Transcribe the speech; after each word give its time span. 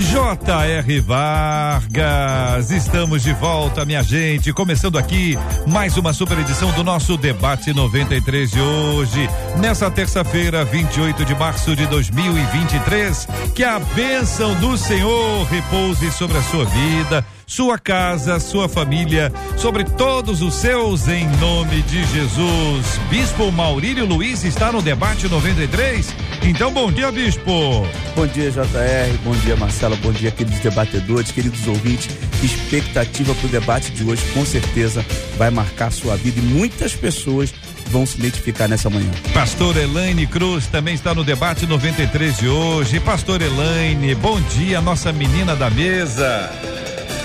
J.R. 0.00 1.00
Vargas, 1.00 2.70
estamos 2.70 3.22
de 3.22 3.34
volta, 3.34 3.84
minha 3.84 4.02
gente. 4.02 4.50
Começando 4.50 4.96
aqui 4.96 5.36
mais 5.66 5.98
uma 5.98 6.14
super 6.14 6.38
edição 6.38 6.72
do 6.72 6.82
nosso 6.82 7.18
Debate 7.18 7.74
93 7.74 8.50
de 8.50 8.60
hoje, 8.60 9.28
nessa 9.58 9.90
terça-feira, 9.90 10.64
28 10.64 11.24
de 11.24 11.34
março 11.34 11.74
de 11.74 11.86
2023. 11.86 13.28
Que 13.54 13.64
a 13.64 13.78
bênção 13.78 14.54
do 14.56 14.76
Senhor 14.76 15.44
repouse 15.44 16.10
sobre 16.12 16.38
a 16.38 16.42
sua 16.42 16.64
vida 16.64 17.24
sua 17.50 17.76
casa, 17.76 18.38
sua 18.38 18.68
família, 18.68 19.32
sobre 19.56 19.82
todos 19.82 20.40
os 20.40 20.54
seus, 20.54 21.08
em 21.08 21.26
nome 21.38 21.82
de 21.82 22.04
Jesus. 22.04 23.00
Bispo 23.10 23.50
Maurílio 23.50 24.06
Luiz 24.06 24.44
está 24.44 24.70
no 24.70 24.80
debate 24.80 25.28
93. 25.28 26.14
Então, 26.44 26.72
bom 26.72 26.92
dia, 26.92 27.10
Bispo. 27.10 27.84
Bom 28.14 28.26
dia, 28.28 28.52
JR. 28.52 29.18
Bom 29.24 29.32
dia, 29.32 29.56
Marcelo. 29.56 29.96
Bom 29.96 30.12
dia, 30.12 30.30
queridos 30.30 30.60
debatedores, 30.60 31.32
queridos 31.32 31.66
ouvintes. 31.66 32.08
Expectativa 32.40 33.34
para 33.34 33.46
o 33.46 33.50
debate 33.50 33.90
de 33.90 34.04
hoje, 34.04 34.22
com 34.32 34.44
certeza, 34.44 35.04
vai 35.36 35.50
marcar 35.50 35.90
sua 35.90 36.14
vida 36.14 36.38
e 36.38 36.42
muitas 36.42 36.94
pessoas 36.94 37.52
vão 37.90 38.06
se 38.06 38.18
identificar 38.18 38.68
nessa 38.68 38.88
manhã. 38.88 39.10
Pastor 39.34 39.76
Elaine 39.76 40.26
Cruz 40.26 40.66
também 40.66 40.94
está 40.94 41.14
no 41.14 41.24
debate 41.24 41.66
93 41.66 42.38
de 42.38 42.48
hoje. 42.48 43.00
Pastor 43.00 43.42
Elaine, 43.42 44.14
bom 44.14 44.40
dia, 44.40 44.80
nossa 44.80 45.12
menina 45.12 45.56
da 45.56 45.68
mesa. 45.68 46.50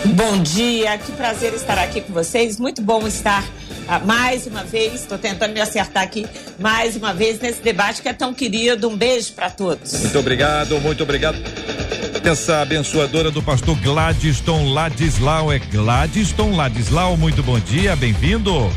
Bom 0.05 0.41
dia, 0.41 0.97
que 0.97 1.11
prazer 1.13 1.53
estar 1.53 1.77
aqui 1.77 2.01
com 2.01 2.13
vocês. 2.13 2.59
Muito 2.59 2.81
bom 2.81 3.07
estar 3.07 3.43
ah, 3.87 3.99
mais 3.99 4.47
uma 4.47 4.63
vez. 4.63 5.01
Estou 5.01 5.17
tentando 5.17 5.53
me 5.53 5.61
acertar 5.61 6.03
aqui 6.03 6.25
mais 6.59 6.95
uma 6.95 7.13
vez 7.13 7.39
nesse 7.39 7.61
debate 7.61 8.01
que 8.01 8.09
é 8.09 8.13
tão 8.13 8.33
querido. 8.33 8.89
Um 8.89 8.97
beijo 8.97 9.33
para 9.33 9.49
todos. 9.49 9.93
Muito 10.01 10.19
obrigado, 10.19 10.79
muito 10.81 11.03
obrigado. 11.03 11.37
Essa 12.23 12.61
abençoadora 12.61 13.29
do 13.29 13.41
pastor 13.41 13.75
Gladstone 13.77 14.73
Ladislau 14.73 15.51
é 15.51 15.59
Gladstone 15.59 16.55
Ladislau. 16.55 17.15
Muito 17.15 17.43
bom 17.43 17.59
dia, 17.59 17.95
bem-vindo. 17.95 18.71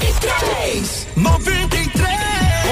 93. 0.00 1.06
93. 1.16 2.06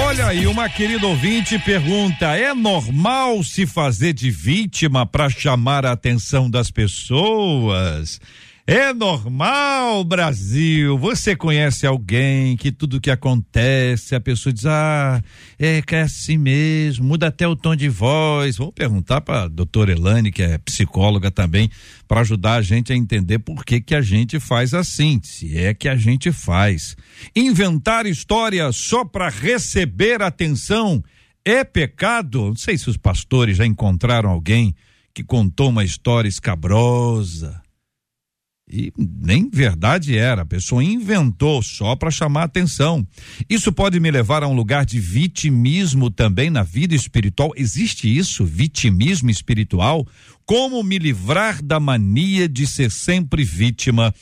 Olha 0.05 0.27
aí, 0.27 0.45
uma 0.45 0.69
querida 0.69 1.07
ouvinte 1.07 1.57
pergunta: 1.59 2.35
é 2.37 2.53
normal 2.53 3.43
se 3.43 3.65
fazer 3.65 4.13
de 4.13 4.29
vítima 4.29 5.05
para 5.05 5.29
chamar 5.29 5.85
a 5.85 5.91
atenção 5.91 6.49
das 6.49 6.69
pessoas? 6.69 8.19
É 8.67 8.91
normal, 8.91 10.03
Brasil. 10.03 10.97
Você 10.97 11.35
conhece 11.35 11.85
alguém 11.85 12.57
que 12.57 12.71
tudo 12.71 12.99
que 12.99 13.11
acontece, 13.11 14.15
a 14.15 14.19
pessoa 14.19 14.51
diz: 14.51 14.65
ah, 14.65 15.21
é 15.59 15.83
que 15.83 15.93
é 15.93 16.01
assim 16.01 16.35
mesmo, 16.35 17.05
muda 17.05 17.27
até 17.27 17.47
o 17.47 17.55
tom 17.55 17.75
de 17.75 17.87
voz. 17.87 18.57
Vamos 18.57 18.73
perguntar 18.73 19.21
para 19.21 19.47
doutora 19.47 19.91
Elane, 19.91 20.31
que 20.31 20.41
é 20.41 20.57
psicóloga 20.57 21.29
também, 21.29 21.69
para 22.07 22.21
ajudar 22.21 22.55
a 22.55 22.61
gente 22.63 22.91
a 22.91 22.95
entender 22.95 23.37
por 23.37 23.63
que, 23.63 23.79
que 23.79 23.93
a 23.93 24.01
gente 24.01 24.39
faz 24.39 24.73
assim, 24.73 25.21
se 25.21 25.55
é 25.55 25.71
que 25.71 25.87
a 25.87 25.95
gente 25.95 26.31
faz. 26.31 26.97
Inventar 27.35 28.07
história 28.07 28.71
só 28.71 29.05
para 29.05 29.29
receber 29.29 30.23
atenção 30.23 31.03
é 31.45 31.63
pecado? 31.63 32.47
Não 32.47 32.55
sei 32.55 32.79
se 32.79 32.89
os 32.89 32.97
pastores 32.97 33.57
já 33.57 33.65
encontraram 33.65 34.31
alguém 34.31 34.73
que 35.13 35.23
contou 35.23 35.69
uma 35.69 35.83
história 35.83 36.27
escabrosa 36.27 37.63
E 38.67 38.91
nem 38.97 39.47
verdade 39.47 40.17
era, 40.17 40.41
a 40.41 40.45
pessoa 40.45 40.83
inventou 40.83 41.61
só 41.61 41.95
para 41.95 42.09
chamar 42.09 42.43
atenção. 42.43 43.07
Isso 43.47 43.71
pode 43.71 43.99
me 43.99 44.09
levar 44.09 44.41
a 44.41 44.47
um 44.47 44.55
lugar 44.55 44.85
de 44.85 44.99
vitimismo 44.99 46.09
também 46.09 46.49
na 46.49 46.63
vida 46.63 46.95
espiritual. 46.95 47.51
Existe 47.55 48.13
isso, 48.13 48.43
vitimismo 48.43 49.29
espiritual? 49.29 50.07
Como 50.45 50.81
me 50.81 50.97
livrar 50.97 51.61
da 51.61 51.79
mania 51.79 52.49
de 52.49 52.65
ser 52.65 52.89
sempre 52.89 53.43
vítima? 53.43 54.13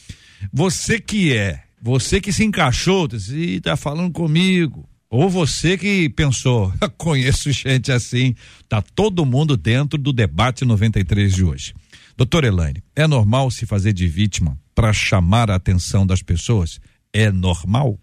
Você 0.52 1.00
que 1.00 1.32
é, 1.32 1.64
você 1.82 2.20
que 2.20 2.34
se 2.34 2.44
encaixou, 2.44 3.08
está 3.14 3.78
falando 3.78 4.12
comigo. 4.12 4.88
Ou 5.10 5.30
você 5.30 5.78
que 5.78 6.10
pensou, 6.10 6.74
conheço 6.98 7.52
gente 7.52 7.92
assim, 7.92 8.36
tá 8.68 8.82
todo 8.82 9.26
mundo 9.26 9.56
dentro 9.56 9.98
do 9.98 10.12
debate 10.12 10.66
93 10.66 11.34
de 11.34 11.44
hoje. 11.44 11.74
Doutor 12.16 12.44
Elaine, 12.44 12.84
é 12.96 13.08
normal 13.08 13.50
se 13.50 13.66
fazer 13.66 13.92
de 13.92 14.08
vítima 14.08 14.60
para 14.76 14.94
chamar 14.94 15.50
a 15.50 15.56
atenção 15.56 16.06
das 16.06 16.22
pessoas? 16.22 16.80
É 17.12 17.32
normal? 17.32 18.00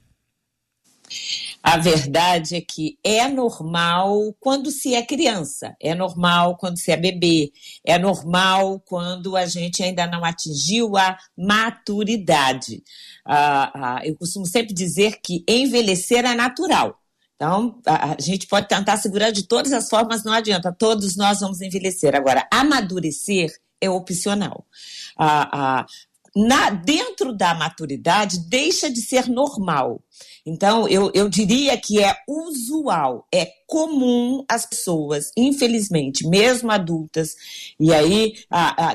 A 1.63 1.77
verdade 1.77 2.57
é 2.57 2.61
que 2.61 2.99
é 3.05 3.29
normal 3.29 4.35
quando 4.41 4.71
se 4.71 4.95
é 4.95 5.03
criança, 5.03 5.77
é 5.81 5.95
normal 5.95 6.57
quando 6.57 6.79
se 6.79 6.91
é 6.91 6.97
bebê, 6.97 7.53
é 7.85 7.99
normal 7.99 8.81
quando 8.81 9.37
a 9.37 9.45
gente 9.47 9.83
ainda 9.83 10.07
não 10.07 10.25
atingiu 10.25 10.97
a 10.97 11.19
maturidade. 11.37 12.83
Ah, 13.25 13.73
ah, 13.75 14.01
eu 14.05 14.17
costumo 14.17 14.47
sempre 14.47 14.73
dizer 14.73 15.21
que 15.23 15.45
envelhecer 15.49 16.25
é 16.25 16.35
natural. 16.35 16.99
Então, 17.37 17.81
a, 17.87 18.21
gente 18.21 18.47
pode 18.47 18.69
tentar 18.69 18.97
segurar 18.97 19.31
de 19.31 19.47
todas 19.47 19.73
as 19.73 19.89
formas, 19.89 20.25
não 20.25 20.33
adianta, 20.33 20.73
todos 20.73 21.17
nós 21.17 21.41
vamos 21.41 21.61
envelhecer. 21.61 22.15
Agora, 22.15 22.47
amadurecer 22.53 23.51
é 23.81 23.89
opcional. 23.89 24.67
Ah, 25.17 25.49
ah, 25.53 25.87
na, 26.35 26.71
dentro 26.71 27.33
da 27.33 27.55
maturidade, 27.55 28.39
deixa 28.49 28.91
de 28.91 29.01
ser 29.01 29.29
normal. 29.29 30.03
Então, 30.47 30.89
eu, 30.89 31.11
eu 31.15 31.29
diria 31.29 31.77
que 31.77 32.03
é 32.03 32.17
usual, 32.29 33.27
é 33.35 33.47
comum 33.71 34.45
as 34.49 34.67
pessoas, 34.67 35.31
infelizmente, 35.37 36.27
mesmo 36.27 36.73
adultas, 36.73 37.37
e 37.79 37.95
aí, 37.95 38.35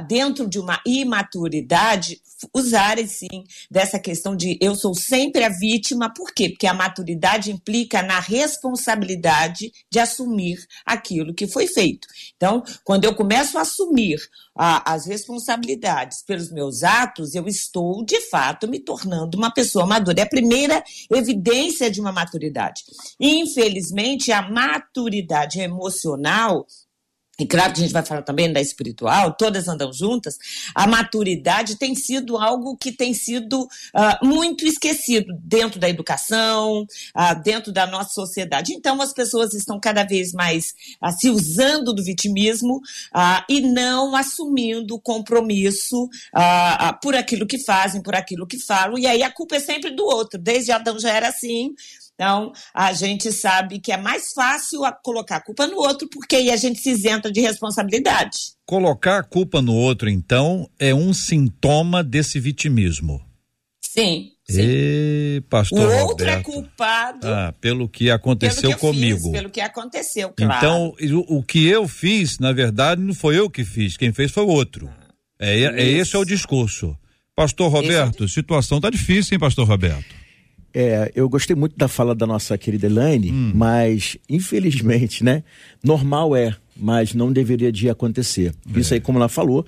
dentro 0.06 0.50
de 0.50 0.60
uma 0.60 0.81
imaturidade, 0.86 2.22
usarem 2.54 3.07
sim 3.07 3.45
dessa 3.72 3.98
questão 3.98 4.36
de 4.36 4.57
eu 4.60 4.75
sou 4.75 4.94
sempre 4.94 5.45
a 5.45 5.50
vítima, 5.50 6.13
por 6.13 6.33
quê? 6.33 6.50
Porque 6.50 6.68
a 6.68 6.74
maturidade 6.74 7.50
implica 7.50 8.04
na 8.04 8.19
responsabilidade 8.19 9.72
de 9.89 10.00
assumir 10.00 10.57
aquilo 10.86 11.33
que 11.33 11.48
foi 11.48 11.68
feito. 11.68 12.06
Então, 12.36 12.62
quando 12.83 13.06
eu 13.06 13.16
começo 13.16 13.57
a 13.57 13.62
assumir 13.62 14.19
as 14.54 15.06
responsabilidades 15.06 16.24
pelos 16.24 16.51
meus 16.51 16.83
atos, 16.83 17.36
eu 17.36 17.48
estou 17.48 18.04
de 18.06 18.19
fato 18.30 18.68
me 18.68 18.80
tornando 18.80 19.38
uma 19.38 19.51
pessoa 19.51 19.86
madura. 19.86 20.19
É 20.19 20.24
a 20.24 20.30
primeira 20.30 20.83
evidência 21.10 21.89
de 21.89 22.01
uma 22.01 22.12
maturidade. 22.12 22.83
Infelizmente, 23.19 24.33
a 24.33 24.42
maturidade 24.42 24.65
emocional 25.60 26.66
e 27.38 27.46
claro 27.46 27.74
que 27.74 27.80
a 27.80 27.84
gente 27.84 27.92
vai 27.94 28.04
falar 28.06 28.22
também 28.22 28.52
da 28.52 28.62
espiritual, 28.62 29.34
todas 29.34 29.68
andam 29.68 29.92
juntas, 29.92 30.38
a 30.74 30.88
maturidade 30.88 31.76
tem 31.76 31.94
sido 31.94 32.38
algo 32.38 32.78
que 32.78 32.94
tem 32.94 33.14
sido 33.14 33.64
uh, 33.64 34.26
muito 34.26 34.66
esquecido 34.66 35.34
dentro 35.42 35.78
da 35.78 35.90
educação, 35.90 36.84
uh, 36.84 37.44
dentro 37.44 37.74
da 37.74 37.86
nossa 37.86 38.14
sociedade. 38.14 38.74
Então, 38.74 39.02
as 39.02 39.12
pessoas 39.12 39.54
estão 39.54 39.80
cada 39.80 40.06
vez 40.06 40.32
mais 40.32 40.74
uh, 41.04 41.12
se 41.12 41.30
usando 41.30 41.94
do 41.94 42.04
vitimismo 42.04 42.80
e 43.50 43.60
não 43.60 44.16
assumindo 44.16 45.00
compromisso 45.00 46.10
por 47.02 47.16
aquilo 47.16 47.46
que 47.46 47.64
fazem, 47.64 48.02
por 48.02 48.16
aquilo 48.16 48.48
que 48.48 48.60
falam, 48.60 48.98
e 48.98 49.08
aí 49.08 49.24
a 49.24 49.32
culpa 49.32 49.56
é 49.56 49.60
sempre 49.60 49.92
do 49.92 50.04
outro. 50.04 50.40
Desde 50.40 50.72
Adão 50.72 51.00
já 51.00 51.12
era 51.12 51.30
assim, 51.30 51.74
então, 52.16 52.54
a 52.74 52.94
gente 52.94 53.32
sabe 53.34 53.80
que 53.80 53.92
é 53.92 53.98
mais 53.98 54.32
fácil 54.32 54.82
colocar 55.04 55.36
a 55.36 55.42
culpa 55.42 55.68
no 55.68 55.76
outro, 55.76 56.08
porque 56.10 56.38
aí 56.38 56.50
a 56.50 56.56
gente 56.56 56.80
se 56.80 56.92
isenta 56.92 57.30
de 57.30 57.42
responsabilidade. 57.42 58.38
Colocar 58.66 59.20
a 59.20 59.24
culpa 59.24 59.62
no 59.62 59.76
outro, 59.76 60.10
então, 60.10 60.70
é 60.80 60.96
um 60.96 61.14
sintoma 61.14 62.02
desse 62.02 62.40
vitimismo. 62.40 63.22
Sim. 63.84 64.32
Sim. 64.48 64.62
E, 64.62 65.44
pastor 65.50 65.80
o 65.80 65.84
outro 65.84 66.26
Roberto, 66.26 66.40
é 66.40 66.44
culpado 66.44 67.28
ah, 67.28 67.54
pelo 67.60 67.90
que 67.90 68.10
aconteceu 68.10 68.70
pelo 68.70 68.74
que 68.76 68.80
comigo. 68.80 69.22
Fiz, 69.24 69.32
pelo 69.32 69.50
que 69.50 69.62
aconteceu, 69.62 70.30
claro. 70.30 70.58
Então, 70.58 71.18
o, 71.18 71.38
o, 71.38 71.44
que 71.44 71.66
eu 71.66 71.88
fiz, 71.88 72.40
na 72.40 72.54
verdade, 72.54 73.02
não 73.02 73.14
foi 73.14 73.38
eu 73.40 73.50
que 73.50 73.66
fiz, 73.66 73.98
quem 73.98 74.14
fez 74.14 74.32
foi 74.32 74.44
o 74.44 74.50
outro. 74.50 74.90
É, 75.38 75.60
é 75.60 75.84
esse 75.84 76.16
é 76.16 76.20
o 76.20 76.26
discurso. 76.26 76.96
Pastor 77.36 77.70
Roberto, 77.70 78.24
é 78.24 78.28
situação 78.28 78.80
tá 78.80 78.90
difícil, 78.90 79.36
hein, 79.36 79.40
pastor 79.40 79.68
Roberto? 79.68 80.25
É, 80.77 81.10
eu 81.16 81.30
gostei 81.30 81.56
muito 81.56 81.77
da 81.77 81.88
fala 81.88 82.13
da 82.13 82.27
nossa 82.27 82.57
querida 82.57 82.88
Elaine, 82.88 83.31
hum. 83.31 83.54
mas 83.56 84.18
infelizmente, 84.30 85.24
né? 85.24 85.42
Normal 85.81 86.36
é, 86.36 86.54
mas 86.75 87.13
não 87.13 87.31
deveria 87.31 87.72
de 87.72 87.89
acontecer. 87.89 88.54
É. 88.75 88.80
Isso 88.80 88.94
aí, 88.94 89.00
como 89.00 89.18
ela 89.18 89.30
falou, 89.30 89.66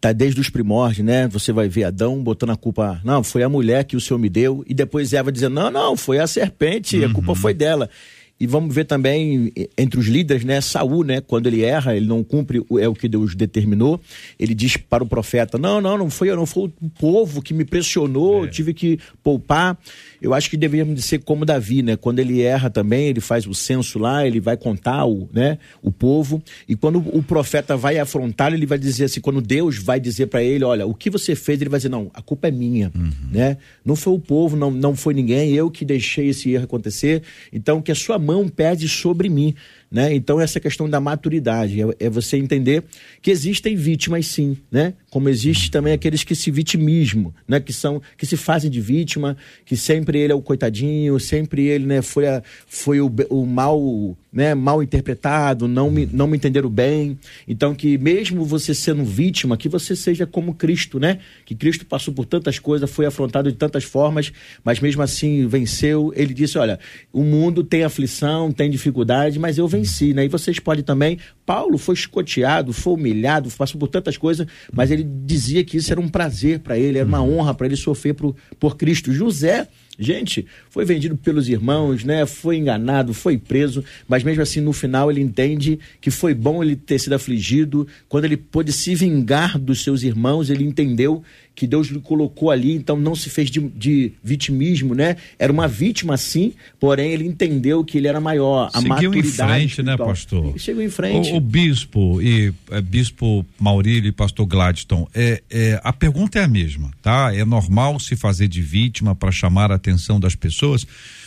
tá 0.00 0.12
desde 0.12 0.40
os 0.40 0.48
primórdios, 0.48 1.04
né? 1.04 1.28
Você 1.28 1.52
vai 1.52 1.68
ver 1.68 1.84
Adão 1.84 2.22
botando 2.22 2.50
a 2.50 2.56
culpa, 2.56 2.98
não, 3.04 3.22
foi 3.22 3.42
a 3.42 3.50
mulher 3.50 3.84
que 3.84 3.96
o 3.96 4.00
Senhor 4.00 4.18
me 4.18 4.30
deu, 4.30 4.64
e 4.66 4.72
depois 4.72 5.12
Eva 5.12 5.30
dizendo, 5.30 5.56
não, 5.56 5.70
não, 5.70 5.94
foi 5.94 6.18
a 6.18 6.26
serpente, 6.26 6.96
uhum. 7.00 7.10
a 7.10 7.12
culpa 7.12 7.34
foi 7.34 7.52
dela. 7.52 7.90
E 8.38 8.46
vamos 8.46 8.74
ver 8.74 8.84
também 8.84 9.50
entre 9.78 9.98
os 9.98 10.06
líderes, 10.06 10.44
né? 10.44 10.60
Saul, 10.60 11.04
né? 11.04 11.22
Quando 11.22 11.46
ele 11.46 11.62
erra, 11.62 11.96
ele 11.96 12.06
não 12.06 12.22
cumpre 12.22 12.62
é 12.78 12.86
o 12.86 12.94
que 12.94 13.08
Deus 13.08 13.34
determinou. 13.34 13.98
Ele 14.38 14.54
diz 14.54 14.76
para 14.76 15.02
o 15.02 15.06
profeta: 15.06 15.56
Não, 15.56 15.80
não, 15.80 15.96
não 15.96 16.10
foi 16.10 16.28
eu, 16.28 16.36
não 16.36 16.44
foi 16.44 16.64
o 16.64 16.90
povo 16.90 17.40
que 17.40 17.54
me 17.54 17.64
pressionou, 17.64 18.44
é. 18.44 18.48
tive 18.48 18.74
que 18.74 18.98
poupar. 19.22 19.78
Eu 20.20 20.34
acho 20.34 20.50
que 20.50 20.56
deveríamos 20.56 21.02
ser 21.04 21.20
como 21.20 21.46
Davi, 21.46 21.82
né? 21.82 21.96
Quando 21.96 22.18
ele 22.18 22.42
erra 22.42 22.68
também, 22.68 23.06
ele 23.08 23.20
faz 23.20 23.46
o 23.46 23.54
censo 23.54 23.98
lá, 23.98 24.26
ele 24.26 24.40
vai 24.40 24.56
contar 24.56 25.06
o, 25.06 25.28
né, 25.32 25.58
o 25.82 25.90
povo. 25.90 26.42
E 26.68 26.74
quando 26.74 26.98
o 26.98 27.22
profeta 27.22 27.76
vai 27.76 27.98
afrontar, 27.98 28.52
ele 28.52 28.66
vai 28.66 28.78
dizer 28.78 29.04
assim: 29.04 29.20
quando 29.20 29.40
Deus 29.40 29.78
vai 29.78 29.98
dizer 29.98 30.26
para 30.26 30.42
ele, 30.42 30.64
olha, 30.64 30.86
o 30.86 30.94
que 30.94 31.08
você 31.08 31.34
fez, 31.34 31.60
ele 31.60 31.70
vai 31.70 31.78
dizer: 31.78 31.88
não, 31.88 32.10
a 32.12 32.20
culpa 32.20 32.48
é 32.48 32.50
minha, 32.50 32.92
uhum. 32.94 33.10
né? 33.30 33.56
Não 33.84 33.96
foi 33.96 34.12
o 34.12 34.18
povo, 34.18 34.56
não, 34.56 34.70
não 34.70 34.94
foi 34.94 35.14
ninguém, 35.14 35.52
eu 35.52 35.70
que 35.70 35.86
deixei 35.86 36.28
esse 36.28 36.50
erro 36.50 36.64
acontecer. 36.64 37.22
Então 37.50 37.80
que 37.80 37.92
a 37.92 37.94
sua 37.94 38.18
mão 38.26 38.48
pede 38.48 38.88
sobre 38.88 39.28
mim. 39.28 39.54
Né? 39.90 40.12
Então, 40.14 40.40
essa 40.40 40.58
questão 40.58 40.90
da 40.90 41.00
maturidade 41.00 41.80
é, 41.80 41.86
é, 42.00 42.10
você 42.10 42.36
entender 42.36 42.82
que 43.22 43.30
existem 43.30 43.76
vítimas, 43.76 44.26
sim, 44.26 44.56
né? 44.70 44.94
Como 45.16 45.30
existe 45.30 45.70
também 45.70 45.94
aqueles 45.94 46.22
que 46.22 46.34
se 46.34 46.50
vitimismo, 46.50 47.34
né? 47.48 47.58
que, 47.58 47.72
são, 47.72 48.02
que 48.18 48.26
se 48.26 48.36
fazem 48.36 48.70
de 48.70 48.82
vítima, 48.82 49.34
que 49.64 49.74
sempre 49.74 50.18
ele 50.18 50.30
é 50.30 50.36
o 50.36 50.42
coitadinho, 50.42 51.18
sempre 51.18 51.64
ele 51.68 51.86
né, 51.86 52.02
foi, 52.02 52.28
a, 52.28 52.42
foi 52.66 53.00
o, 53.00 53.10
o 53.30 53.46
mal, 53.46 54.14
né, 54.30 54.54
mal 54.54 54.82
interpretado, 54.82 55.66
não 55.66 55.90
me, 55.90 56.04
não 56.04 56.26
me 56.26 56.36
entenderam 56.36 56.68
bem. 56.68 57.18
Então, 57.48 57.74
que 57.74 57.96
mesmo 57.96 58.44
você 58.44 58.74
sendo 58.74 59.06
vítima, 59.06 59.56
que 59.56 59.70
você 59.70 59.96
seja 59.96 60.26
como 60.26 60.52
Cristo, 60.52 61.00
né? 61.00 61.18
que 61.46 61.54
Cristo 61.54 61.86
passou 61.86 62.12
por 62.12 62.26
tantas 62.26 62.58
coisas, 62.58 62.90
foi 62.90 63.06
afrontado 63.06 63.50
de 63.50 63.56
tantas 63.56 63.84
formas, 63.84 64.30
mas 64.62 64.80
mesmo 64.80 65.00
assim 65.00 65.46
venceu. 65.46 66.12
Ele 66.14 66.34
disse: 66.34 66.58
Olha, 66.58 66.78
o 67.10 67.22
mundo 67.22 67.64
tem 67.64 67.84
aflição, 67.84 68.52
tem 68.52 68.68
dificuldade, 68.68 69.38
mas 69.38 69.56
eu 69.56 69.66
venci, 69.66 70.12
né? 70.12 70.26
E 70.26 70.28
vocês 70.28 70.58
podem 70.58 70.84
também. 70.84 71.18
Paulo 71.46 71.78
foi 71.78 71.94
escoteado, 71.94 72.72
foi 72.72 72.94
humilhado, 72.94 73.48
passou 73.56 73.78
por 73.78 73.86
tantas 73.88 74.18
coisas, 74.18 74.46
mas 74.72 74.90
ele 74.90 75.05
dizia 75.24 75.64
que 75.64 75.76
isso 75.76 75.92
era 75.92 76.00
um 76.00 76.08
prazer 76.08 76.60
para 76.60 76.78
ele, 76.78 76.98
era 76.98 77.06
uma 77.06 77.22
honra 77.22 77.54
para 77.54 77.66
ele 77.66 77.76
sofrer 77.76 78.14
por, 78.14 78.34
por 78.58 78.76
Cristo. 78.76 79.12
José 79.12 79.68
Gente, 79.98 80.44
foi 80.68 80.84
vendido 80.84 81.16
pelos 81.16 81.48
irmãos, 81.48 82.04
né? 82.04 82.26
Foi 82.26 82.58
enganado, 82.58 83.14
foi 83.14 83.38
preso, 83.38 83.82
mas 84.06 84.22
mesmo 84.22 84.42
assim 84.42 84.60
no 84.60 84.72
final 84.72 85.10
ele 85.10 85.22
entende 85.22 85.78
que 86.02 86.10
foi 86.10 86.34
bom 86.34 86.62
ele 86.62 86.76
ter 86.76 86.98
sido 86.98 87.14
afligido. 87.14 87.88
Quando 88.06 88.26
ele 88.26 88.36
pôde 88.36 88.72
se 88.72 88.94
vingar 88.94 89.58
dos 89.58 89.82
seus 89.82 90.02
irmãos, 90.02 90.50
ele 90.50 90.64
entendeu 90.64 91.22
que 91.56 91.66
Deus 91.66 91.88
lhe 91.88 91.98
colocou 92.00 92.50
ali, 92.50 92.72
então 92.74 92.96
não 92.96 93.14
se 93.14 93.30
fez 93.30 93.50
de, 93.50 93.60
de 93.60 94.12
vitimismo, 94.22 94.94
né? 94.94 95.16
Era 95.38 95.50
uma 95.50 95.66
vítima 95.66 96.14
sim, 96.18 96.52
porém 96.78 97.12
ele 97.12 97.26
entendeu 97.26 97.82
que 97.82 97.96
ele 97.96 98.06
era 98.06 98.20
maior. 98.20 98.68
A 98.74 98.80
Seguiu 98.82 99.10
maturidade 99.10 99.64
em 99.64 99.68
frente, 99.68 99.82
né, 99.82 99.96
pastor? 99.96 100.54
Chegou 100.58 100.82
em 100.82 100.90
frente. 100.90 101.32
O, 101.32 101.36
o 101.36 101.40
bispo 101.40 102.20
e 102.20 102.52
é, 102.70 102.80
bispo 102.82 103.44
Maurílio 103.58 104.10
e 104.10 104.12
pastor 104.12 104.44
Gladstone, 104.44 105.06
é, 105.14 105.42
é, 105.50 105.80
a 105.82 105.94
pergunta 105.94 106.38
é 106.38 106.44
a 106.44 106.48
mesma, 106.48 106.90
tá? 107.00 107.34
É 107.34 107.44
normal 107.44 107.98
se 107.98 108.14
fazer 108.14 108.48
de 108.48 108.60
vítima 108.60 109.14
para 109.14 109.32
chamar 109.32 109.72
a 109.72 109.76
atenção 109.76 110.20
das 110.20 110.34
pessoas? 110.34 110.86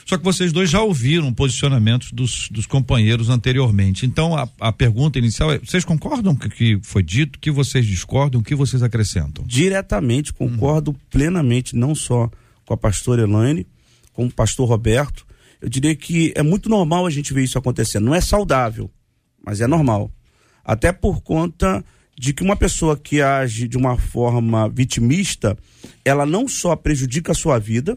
Só 0.09 0.17
que 0.17 0.23
vocês 0.23 0.51
dois 0.51 0.71
já 0.71 0.81
ouviram 0.81 1.31
posicionamentos 1.31 2.11
dos, 2.11 2.49
dos 2.49 2.65
companheiros 2.65 3.29
anteriormente. 3.29 4.07
Então, 4.07 4.35
a, 4.35 4.49
a 4.59 4.73
pergunta 4.73 5.19
inicial 5.19 5.51
é: 5.51 5.59
vocês 5.59 5.85
concordam 5.85 6.35
com 6.35 6.47
o 6.47 6.49
que 6.49 6.79
foi 6.81 7.03
dito? 7.03 7.37
que 7.37 7.51
vocês 7.51 7.85
discordam? 7.85 8.41
O 8.41 8.43
que 8.43 8.55
vocês 8.55 8.81
acrescentam? 8.81 9.45
Diretamente, 9.45 10.33
concordo 10.33 10.89
uhum. 10.89 10.97
plenamente, 11.11 11.75
não 11.75 11.93
só 11.93 12.27
com 12.65 12.73
a 12.73 12.77
pastora 12.77 13.21
Elaine, 13.21 13.67
com 14.11 14.25
o 14.25 14.31
pastor 14.31 14.67
Roberto. 14.67 15.27
Eu 15.61 15.69
diria 15.69 15.95
que 15.95 16.33
é 16.35 16.41
muito 16.41 16.69
normal 16.69 17.05
a 17.05 17.11
gente 17.11 17.31
ver 17.31 17.43
isso 17.43 17.59
acontecendo. 17.59 18.05
Não 18.05 18.15
é 18.15 18.21
saudável, 18.21 18.89
mas 19.45 19.61
é 19.61 19.67
normal. 19.67 20.11
Até 20.65 20.91
por 20.91 21.21
conta 21.21 21.85
de 22.17 22.33
que 22.33 22.41
uma 22.41 22.55
pessoa 22.55 22.97
que 22.97 23.21
age 23.21 23.67
de 23.67 23.77
uma 23.77 23.95
forma 23.95 24.67
vitimista, 24.69 25.55
ela 26.03 26.25
não 26.25 26.47
só 26.47 26.75
prejudica 26.75 27.31
a 27.31 27.35
sua 27.35 27.59
vida, 27.59 27.95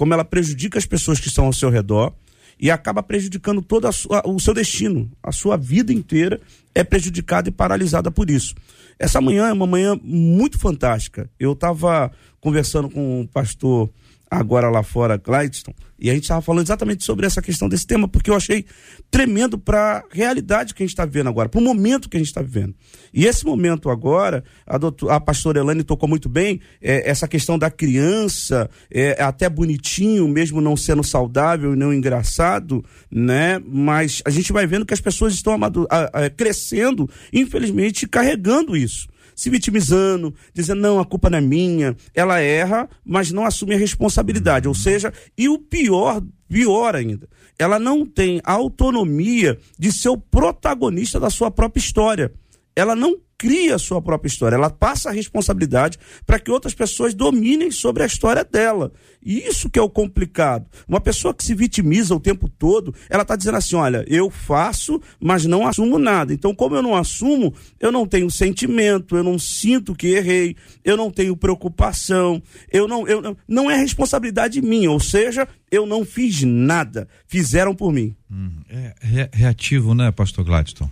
como 0.00 0.14
ela 0.14 0.24
prejudica 0.24 0.78
as 0.78 0.86
pessoas 0.86 1.20
que 1.20 1.28
estão 1.28 1.44
ao 1.44 1.52
seu 1.52 1.68
redor 1.68 2.14
e 2.58 2.70
acaba 2.70 3.02
prejudicando 3.02 3.60
todo 3.60 3.92
sua, 3.92 4.22
o 4.26 4.40
seu 4.40 4.54
destino. 4.54 5.12
A 5.22 5.30
sua 5.30 5.58
vida 5.58 5.92
inteira 5.92 6.40
é 6.74 6.82
prejudicada 6.82 7.50
e 7.50 7.52
paralisada 7.52 8.10
por 8.10 8.30
isso. 8.30 8.54
Essa 8.98 9.20
manhã 9.20 9.48
é 9.48 9.52
uma 9.52 9.66
manhã 9.66 10.00
muito 10.02 10.58
fantástica. 10.58 11.28
Eu 11.38 11.52
estava 11.52 12.10
conversando 12.40 12.88
com 12.88 13.20
o 13.20 13.28
pastor 13.28 13.90
agora 14.30 14.70
lá 14.70 14.82
fora, 14.82 15.18
Clydeston, 15.18 15.74
e 15.98 16.08
a 16.08 16.14
gente 16.14 16.22
estava 16.22 16.40
falando 16.40 16.64
exatamente 16.64 17.04
sobre 17.04 17.26
essa 17.26 17.42
questão 17.42 17.68
desse 17.68 17.86
tema, 17.86 18.08
porque 18.08 18.30
eu 18.30 18.34
achei 18.34 18.64
tremendo 19.10 19.58
para 19.58 19.98
a 19.98 20.04
realidade 20.10 20.72
que 20.72 20.82
a 20.82 20.86
gente 20.86 20.92
está 20.92 21.04
vivendo 21.04 21.28
agora, 21.28 21.48
para 21.48 21.60
o 21.60 21.62
momento 21.64 22.08
que 22.08 22.16
a 22.16 22.20
gente 22.20 22.28
está 22.28 22.40
vivendo. 22.40 22.74
E 23.12 23.26
esse 23.26 23.44
momento 23.44 23.90
agora, 23.90 24.42
a, 24.66 24.78
doutor, 24.78 25.10
a 25.10 25.20
pastora 25.20 25.58
Elane 25.58 25.82
tocou 25.82 26.08
muito 26.08 26.28
bem, 26.28 26.60
é, 26.80 27.10
essa 27.10 27.26
questão 27.26 27.58
da 27.58 27.70
criança, 27.70 28.70
é, 28.90 29.20
até 29.20 29.48
bonitinho, 29.48 30.26
mesmo 30.28 30.60
não 30.60 30.76
sendo 30.76 31.02
saudável 31.02 31.74
e 31.74 31.76
não 31.76 31.92
engraçado, 31.92 32.84
né? 33.10 33.60
Mas 33.66 34.22
a 34.24 34.30
gente 34.30 34.52
vai 34.52 34.66
vendo 34.66 34.86
que 34.86 34.94
as 34.94 35.00
pessoas 35.00 35.34
estão 35.34 35.58
a, 35.90 36.24
a, 36.24 36.30
crescendo, 36.30 37.10
infelizmente, 37.32 38.06
carregando 38.06 38.76
isso 38.76 39.09
se 39.40 39.48
vitimizando, 39.48 40.34
dizendo, 40.52 40.82
não, 40.82 41.00
a 41.00 41.04
culpa 41.06 41.30
não 41.30 41.38
é 41.38 41.40
minha. 41.40 41.96
Ela 42.14 42.40
erra, 42.40 42.86
mas 43.02 43.32
não 43.32 43.46
assume 43.46 43.74
a 43.74 43.78
responsabilidade. 43.78 44.68
Ou 44.68 44.74
seja, 44.74 45.14
e 45.36 45.48
o 45.48 45.58
pior, 45.58 46.22
pior 46.46 46.94
ainda, 46.94 47.26
ela 47.58 47.78
não 47.78 48.04
tem 48.04 48.42
autonomia 48.44 49.58
de 49.78 49.90
ser 49.90 50.10
o 50.10 50.18
protagonista 50.18 51.18
da 51.18 51.30
sua 51.30 51.50
própria 51.50 51.80
história. 51.80 52.30
Ela 52.76 52.94
não 52.94 53.16
cria 53.40 53.76
a 53.76 53.78
sua 53.78 54.02
própria 54.02 54.28
história, 54.28 54.54
ela 54.54 54.68
passa 54.68 55.08
a 55.08 55.12
responsabilidade 55.12 55.98
para 56.26 56.38
que 56.38 56.50
outras 56.50 56.74
pessoas 56.74 57.14
dominem 57.14 57.70
sobre 57.70 58.02
a 58.02 58.06
história 58.06 58.44
dela. 58.44 58.92
E 59.24 59.38
isso 59.38 59.70
que 59.70 59.78
é 59.78 59.82
o 59.82 59.88
complicado. 59.88 60.66
Uma 60.86 61.00
pessoa 61.00 61.32
que 61.32 61.42
se 61.42 61.54
vitimiza 61.54 62.14
o 62.14 62.20
tempo 62.20 62.50
todo, 62.50 62.94
ela 63.08 63.22
está 63.22 63.36
dizendo 63.36 63.56
assim: 63.56 63.76
olha, 63.76 64.04
eu 64.06 64.28
faço, 64.28 65.00
mas 65.18 65.46
não 65.46 65.66
assumo 65.66 65.98
nada. 65.98 66.34
Então, 66.34 66.54
como 66.54 66.76
eu 66.76 66.82
não 66.82 66.94
assumo, 66.94 67.54
eu 67.80 67.90
não 67.90 68.06
tenho 68.06 68.30
sentimento, 68.30 69.16
eu 69.16 69.24
não 69.24 69.38
sinto 69.38 69.94
que 69.94 70.08
errei, 70.08 70.54
eu 70.84 70.98
não 70.98 71.10
tenho 71.10 71.34
preocupação, 71.34 72.42
eu 72.70 72.86
não, 72.86 73.08
eu, 73.08 73.34
não 73.48 73.70
é 73.70 73.76
responsabilidade 73.76 74.60
minha, 74.60 74.90
ou 74.90 75.00
seja, 75.00 75.48
eu 75.70 75.86
não 75.86 76.04
fiz 76.04 76.42
nada, 76.42 77.08
fizeram 77.26 77.74
por 77.74 77.90
mim. 77.90 78.14
Hum, 78.30 78.50
é 78.68 79.30
reativo, 79.32 79.94
né, 79.94 80.12
Pastor 80.12 80.44
Gladstone? 80.44 80.90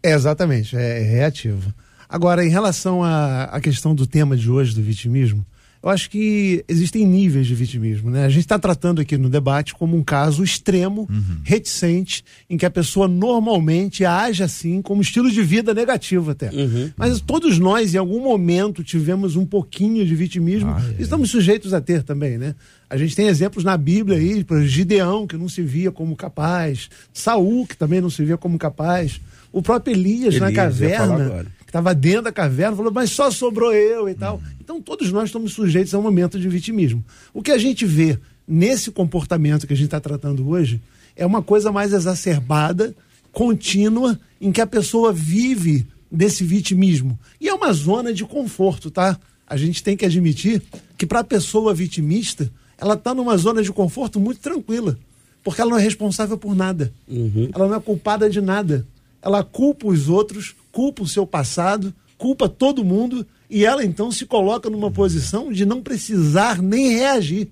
É, 0.00 0.12
exatamente, 0.12 0.76
é 0.76 1.00
reativo. 1.00 1.74
Agora, 2.08 2.44
em 2.44 2.48
relação 2.48 3.02
à, 3.04 3.60
questão 3.60 3.94
do 3.94 4.06
tema 4.06 4.36
de 4.36 4.50
hoje, 4.50 4.74
do 4.74 4.82
vitimismo, 4.82 5.44
eu 5.82 5.90
acho 5.90 6.10
que 6.10 6.64
existem 6.66 7.06
níveis 7.06 7.46
de 7.46 7.54
vitimismo. 7.54 8.10
Né? 8.10 8.24
A 8.24 8.28
gente 8.28 8.40
está 8.40 8.58
tratando 8.58 9.00
aqui 9.00 9.16
no 9.16 9.28
debate 9.28 9.74
como 9.74 9.96
um 9.96 10.02
caso 10.02 10.42
extremo, 10.42 11.06
uhum. 11.08 11.36
reticente, 11.44 12.24
em 12.50 12.56
que 12.56 12.66
a 12.66 12.70
pessoa 12.70 13.06
normalmente 13.06 14.04
age 14.04 14.42
assim, 14.42 14.82
como 14.82 15.00
estilo 15.00 15.30
de 15.30 15.40
vida 15.42 15.72
negativo 15.72 16.32
até. 16.32 16.50
Uhum. 16.50 16.90
Mas 16.96 17.20
todos 17.20 17.58
nós, 17.58 17.94
em 17.94 17.98
algum 17.98 18.20
momento, 18.20 18.82
tivemos 18.82 19.36
um 19.36 19.46
pouquinho 19.46 20.04
de 20.04 20.14
vitimismo 20.16 20.70
ah, 20.70 20.82
é. 20.98 21.02
estamos 21.02 21.30
sujeitos 21.30 21.72
a 21.72 21.80
ter 21.80 22.02
também. 22.02 22.38
Né? 22.38 22.56
A 22.90 22.96
gente 22.96 23.14
tem 23.14 23.28
exemplos 23.28 23.62
na 23.62 23.76
Bíblia 23.76 24.18
aí, 24.18 24.42
por 24.42 24.60
Gideão, 24.62 25.26
que 25.26 25.36
não 25.36 25.48
se 25.48 25.62
via 25.62 25.92
como 25.92 26.16
capaz, 26.16 26.88
Saul, 27.12 27.66
que 27.66 27.76
também 27.76 28.00
não 28.00 28.10
se 28.10 28.24
via 28.24 28.36
como 28.36 28.58
capaz, 28.58 29.20
o 29.52 29.62
próprio 29.62 29.94
Elias, 29.94 30.34
Elias 30.34 30.40
na 30.40 30.52
caverna 30.52 31.46
que 31.68 31.70
estava 31.70 31.94
dentro 31.94 32.22
da 32.22 32.32
caverna, 32.32 32.74
falou, 32.74 32.90
mas 32.90 33.10
só 33.10 33.30
sobrou 33.30 33.74
eu 33.74 34.08
e 34.08 34.14
tal. 34.14 34.36
Uhum. 34.36 34.42
Então 34.58 34.80
todos 34.80 35.12
nós 35.12 35.24
estamos 35.24 35.52
sujeitos 35.52 35.92
a 35.92 35.98
um 35.98 36.02
momento 36.02 36.40
de 36.40 36.48
vitimismo. 36.48 37.04
O 37.34 37.42
que 37.42 37.52
a 37.52 37.58
gente 37.58 37.84
vê 37.84 38.18
nesse 38.46 38.90
comportamento 38.90 39.66
que 39.66 39.74
a 39.74 39.76
gente 39.76 39.84
está 39.84 40.00
tratando 40.00 40.48
hoje 40.48 40.80
é 41.14 41.26
uma 41.26 41.42
coisa 41.42 41.70
mais 41.70 41.92
exacerbada, 41.92 42.96
contínua, 43.30 44.18
em 44.40 44.50
que 44.50 44.62
a 44.62 44.66
pessoa 44.66 45.12
vive 45.12 45.86
desse 46.10 46.42
vitimismo. 46.42 47.18
E 47.38 47.48
é 47.48 47.52
uma 47.52 47.70
zona 47.74 48.14
de 48.14 48.24
conforto, 48.24 48.90
tá? 48.90 49.20
A 49.46 49.54
gente 49.58 49.82
tem 49.82 49.94
que 49.94 50.06
admitir 50.06 50.62
que 50.96 51.04
para 51.04 51.20
a 51.20 51.24
pessoa 51.24 51.74
vitimista, 51.74 52.50
ela 52.78 52.94
está 52.94 53.12
numa 53.12 53.36
zona 53.36 53.62
de 53.62 53.70
conforto 53.70 54.18
muito 54.18 54.40
tranquila. 54.40 54.98
Porque 55.44 55.60
ela 55.60 55.72
não 55.72 55.78
é 55.78 55.82
responsável 55.82 56.38
por 56.38 56.56
nada. 56.56 56.90
Uhum. 57.06 57.50
Ela 57.54 57.68
não 57.68 57.74
é 57.74 57.80
culpada 57.80 58.30
de 58.30 58.40
nada. 58.40 58.86
Ela 59.22 59.42
culpa 59.42 59.86
os 59.86 60.08
outros 60.08 60.54
culpa 60.78 61.02
o 61.02 61.08
seu 61.08 61.26
passado, 61.26 61.92
culpa 62.16 62.48
todo 62.48 62.84
mundo 62.84 63.26
e 63.50 63.64
ela 63.64 63.84
então 63.84 64.12
se 64.12 64.24
coloca 64.24 64.70
numa 64.70 64.92
posição 64.92 65.52
de 65.52 65.66
não 65.66 65.82
precisar 65.82 66.62
nem 66.62 66.90
reagir. 66.90 67.48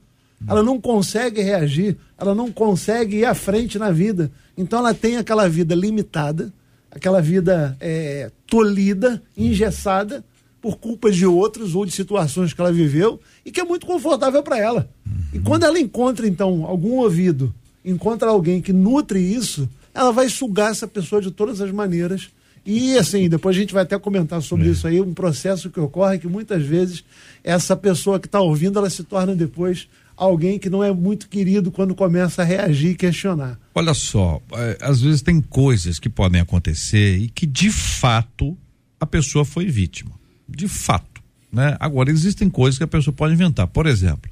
Ela 0.46 0.62
não 0.62 0.80
consegue 0.80 1.42
reagir, 1.42 1.96
ela 2.16 2.36
não 2.36 2.52
consegue 2.52 3.16
ir 3.16 3.24
à 3.24 3.34
frente 3.34 3.80
na 3.80 3.90
vida. 3.90 4.30
Então 4.56 4.78
ela 4.78 4.94
tem 4.94 5.16
aquela 5.16 5.48
vida 5.48 5.74
limitada, 5.74 6.52
aquela 6.88 7.20
vida 7.20 7.76
é, 7.80 8.30
tolhida, 8.46 9.20
engessada 9.36 10.24
por 10.62 10.76
culpa 10.76 11.10
de 11.10 11.26
outros 11.26 11.74
ou 11.74 11.84
de 11.84 11.90
situações 11.90 12.52
que 12.52 12.60
ela 12.60 12.72
viveu 12.72 13.18
e 13.44 13.50
que 13.50 13.60
é 13.60 13.64
muito 13.64 13.86
confortável 13.86 14.42
para 14.42 14.58
ela. 14.58 14.88
E 15.32 15.38
quando 15.40 15.64
ela 15.64 15.80
encontra 15.80 16.28
então 16.28 16.64
algum 16.64 16.98
ouvido, 16.98 17.52
encontra 17.84 18.28
alguém 18.28 18.62
que 18.62 18.72
nutre 18.72 19.18
isso, 19.18 19.68
ela 19.96 20.12
vai 20.12 20.28
sugar 20.28 20.70
essa 20.70 20.86
pessoa 20.86 21.22
de 21.22 21.30
todas 21.30 21.60
as 21.60 21.72
maneiras 21.72 22.28
e 22.66 22.98
assim, 22.98 23.28
depois 23.28 23.56
a 23.56 23.60
gente 23.60 23.72
vai 23.72 23.84
até 23.84 23.96
comentar 23.96 24.42
sobre 24.42 24.68
é. 24.68 24.72
isso 24.72 24.88
aí, 24.88 25.00
um 25.00 25.14
processo 25.14 25.70
que 25.70 25.78
ocorre 25.78 26.18
que 26.18 26.26
muitas 26.26 26.64
vezes 26.64 27.04
essa 27.44 27.76
pessoa 27.76 28.18
que 28.18 28.26
está 28.26 28.40
ouvindo, 28.40 28.76
ela 28.76 28.90
se 28.90 29.04
torna 29.04 29.36
depois 29.36 29.88
alguém 30.16 30.58
que 30.58 30.68
não 30.68 30.82
é 30.82 30.92
muito 30.92 31.28
querido 31.28 31.70
quando 31.70 31.94
começa 31.94 32.42
a 32.42 32.44
reagir 32.44 32.90
e 32.90 32.94
questionar. 32.96 33.56
Olha 33.72 33.94
só, 33.94 34.42
é, 34.52 34.78
às 34.80 35.00
vezes 35.00 35.22
tem 35.22 35.40
coisas 35.40 36.00
que 36.00 36.08
podem 36.08 36.40
acontecer 36.40 37.18
e 37.18 37.28
que 37.28 37.46
de 37.46 37.70
fato 37.70 38.56
a 38.98 39.06
pessoa 39.06 39.44
foi 39.44 39.66
vítima. 39.66 40.12
De 40.48 40.66
fato. 40.66 41.22
Né? 41.52 41.76
Agora, 41.78 42.10
existem 42.10 42.50
coisas 42.50 42.78
que 42.78 42.84
a 42.84 42.88
pessoa 42.88 43.14
pode 43.14 43.34
inventar. 43.34 43.66
Por 43.68 43.86
exemplo, 43.86 44.30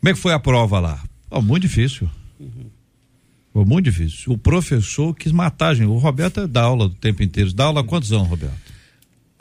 como 0.00 0.10
é 0.10 0.14
que 0.14 0.18
foi 0.18 0.32
a 0.32 0.38
prova 0.38 0.80
lá? 0.80 1.02
Oh, 1.30 1.42
muito 1.42 1.62
difícil. 1.62 2.08
Uhum. 2.38 2.70
Foi 3.52 3.64
muito 3.64 3.84
difícil. 3.86 4.32
O 4.32 4.38
professor 4.38 5.14
quis 5.14 5.32
matar 5.32 5.68
a 5.68 5.74
gente. 5.74 5.86
O 5.86 5.98
Roberto 5.98 6.46
dá 6.46 6.62
aula 6.62 6.84
o 6.86 6.90
tempo 6.90 7.22
inteiro. 7.22 7.52
Dá 7.52 7.64
aula 7.64 7.80
há 7.80 7.84
quantos 7.84 8.12
anos, 8.12 8.28
Roberto? 8.28 8.70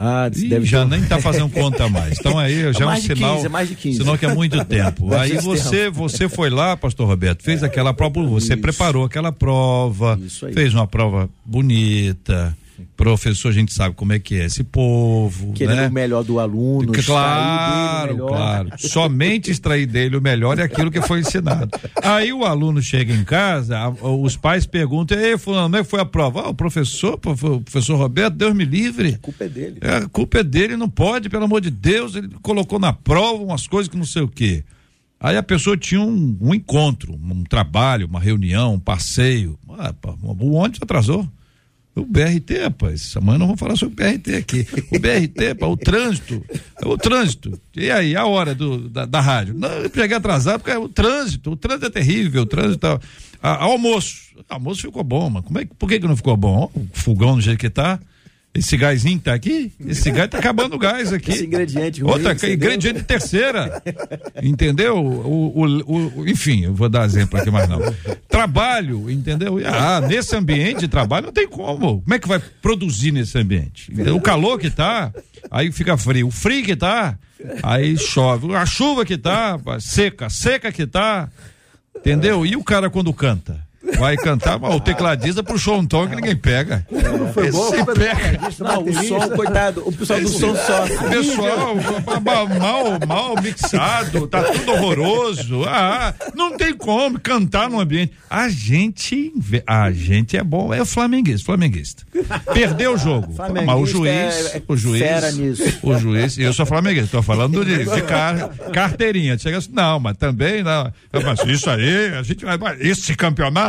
Ah, 0.01 0.29
deve 0.29 0.65
já 0.65 0.85
ter... 0.85 0.91
nem 0.91 1.01
está 1.01 1.19
fazendo 1.19 1.49
conta 1.49 1.89
mais. 1.89 2.17
Então 2.17 2.39
aí 2.39 2.71
já 2.71 2.85
é 2.85 2.87
um 2.87 2.95
sinal, 2.95 3.35
15, 3.35 3.45
é 3.45 3.49
mais 3.49 3.67
de 3.67 3.75
15. 3.75 3.97
sinal 3.97 4.17
que 4.17 4.25
é 4.25 4.33
muito 4.33 4.63
tempo. 4.63 5.13
aí 5.13 5.37
você, 5.37 5.89
você 5.89 6.29
foi 6.29 6.49
lá, 6.49 6.77
pastor 6.77 7.05
Roberto, 7.05 7.43
fez 7.43 7.63
aquela 7.63 7.93
prova, 7.93 8.23
você 8.23 8.53
Isso. 8.53 8.61
preparou 8.61 9.03
aquela 9.03 9.33
prova, 9.33 10.17
fez 10.53 10.73
uma 10.73 10.87
prova 10.87 11.29
bonita, 11.45 12.55
Professor, 12.95 13.49
a 13.49 13.51
gente 13.51 13.73
sabe 13.73 13.95
como 13.95 14.13
é 14.13 14.19
que 14.19 14.35
é 14.35 14.45
esse 14.45 14.63
povo. 14.63 15.53
Querendo 15.53 15.77
né? 15.77 15.87
o 15.87 15.91
melhor 15.91 16.23
do 16.23 16.39
aluno. 16.39 16.91
Claro, 16.91 18.17
claro. 18.17 18.69
Somente 18.77 19.49
extrair 19.49 19.85
dele 19.85 20.17
o 20.17 20.21
melhor 20.21 20.59
é 20.59 20.63
aquilo 20.63 20.91
que 20.91 21.01
foi 21.01 21.19
ensinado. 21.19 21.69
Aí 22.03 22.33
o 22.33 22.43
aluno 22.45 22.81
chega 22.81 23.13
em 23.13 23.23
casa, 23.23 23.89
os 23.89 24.35
pais 24.35 24.65
perguntam: 24.65 25.17
Ei, 25.17 25.37
Fulano, 25.37 25.63
como 25.63 25.77
é 25.77 25.83
que 25.83 25.89
foi 25.89 25.99
a 25.99 26.05
prova? 26.05 26.41
Ah, 26.41 26.49
o 26.49 26.53
professor, 26.53 27.13
o 27.13 27.61
professor 27.61 27.95
Roberto, 27.95 28.35
Deus 28.35 28.53
me 28.53 28.65
livre. 28.65 29.15
A 29.15 29.17
culpa 29.17 29.43
é 29.43 29.49
dele. 29.49 29.77
É, 29.81 29.95
a 29.97 30.09
culpa 30.09 30.39
é 30.39 30.43
dele, 30.43 30.75
não 30.75 30.89
pode, 30.89 31.29
pelo 31.29 31.45
amor 31.45 31.61
de 31.61 31.69
Deus. 31.69 32.15
Ele 32.15 32.29
colocou 32.41 32.79
na 32.79 32.93
prova 32.93 33.43
umas 33.43 33.67
coisas 33.67 33.89
que 33.89 33.97
não 33.97 34.05
sei 34.05 34.21
o 34.21 34.27
quê. 34.27 34.63
Aí 35.19 35.35
a 35.35 35.43
pessoa 35.43 35.75
tinha 35.75 35.99
um, 35.99 36.37
um 36.39 36.53
encontro, 36.53 37.13
um 37.13 37.43
trabalho, 37.43 38.07
uma 38.07 38.21
reunião, 38.21 38.75
um 38.75 38.79
passeio. 38.79 39.59
Ah, 39.77 39.93
o 40.23 40.53
ônibus 40.53 40.79
atrasou. 40.81 41.27
O 41.99 42.05
BRT, 42.05 42.63
rapaz, 42.63 43.13
amanhã 43.17 43.37
não 43.37 43.47
vamos 43.47 43.59
falar 43.59 43.75
sobre 43.75 43.93
o 43.93 43.95
BRT 43.95 44.35
aqui. 44.35 44.67
O 44.91 44.99
BRT, 44.99 45.63
o 45.65 45.77
trânsito, 45.77 46.45
o 46.83 46.97
trânsito. 46.97 47.59
E 47.75 47.91
aí, 47.91 48.15
a 48.15 48.25
hora 48.25 48.55
do, 48.55 48.89
da, 48.89 49.05
da 49.05 49.19
rádio? 49.19 49.53
Não, 49.53 49.69
cheguei 49.93 50.15
atrasado 50.15 50.59
porque 50.59 50.71
é 50.71 50.77
o 50.77 50.89
trânsito, 50.89 51.51
o 51.51 51.55
trânsito 51.55 51.85
é 51.85 51.89
terrível, 51.89 52.43
o 52.43 52.45
trânsito. 52.45 52.87
A, 52.87 52.99
a, 53.41 53.63
almoço, 53.63 54.15
o 54.37 54.43
almoço 54.49 54.81
ficou 54.81 55.03
bom, 55.03 55.29
mas 55.29 55.43
como 55.43 55.59
é, 55.59 55.65
por 55.77 55.89
que, 55.89 55.99
que 55.99 56.07
não 56.07 56.15
ficou 56.15 56.35
bom? 56.35 56.71
O 56.73 56.87
fogão 56.93 57.35
do 57.35 57.41
jeito 57.41 57.59
que 57.59 57.69
tá. 57.69 57.99
Esse 58.51 58.75
gásinho 58.75 59.19
que 59.19 59.25
tá 59.25 59.33
aqui, 59.33 59.71
esse 59.85 60.09
gás 60.09 60.27
tá 60.27 60.39
acabando 60.39 60.75
o 60.75 60.79
gás 60.79 61.13
aqui. 61.13 61.31
Esse 61.31 61.45
ingrediente 61.45 62.01
ruim, 62.01 62.11
Outra, 62.11 62.33
ingrediente 62.33 63.03
terceira. 63.03 63.81
Entendeu? 64.41 64.97
O, 64.97 65.65
o, 65.65 66.19
o, 66.19 66.27
enfim, 66.27 66.65
eu 66.65 66.73
vou 66.73 66.89
dar 66.89 67.05
exemplo 67.05 67.39
aqui 67.39 67.51
mais 67.51 67.69
não. 67.69 67.79
Trabalho, 68.27 69.09
entendeu? 69.09 69.59
Ah, 69.65 70.01
nesse 70.01 70.35
ambiente 70.35 70.81
de 70.81 70.87
trabalho 70.87 71.27
não 71.27 71.33
tem 71.33 71.47
como. 71.47 72.01
Como 72.01 72.13
é 72.13 72.17
que 72.17 72.27
vai 72.27 72.41
produzir 72.61 73.11
nesse 73.11 73.37
ambiente? 73.37 73.93
O 74.11 74.19
calor 74.19 74.59
que 74.59 74.71
tá, 74.71 75.13
aí 75.51 75.71
fica 75.71 75.95
frio. 75.95 76.27
O 76.27 76.31
frio 76.31 76.65
que 76.65 76.75
tá, 76.75 77.19
aí 77.61 77.97
chove. 77.97 78.53
A 78.55 78.65
chuva 78.65 79.05
que 79.05 79.17
tá, 79.17 79.59
seca, 79.79 80.27
seca 80.27 80.71
que 80.71 80.87
tá. 80.87 81.29
Entendeu? 81.95 82.45
E 82.45 82.55
o 82.55 82.63
cara 82.63 82.89
quando 82.89 83.13
canta? 83.13 83.68
Vai 83.97 84.15
cantar, 84.17 84.59
mas 84.59 84.75
o 84.75 84.79
tecladista 84.79 85.41
puxou 85.41 85.79
um 85.79 85.85
tom 85.85 86.07
que 86.07 86.15
ninguém 86.15 86.35
pega. 86.35 86.85
Não 86.91 87.31
foi 87.33 87.49
bom, 87.51 87.71
culpa 87.71 87.93
do 87.93 87.99
pega. 87.99 88.39
Não, 88.59 88.83
o 88.83 88.93
som, 89.03 89.29
coitado, 89.29 89.83
o 89.87 89.91
pessoal 89.91 90.19
do 90.19 90.27
som 90.27 90.55
sofre. 90.55 90.97
Pessoal, 91.09 91.75
mal, 92.21 92.47
mal, 93.07 93.41
mixado, 93.41 94.27
tá 94.27 94.43
tudo 94.43 94.71
horroroso. 94.73 95.63
Ah, 95.65 96.13
não 96.35 96.57
tem 96.57 96.73
como 96.73 97.19
cantar 97.19 97.69
num 97.69 97.79
ambiente. 97.79 98.11
A 98.29 98.49
gente, 98.49 99.31
a 99.65 99.91
gente 99.91 100.35
é 100.37 100.43
bom, 100.43 100.73
é 100.73 100.83
flamenguista, 100.85 101.45
flamenguista. 101.45 102.03
Perdeu 102.53 102.93
o 102.93 102.97
jogo. 102.97 103.33
Mas 103.65 103.75
o 103.79 103.85
juiz, 103.85 104.11
é- 104.53 104.57
é 104.57 104.61
o 104.67 104.75
juiz, 104.75 105.01
fera 105.01 105.31
nisso. 105.31 105.63
o 105.83 105.97
juiz, 105.97 106.37
eu 106.37 106.53
sou 106.53 106.65
flamenguista, 106.65 107.09
tô 107.17 107.23
falando 107.23 107.63
de, 107.63 107.85
de 107.85 108.01
car- 108.03 108.49
carteirinha. 108.73 109.37
Chega 109.37 109.57
assim, 109.57 109.71
não, 109.71 109.99
mas 109.99 110.17
também 110.17 110.63
não. 110.63 110.91
Mas 111.13 111.39
isso 111.47 111.69
aí, 111.69 112.07
a 112.17 112.23
gente 112.23 112.43
vai, 112.45 112.57
esse 112.79 113.15
campeonato, 113.15 113.68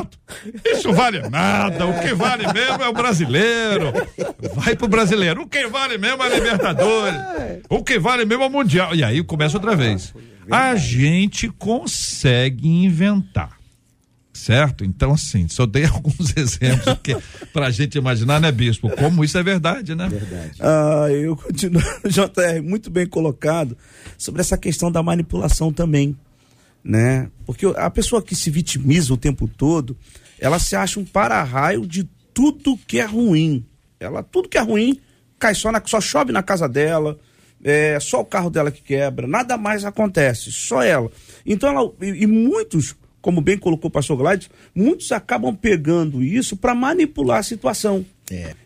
isso 0.65 0.93
vale 0.93 1.29
nada. 1.29 1.87
O 1.87 2.01
que 2.01 2.15
vale 2.15 2.45
mesmo 2.53 2.83
é 2.83 2.89
o 2.89 2.93
brasileiro. 2.93 3.93
Vai 4.55 4.77
pro 4.77 4.89
brasileiro. 4.89 5.43
O 5.43 5.47
que 5.49 5.67
vale 5.67 5.99
mesmo 5.99 6.23
é 6.23 6.27
a 6.27 6.35
Libertadores. 6.35 7.21
O 7.69 7.83
que 7.83 7.99
vale 7.99 8.25
mesmo 8.25 8.45
é 8.45 8.47
o 8.47 8.51
Mundial. 8.51 8.95
E 8.95 9.03
aí 9.03 9.23
começa 9.23 9.57
outra 9.57 9.77
vez. 9.77 10.13
A 10.51 10.75
gente 10.77 11.49
consegue 11.49 12.69
inventar. 12.69 13.61
Certo? 14.33 14.85
Então, 14.85 15.13
assim, 15.13 15.49
só 15.49 15.67
dei 15.67 15.85
alguns 15.87 16.35
exemplos 16.35 16.97
que, 17.03 17.15
pra 17.53 17.71
gente 17.71 17.99
imaginar, 17.99 18.41
né, 18.41 18.51
Bispo? 18.51 18.89
Como 18.97 19.23
isso 19.23 19.37
é 19.37 19.43
verdade, 19.43 19.95
né? 19.95 20.09
Ah, 20.59 21.09
eu 21.11 21.37
continuo, 21.37 21.83
JR, 22.09 22.63
muito 22.63 22.91
bem 22.91 23.07
colocado 23.07 23.77
sobre 24.17 24.41
essa 24.41 24.57
questão 24.57 24.91
da 24.91 25.03
manipulação 25.03 25.71
também, 25.71 26.17
né? 26.83 27.31
Porque 27.47 27.67
a 27.67 27.91
pessoa 27.91 28.23
que 28.23 28.35
se 28.35 28.51
vitimiza 28.51 29.13
o 29.13 29.17
tempo 29.17 29.47
todo, 29.49 29.97
ela 30.39 30.59
se 30.59 30.75
acha 30.75 30.99
um 30.99 31.05
para-raio 31.05 31.87
de 31.87 32.09
tudo 32.33 32.79
que 32.87 32.99
é 32.99 33.05
ruim. 33.05 33.65
Ela, 33.99 34.23
tudo 34.23 34.49
que 34.49 34.57
é 34.59 34.61
ruim, 34.61 34.99
cai 35.39 35.55
só, 35.55 35.71
na, 35.71 35.83
só 35.85 36.01
chove 36.01 36.33
na 36.33 36.43
casa 36.43 36.69
dela, 36.69 37.19
é 37.63 37.99
só 38.01 38.21
o 38.21 38.25
carro 38.25 38.51
dela 38.51 38.71
que 38.71 38.83
quebra, 38.83 39.27
nada 39.27 39.57
mais 39.57 39.85
acontece, 39.85 40.51
só 40.51 40.83
ela. 40.83 41.11
Então 41.45 41.69
ela, 41.69 41.93
e, 42.01 42.23
e 42.23 42.27
muitos, 42.27 42.97
como 43.21 43.41
bem 43.41 43.59
colocou 43.59 43.89
o 43.89 43.93
pastor 43.93 44.17
Gladys, 44.17 44.49
muitos 44.75 45.13
acabam 45.13 45.55
pegando 45.55 46.23
isso 46.23 46.57
para 46.57 46.75
manipular 46.75 47.39
a 47.39 47.43
situação. 47.43 48.05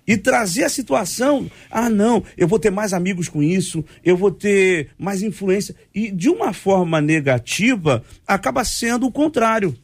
E 0.06 0.16
trazer 0.16 0.64
a 0.64 0.68
situação, 0.68 1.50
ah 1.70 1.88
não, 1.88 2.22
eu 2.36 2.46
vou 2.46 2.58
ter 2.58 2.70
mais 2.70 2.92
amigos 2.92 3.28
com 3.28 3.42
isso, 3.42 3.84
eu 4.04 4.16
vou 4.16 4.30
ter 4.30 4.90
mais 4.98 5.22
influência. 5.22 5.74
E 5.94 6.10
de 6.10 6.28
uma 6.28 6.52
forma 6.52 7.00
negativa, 7.00 8.04
acaba 8.26 8.64
sendo 8.64 9.06
o 9.06 9.12
contrário. 9.12 9.76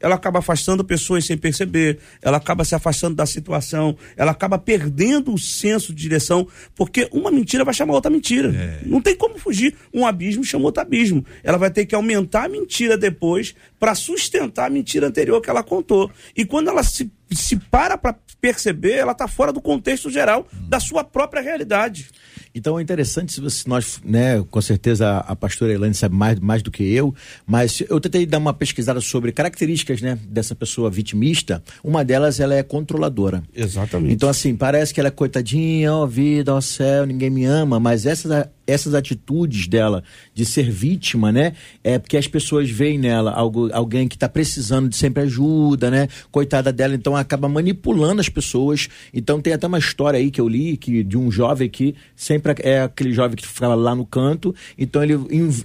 Ela 0.00 0.16
acaba 0.16 0.40
afastando 0.40 0.84
pessoas 0.84 1.24
sem 1.24 1.34
perceber, 1.34 1.98
ela 2.20 2.36
acaba 2.36 2.62
se 2.62 2.74
afastando 2.74 3.14
da 3.14 3.24
situação, 3.24 3.96
ela 4.18 4.32
acaba 4.32 4.58
perdendo 4.58 5.32
o 5.32 5.38
senso 5.38 5.94
de 5.94 6.02
direção, 6.02 6.46
porque 6.74 7.08
uma 7.10 7.30
mentira 7.30 7.64
vai 7.64 7.72
chamar 7.72 7.94
outra 7.94 8.10
mentira. 8.10 8.80
Não 8.84 9.00
tem 9.00 9.16
como 9.16 9.38
fugir. 9.38 9.74
Um 9.94 10.06
abismo 10.06 10.44
chama 10.44 10.66
outro 10.66 10.82
abismo. 10.82 11.24
Ela 11.42 11.56
vai 11.56 11.70
ter 11.70 11.86
que 11.86 11.94
aumentar 11.94 12.44
a 12.44 12.48
mentira 12.50 12.98
depois 12.98 13.54
para 13.80 13.94
sustentar 13.94 14.66
a 14.66 14.70
mentira 14.70 15.06
anterior 15.06 15.40
que 15.40 15.48
ela 15.48 15.62
contou. 15.62 16.10
E 16.36 16.44
quando 16.44 16.68
ela 16.68 16.82
se, 16.82 17.10
se 17.36 17.56
para 17.56 17.96
para 17.98 18.14
perceber, 18.40 18.92
ela 18.92 19.12
está 19.12 19.26
fora 19.26 19.52
do 19.52 19.60
contexto 19.60 20.10
geral 20.10 20.46
da 20.68 20.78
sua 20.78 21.02
própria 21.02 21.40
realidade. 21.40 22.08
Então 22.54 22.78
é 22.78 22.82
interessante 22.82 23.32
se 23.32 23.40
você- 23.40 23.68
nós, 23.68 24.00
né, 24.04 24.44
com 24.50 24.60
certeza 24.60 25.08
a, 25.08 25.18
a 25.32 25.36
pastora 25.36 25.72
Elaine 25.72 25.94
sabe 25.94 26.14
mais, 26.14 26.38
mais 26.38 26.62
do 26.62 26.70
que 26.70 26.84
eu, 26.94 27.12
mas 27.46 27.82
eu 27.88 27.98
tentei 28.00 28.26
dar 28.26 28.38
uma 28.38 28.52
pesquisada 28.54 29.00
sobre 29.00 29.32
características, 29.32 30.00
né, 30.02 30.18
dessa 30.28 30.54
pessoa 30.54 30.90
vitimista. 30.90 31.62
Uma 31.82 32.04
delas, 32.04 32.38
ela 32.38 32.54
é 32.54 32.62
controladora. 32.62 33.42
Exatamente. 33.54 34.12
Então 34.12 34.28
assim, 34.28 34.54
parece 34.54 34.92
que 34.94 35.00
ela 35.00 35.08
é 35.08 35.10
coitadinha, 35.10 35.92
ó 35.92 36.06
vida, 36.06 36.54
ó 36.54 36.60
céu, 36.60 37.06
ninguém 37.06 37.30
me 37.30 37.44
ama, 37.44 37.80
mas 37.80 38.04
essas 38.06 38.46
essas 38.66 38.94
atitudes 38.94 39.66
dela 39.66 40.02
de 40.34 40.44
ser 40.44 40.70
vítima, 40.70 41.30
né, 41.32 41.52
é 41.82 41.98
porque 41.98 42.16
as 42.16 42.26
pessoas 42.26 42.70
veem 42.70 42.98
nela 42.98 43.30
algo, 43.32 43.68
alguém 43.72 44.08
que 44.08 44.16
está 44.16 44.28
precisando 44.28 44.88
de 44.88 44.96
sempre 44.96 45.22
ajuda, 45.22 45.90
né, 45.90 46.08
coitada 46.30 46.72
dela, 46.72 46.94
então 46.94 47.16
acaba 47.16 47.48
manipulando 47.48 48.20
as 48.20 48.28
pessoas. 48.28 48.88
Então 49.12 49.40
tem 49.40 49.52
até 49.52 49.66
uma 49.66 49.78
história 49.78 50.18
aí 50.18 50.30
que 50.30 50.40
eu 50.40 50.48
li 50.48 50.76
que 50.76 51.02
de 51.02 51.16
um 51.16 51.30
jovem 51.30 51.68
que 51.68 51.94
sempre 52.16 52.54
é 52.62 52.82
aquele 52.82 53.12
jovem 53.12 53.36
que 53.36 53.46
ficava 53.46 53.74
lá 53.74 53.94
no 53.94 54.06
canto, 54.06 54.54
então 54.78 55.02
ele 55.02 55.14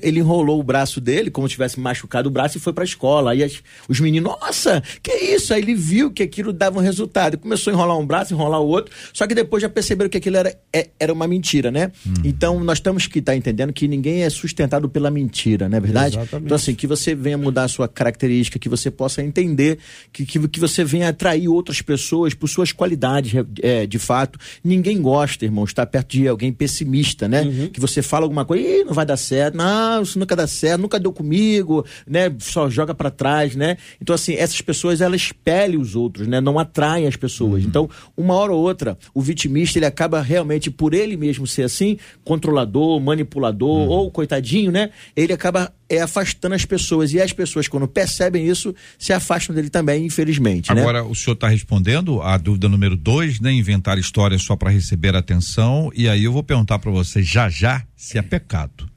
ele 0.02 0.20
enrolou 0.20 0.60
o 0.60 0.64
braço 0.64 1.00
dele 1.02 1.30
como 1.32 1.48
se 1.48 1.54
tivesse 1.54 1.80
machucado 1.80 2.30
o 2.30 2.32
braço 2.32 2.58
e 2.58 2.60
foi 2.62 2.74
para 2.74 2.84
a 2.84 2.86
escola. 2.86 3.32
Aí 3.32 3.44
as- 3.44 3.62
os 3.88 4.00
meninos, 4.00 4.32
nossa, 4.42 4.82
que 5.02 5.12
isso? 5.14 5.54
Aí 5.54 5.62
ele 5.62 5.74
viu 5.76 6.12
que 6.12 6.24
aquilo 6.24 6.52
dava 6.54 6.80
um 6.80 6.82
resultado, 6.82 7.36
e 7.36 7.38
começou 7.38 7.72
a 7.72 7.74
enrolar 7.74 7.98
um 7.98 8.06
braço, 8.06 8.34
enrolar 8.34 8.62
o 8.62 8.68
outro, 8.68 8.94
só 9.14 9.26
que 9.28 9.34
depois 9.36 9.62
já 9.62 9.70
perceberam 9.70 10.10
que 10.10 10.18
aquilo 10.18 10.38
era, 10.38 10.58
é- 10.74 10.90
era 11.00 11.14
uma 11.14 11.28
mentira, 11.28 11.72
né? 11.72 11.92
Então 12.24 12.60
nós 12.64 12.80
temos 12.90 13.06
que 13.06 13.20
estar 13.20 13.36
entendendo 13.36 13.72
que 13.72 13.88
ninguém 13.88 14.24
é 14.24 14.30
sustentado 14.32 14.90
pela 14.90 15.12
mentira, 15.12 15.70
não 15.70 15.78
é 15.78 15.80
verdade? 15.80 16.18
Exatamente. 16.18 16.46
Então 16.46 16.56
assim, 16.56 16.74
que 16.74 16.88
você 16.88 17.14
venha 17.14 17.38
mudar 17.38 17.66
a 17.66 17.68
sua 17.68 17.88
característica, 17.88 18.58
que 18.58 18.68
você 18.68 18.90
possa 18.90 19.22
entender, 19.22 19.78
que, 20.12 20.26
que, 20.26 20.48
que 20.48 20.60
você 20.60 20.84
venha 20.84 21.10
atrair 21.10 21.48
outras 21.48 21.84
pessoas 21.84 22.34
por 22.34 22.48
suas 22.48 22.72
qualidades, 22.72 23.32
é, 23.62 23.86
de 23.86 24.00
fato. 24.00 24.40
Ninguém 24.64 25.00
gosta, 25.00 25.46
irmão, 25.46 25.66
estar 25.66 25.86
perto 25.86 26.14
de 26.14 26.28
alguém 26.28 26.52
pessimista, 26.52 27.28
né? 27.28 27.70
Que 27.72 27.80
você 27.80 28.02
fala 28.02 28.26
alguma 28.26 28.44
coisa, 28.44 28.68
Ih, 28.68 28.84
não 28.84 28.94
vai 28.94 29.06
dar 29.06 29.18
certo, 29.18 29.56
não, 29.56 30.02
isso 30.02 30.18
nunca 30.18 30.36
dá 30.36 30.48
certo, 30.48 30.82
nunca 30.82 31.00
deu 31.00 31.14
comigo, 31.14 31.86
né? 32.08 32.34
Só 32.40 32.70
joga 32.72 32.96
para 32.96 33.12
trás, 33.12 33.56
né? 33.56 33.78
Então 34.02 34.16
assim, 34.16 34.34
essas 34.34 34.62
pessoas 34.62 35.00
elas 35.00 35.22
espelham 35.22 35.80
os 35.80 35.96
outros, 35.96 36.28
né? 36.28 36.42
Não 36.42 36.58
atraem 36.58 37.06
as 37.06 37.16
pessoas. 37.16 37.64
Então, 37.64 37.88
uma 38.18 38.34
hora 38.34 38.52
ou 38.52 38.62
outra, 38.62 38.98
o 39.14 39.22
vitimista 39.22 39.78
ele 39.78 39.86
acaba 39.86 40.22
realmente 40.22 40.72
por 40.72 40.96
ele 40.96 41.16
mesmo 41.16 41.46
ser 41.46 41.64
assim, 41.64 42.00
controlador, 42.24 42.79
manipulador 43.00 43.90
ou 43.90 44.12
coitadinho, 44.12 44.72
né? 44.72 44.90
Ele 45.16 45.34
acaba 45.34 45.74
é, 45.90 46.02
afastando 46.02 46.56
as 46.56 46.66
pessoas 46.66 47.14
e 47.14 47.22
as 47.22 47.34
pessoas 47.34 47.68
quando 47.68 47.88
percebem 47.88 48.48
isso 48.48 48.74
se 48.98 49.12
afastam 49.12 49.56
dele 49.56 49.70
também, 49.70 50.06
infelizmente, 50.06 50.74
né? 50.74 50.82
Agora, 50.82 51.04
o 51.04 51.16
senhor 51.16 51.34
está 51.34 51.48
respondendo 51.50 52.22
a 52.22 52.38
dúvida 52.38 52.70
número 52.70 52.96
dois, 52.96 53.40
né? 53.40 53.52
Inventar 53.52 53.98
histórias 53.98 54.42
só 54.44 54.56
para 54.56 54.70
receber 54.70 55.16
atenção. 55.16 55.92
E 55.96 56.08
aí 56.08 56.24
eu 56.24 56.32
vou 56.32 56.44
perguntar 56.44 56.80
para 56.80 56.92
você 56.92 57.22
já 57.24 57.50
já 57.50 57.84
se 57.96 58.18
é 58.18 58.22
pecado. 58.22 58.88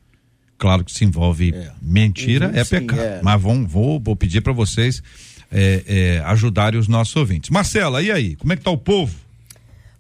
Claro 0.59 0.85
que 0.85 0.93
se 0.93 1.05
envolve 1.05 1.53
mentira, 1.81 2.49
Uhum, 2.49 2.55
é 2.55 2.63
sim, 2.65 2.71
pecado. 2.81 3.01
é. 3.01 3.21
Mas 3.23 3.43
vão, 3.43 3.67
vou, 3.67 3.99
vou 3.99 4.15
pedir 4.15 4.41
para 4.43 4.53
vocês 4.53 5.03
é, 5.51 5.83
é, 5.87 6.23
ajudarem 6.25 6.79
os 6.79 6.87
nossos 6.87 7.17
ouvintes. 7.17 7.51
Marcela, 7.51 8.01
e 8.01 8.13
aí? 8.13 8.37
Como 8.37 8.53
é 8.53 8.57
que 8.57 8.63
tá 8.63 8.71
o 8.71 8.79
povo? 8.79 9.13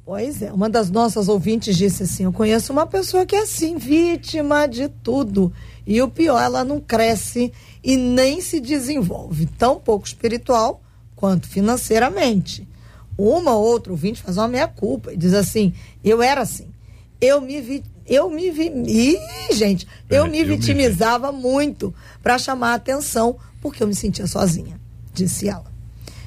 Pois 0.04 0.42
é, 0.42 0.52
uma 0.52 0.68
das 0.68 0.90
nossas 0.90 1.28
ouvintes 1.28 1.76
disse 1.76 2.02
assim: 2.02 2.24
Eu 2.24 2.32
conheço 2.32 2.72
uma 2.72 2.86
pessoa 2.86 3.24
que 3.24 3.36
é 3.36 3.42
assim, 3.42 3.76
vítima 3.76 4.66
de 4.66 4.88
tudo. 4.88 5.52
E 5.86 6.00
o 6.02 6.08
pior, 6.08 6.40
ela 6.40 6.64
não 6.64 6.80
cresce 6.80 7.52
e 7.82 7.96
nem 7.96 8.40
se 8.40 8.60
desenvolve, 8.60 9.46
tão 9.46 9.78
pouco 9.78 10.06
espiritual 10.06 10.80
quanto 11.14 11.48
financeiramente. 11.48 12.66
Uma 13.16 13.52
ou 13.54 13.64
outra 13.64 13.92
ouvinte 13.92 14.22
faz 14.22 14.36
uma 14.36 14.48
meia-culpa 14.48 15.12
e 15.12 15.16
diz 15.16 15.34
assim: 15.34 15.72
Eu 16.02 16.20
era 16.20 16.40
assim. 16.40 16.66
Eu 17.20 17.40
me 17.40 17.60
vi. 17.60 17.84
Eu 18.04 18.28
me 18.28 18.50
vi. 18.50 18.72
Ih, 18.86 19.54
gente, 19.54 19.86
eu 20.10 20.24
É, 20.24 20.28
me 20.28 20.38
eu 20.40 20.44
me 20.46 20.50
vi. 20.50 20.56
vitimizava 20.56 21.30
muito 21.30 21.94
para 22.20 22.38
chamar 22.38 22.72
a 22.72 22.74
atenção, 22.74 23.36
porque 23.60 23.80
eu 23.80 23.86
me 23.86 23.94
sentia 23.94 24.26
sozinha, 24.26 24.80
disse 25.14 25.48
ela. 25.48 25.70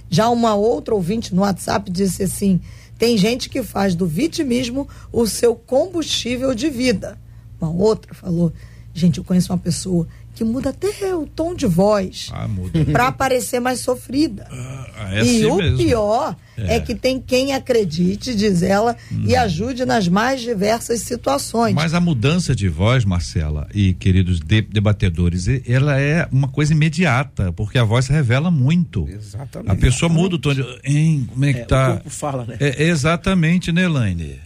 Já 0.09 0.29
uma 0.29 0.55
outra 0.55 0.95
ouvinte 0.95 1.35
no 1.35 1.41
WhatsApp 1.41 1.91
disse 1.91 2.23
assim: 2.23 2.61
tem 2.97 3.17
gente 3.17 3.49
que 3.49 3.61
faz 3.61 3.95
do 3.95 4.05
vitimismo 4.05 4.87
o 5.11 5.27
seu 5.27 5.55
combustível 5.55 6.53
de 6.53 6.69
vida. 6.69 7.19
Uma 7.59 7.71
outra 7.71 8.13
falou: 8.13 8.53
gente, 8.93 9.17
eu 9.17 9.23
conheço 9.23 9.51
uma 9.51 9.59
pessoa 9.59 10.07
que 10.35 10.43
muda 10.43 10.69
até 10.71 11.15
o 11.15 11.25
tom 11.25 11.55
de 11.55 11.65
voz 11.65 12.29
Ah, 12.33 12.47
muda. 12.47 12.83
para 12.91 13.09
parecer 13.11 13.59
mais 13.61 13.79
sofrida. 13.79 14.45
Ah, 14.51 15.09
é 15.13 15.17
e 15.17 15.19
assim 15.21 15.45
o 15.45 15.55
mesmo. 15.55 15.77
pior 15.77 16.35
é. 16.57 16.75
É. 16.75 16.79
que 16.81 16.93
tem 16.93 17.19
quem 17.21 17.53
acredite, 17.53 18.35
diz 18.35 18.61
ela, 18.61 18.95
e 19.25 19.33
ajude 19.35 19.85
nas 19.85 20.07
mais 20.09 20.41
diversas 20.41 21.01
situações. 21.01 21.73
Mas 21.73 21.93
a 21.93 21.99
mudança 22.01 22.53
de 22.53 22.67
voz, 22.67 23.05
Marcela 23.05 23.67
e 23.73 23.93
queridos 23.93 24.39
de- 24.41 24.61
debatedores, 24.61 25.45
ela 25.67 25.99
é 25.99 26.27
uma 26.31 26.49
coisa 26.49 26.73
imediata, 26.73 27.53
porque 27.53 27.77
a 27.77 27.83
voz 27.85 28.07
revela 28.07 28.51
muito. 28.51 29.07
Exatamente. 29.09 29.71
A 29.71 29.75
pessoa 29.75 30.09
muda 30.09 30.35
o 30.35 30.39
tom 30.39 30.53
de. 30.53 30.63
Hein, 30.83 31.27
como 31.31 31.45
é 31.45 31.53
que 31.53 31.59
É, 31.61 31.65
tá? 31.65 31.87
o 31.89 31.93
corpo 31.93 32.09
fala, 32.09 32.45
né? 32.45 32.57
É, 32.59 32.83
exatamente, 32.83 33.71
né, 33.71 33.83
Elaine? 33.83 34.39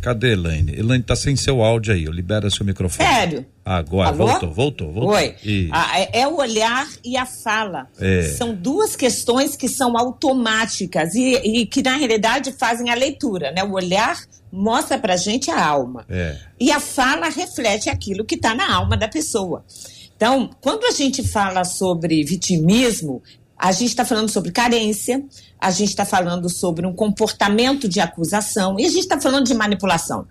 Cadê 0.00 0.32
Elaine? 0.32 0.72
Elaine 0.76 1.02
tá 1.02 1.16
sem 1.16 1.34
seu 1.36 1.62
áudio 1.62 1.92
aí, 1.94 2.04
eu 2.04 2.12
libera 2.12 2.48
seu 2.50 2.64
microfone. 2.64 3.08
Sério? 3.08 3.46
Agora, 3.64 4.10
Alô? 4.10 4.26
voltou, 4.26 4.52
voltou, 4.52 4.92
voltou. 4.92 5.14
Oi. 5.14 5.34
E- 5.42 5.68
Ah, 5.72 5.98
é, 5.98 6.20
é 6.20 6.28
o 6.28 6.36
olhar 6.36 6.86
e 7.02 7.16
a 7.16 7.24
fala. 7.24 7.88
É. 7.98 8.22
São 8.36 8.54
duas 8.54 8.94
questões 8.94 9.56
que 9.56 9.68
são 9.68 9.96
automáticas 9.96 11.14
e, 11.14 11.34
e 11.36 11.66
que, 11.66 11.82
na 11.82 11.96
realidade, 11.96 12.52
fazem 12.52 12.90
a 12.90 12.94
leitura. 12.94 13.50
Né? 13.52 13.64
O 13.64 13.72
olhar 13.72 14.18
mostra 14.52 14.98
pra 14.98 15.16
gente 15.16 15.50
a 15.50 15.64
alma. 15.66 16.04
É. 16.10 16.36
E 16.60 16.70
a 16.70 16.78
fala 16.78 17.28
reflete 17.28 17.88
aquilo 17.88 18.24
que 18.24 18.34
está 18.34 18.54
na 18.54 18.70
alma 18.74 18.96
da 18.96 19.08
pessoa. 19.08 19.64
Então, 20.16 20.50
quando 20.60 20.84
a 20.84 20.90
gente 20.90 21.26
fala 21.26 21.64
sobre 21.64 22.22
vitimismo, 22.24 23.22
A 23.56 23.70
gente 23.72 23.90
está 23.90 24.04
falando 24.04 24.28
sobre 24.28 24.50
carência, 24.50 25.24
a 25.60 25.70
gente 25.70 25.90
está 25.90 26.04
falando 26.04 26.50
sobre 26.50 26.84
um 26.86 26.92
comportamento 26.92 27.88
de 27.88 28.00
acusação 28.00 28.78
e 28.78 28.84
a 28.84 28.88
gente 28.88 28.98
está 29.06 29.18
falando 29.18 29.46
de 29.46 29.54
manipulação. 29.54 30.26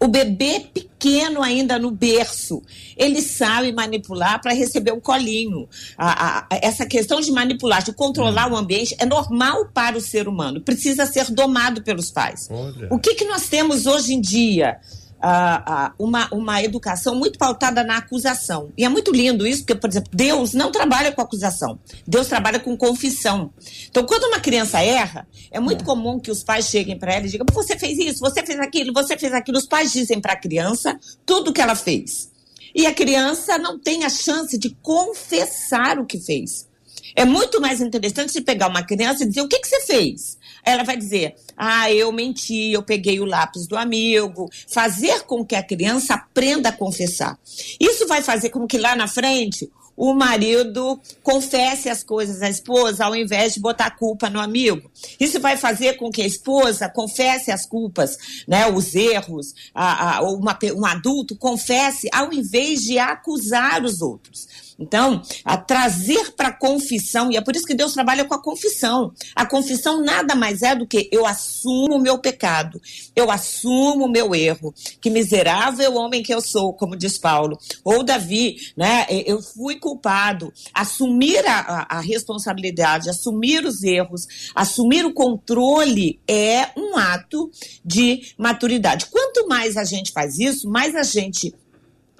O 0.00 0.08
bebê 0.08 0.60
pequeno 0.60 1.42
ainda 1.42 1.78
no 1.78 1.90
berço, 1.90 2.62
ele 2.96 3.22
sabe 3.22 3.72
manipular 3.72 4.40
para 4.40 4.52
receber 4.52 4.92
o 4.92 5.00
colinho. 5.00 5.68
A, 5.96 6.40
a, 6.40 6.46
essa 6.62 6.86
questão 6.86 7.20
de 7.20 7.30
manipular, 7.30 7.82
de 7.82 7.92
controlar 7.92 8.50
o 8.50 8.56
ambiente, 8.56 8.96
é 8.98 9.06
normal 9.06 9.66
para 9.72 9.96
o 9.96 10.00
ser 10.00 10.28
humano. 10.28 10.60
Precisa 10.60 11.06
ser 11.06 11.30
domado 11.30 11.82
pelos 11.82 12.10
pais. 12.10 12.48
Olha. 12.50 12.88
O 12.90 12.98
que, 12.98 13.14
que 13.14 13.24
nós 13.24 13.48
temos 13.48 13.86
hoje 13.86 14.14
em 14.14 14.20
dia? 14.20 14.78
Ah, 15.22 15.62
ah, 15.64 15.94
uma, 15.96 16.28
uma 16.32 16.62
educação 16.62 17.14
muito 17.14 17.38
pautada 17.38 17.84
na 17.84 17.98
acusação. 17.98 18.72
E 18.76 18.84
é 18.84 18.88
muito 18.88 19.12
lindo 19.12 19.46
isso, 19.46 19.60
porque, 19.60 19.76
por 19.76 19.88
exemplo, 19.88 20.10
Deus 20.12 20.52
não 20.52 20.72
trabalha 20.72 21.12
com 21.12 21.22
acusação. 21.22 21.78
Deus 22.06 22.26
trabalha 22.26 22.58
com 22.58 22.76
confissão. 22.76 23.52
Então, 23.88 24.04
quando 24.04 24.24
uma 24.24 24.40
criança 24.40 24.80
erra, 24.82 25.28
é 25.52 25.60
muito 25.60 25.84
comum 25.84 26.18
que 26.18 26.30
os 26.30 26.42
pais 26.42 26.66
cheguem 26.66 26.98
para 26.98 27.14
ela 27.14 27.26
e 27.26 27.30
digam: 27.30 27.46
você 27.52 27.78
fez 27.78 27.96
isso, 27.98 28.18
você 28.18 28.44
fez 28.44 28.58
aquilo, 28.58 28.92
você 28.92 29.16
fez 29.16 29.32
aquilo. 29.32 29.58
Os 29.58 29.66
pais 29.66 29.92
dizem 29.92 30.20
para 30.20 30.32
a 30.32 30.36
criança 30.36 30.98
tudo 31.24 31.50
o 31.50 31.52
que 31.52 31.60
ela 31.60 31.76
fez. 31.76 32.30
E 32.74 32.86
a 32.86 32.92
criança 32.92 33.58
não 33.58 33.78
tem 33.78 34.04
a 34.04 34.10
chance 34.10 34.58
de 34.58 34.70
confessar 34.82 36.00
o 36.00 36.06
que 36.06 36.18
fez. 36.18 36.66
É 37.14 37.24
muito 37.24 37.60
mais 37.60 37.80
interessante 37.80 38.32
você 38.32 38.40
pegar 38.40 38.68
uma 38.68 38.82
criança 38.82 39.22
e 39.22 39.28
dizer: 39.28 39.42
o 39.42 39.48
que, 39.48 39.60
que 39.60 39.68
você 39.68 39.82
fez? 39.82 40.38
Ela 40.64 40.84
vai 40.84 40.96
dizer: 40.96 41.34
ah, 41.56 41.90
eu 41.92 42.12
menti, 42.12 42.72
eu 42.72 42.82
peguei 42.82 43.20
o 43.20 43.24
lápis 43.24 43.66
do 43.66 43.76
amigo. 43.76 44.48
Fazer 44.68 45.22
com 45.22 45.44
que 45.44 45.54
a 45.54 45.62
criança 45.62 46.14
aprenda 46.14 46.68
a 46.68 46.72
confessar. 46.72 47.38
Isso 47.80 48.06
vai 48.06 48.22
fazer 48.22 48.50
com 48.50 48.66
que 48.66 48.78
lá 48.78 48.94
na 48.94 49.08
frente 49.08 49.70
o 49.96 50.14
marido 50.14 51.00
confesse 51.22 51.88
as 51.88 52.02
coisas 52.02 52.42
à 52.42 52.48
esposa 52.48 53.04
ao 53.04 53.14
invés 53.14 53.54
de 53.54 53.60
botar 53.60 53.86
a 53.86 53.90
culpa 53.90 54.30
no 54.30 54.40
amigo. 54.40 54.90
Isso 55.20 55.38
vai 55.40 55.56
fazer 55.56 55.94
com 55.94 56.10
que 56.10 56.22
a 56.22 56.26
esposa 56.26 56.88
confesse 56.88 57.50
as 57.50 57.66
culpas, 57.66 58.16
né, 58.48 58.66
os 58.66 58.94
erros, 58.94 59.54
a, 59.74 60.16
a, 60.16 60.22
uma, 60.22 60.58
um 60.74 60.86
adulto 60.86 61.36
confesse 61.36 62.08
ao 62.12 62.32
invés 62.32 62.80
de 62.80 62.98
acusar 62.98 63.84
os 63.84 64.00
outros. 64.00 64.48
Então, 64.78 65.22
a 65.44 65.56
trazer 65.56 66.32
para 66.32 66.48
a 66.48 66.52
confissão, 66.52 67.30
e 67.30 67.36
é 67.36 67.40
por 67.40 67.54
isso 67.54 67.66
que 67.66 67.74
Deus 67.74 67.92
trabalha 67.92 68.24
com 68.24 68.34
a 68.34 68.42
confissão. 68.42 69.12
A 69.34 69.46
confissão 69.46 70.02
nada 70.02 70.34
mais 70.34 70.62
é 70.62 70.74
do 70.74 70.86
que 70.86 71.08
eu 71.12 71.26
assumo 71.26 71.96
o 71.96 72.00
meu 72.00 72.18
pecado, 72.18 72.80
eu 73.14 73.30
assumo 73.30 74.06
o 74.06 74.10
meu 74.10 74.34
erro. 74.34 74.74
Que 75.00 75.10
miserável 75.10 75.94
homem 75.94 76.22
que 76.22 76.34
eu 76.34 76.40
sou, 76.40 76.72
como 76.72 76.96
diz 76.96 77.18
Paulo. 77.18 77.58
Ou 77.84 78.02
Davi, 78.02 78.56
né? 78.76 79.06
Eu 79.08 79.40
fui 79.42 79.76
culpado. 79.76 80.52
Assumir 80.72 81.46
a, 81.46 81.60
a, 81.60 81.98
a 81.98 82.00
responsabilidade, 82.00 83.10
assumir 83.10 83.64
os 83.64 83.82
erros, 83.82 84.26
assumir 84.54 85.04
o 85.04 85.12
controle 85.12 86.20
é 86.26 86.68
um 86.76 86.96
ato 86.96 87.50
de 87.84 88.34
maturidade. 88.36 89.06
Quanto 89.06 89.46
mais 89.48 89.76
a 89.76 89.84
gente 89.84 90.12
faz 90.12 90.38
isso, 90.38 90.68
mais 90.68 90.94
a 90.94 91.02
gente 91.02 91.54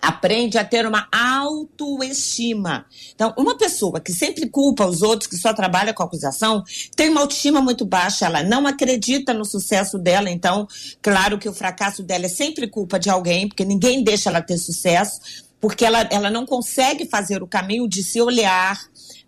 aprende 0.03 0.59
a 0.59 0.65
ter 0.65 0.85
uma 0.85 1.07
autoestima. 1.13 2.85
Então, 3.15 3.33
uma 3.39 3.57
pessoa 3.57 4.01
que 4.01 4.13
sempre 4.13 4.49
culpa 4.49 4.85
os 4.85 5.01
outros, 5.01 5.31
que 5.31 5.37
só 5.37 5.55
trabalha 5.55 5.95
com 5.95 6.03
acusação, 6.03 6.65
tem 6.97 7.09
uma 7.09 7.21
autoestima 7.21 7.63
muito 7.63 7.85
baixa, 7.85 8.27
ela 8.27 8.43
não 8.43 8.67
acredita 8.67 9.33
no 9.33 9.45
sucesso 9.45 9.97
dela, 9.97 10.29
então, 10.29 10.67
claro 11.01 11.39
que 11.39 11.49
o 11.49 11.55
fracasso 11.55 12.03
dela 12.03 12.27
é 12.27 12.29
sempre 12.29 12.67
culpa 12.67 12.99
de 12.99 13.09
alguém, 13.09 13.47
porque 13.47 13.65
ninguém 13.65 14.03
deixa 14.03 14.29
ela 14.29 14.43
ter 14.43 14.59
sucesso, 14.59 15.21
porque 15.61 15.85
ela, 15.85 16.01
ela 16.11 16.29
não 16.29 16.45
consegue 16.45 17.07
fazer 17.07 17.41
o 17.41 17.47
caminho 17.47 17.89
de 17.89 18.03
se 18.03 18.21
olhar, 18.21 18.77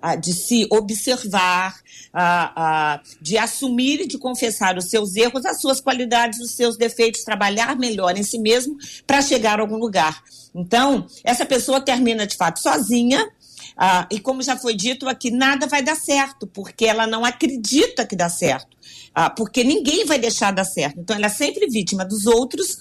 ah, 0.03 0.17
de 0.17 0.33
se 0.33 0.67
observar, 0.69 1.77
ah, 2.13 2.53
ah, 2.57 3.01
de 3.21 3.39
assumir 3.39 4.01
e 4.01 4.09
de 4.09 4.19
confessar 4.19 4.77
os 4.77 4.87
seus 4.87 5.15
erros, 5.15 5.47
as 5.47 5.61
suas 5.61 5.81
qualidades, 5.81 6.41
os 6.41 6.51
seus 6.51 6.77
defeitos, 6.77 7.23
trabalhar 7.23 7.77
melhor 7.77 8.19
em 8.19 8.25
si 8.25 8.41
mesmo 8.41 8.77
para 9.07 9.23
chegar 9.23 9.61
a 9.61 9.63
algum 9.63 9.77
lugar. 9.77 10.21
Então, 10.55 11.07
essa 11.25 11.45
pessoa 11.45 11.81
termina 11.81 12.27
de 12.27 12.37
fato 12.37 12.61
sozinha. 12.61 13.27
ah, 13.77 14.07
e 14.11 14.21
como 14.21 14.43
já 14.43 14.57
foi 14.57 14.75
dito 14.75 15.09
aqui, 15.09 15.31
nada 15.31 15.67
vai 15.67 15.83
dar 15.83 15.97
certo, 15.97 16.47
porque 16.47 16.85
ela 16.85 17.07
não 17.07 17.25
acredita 17.25 18.07
que 18.07 18.15
dá 18.15 18.29
certo. 18.29 18.77
Ah, 19.15 19.31
porque 19.31 19.65
ninguém 19.65 20.05
vai 20.05 20.19
deixar 20.19 20.53
dar 20.53 20.65
certo. 20.65 21.01
Então, 21.01 21.17
ela 21.17 21.27
é 21.27 21.31
sempre 21.31 21.67
vítima 21.69 22.05
dos 22.05 22.27
outros 22.27 22.79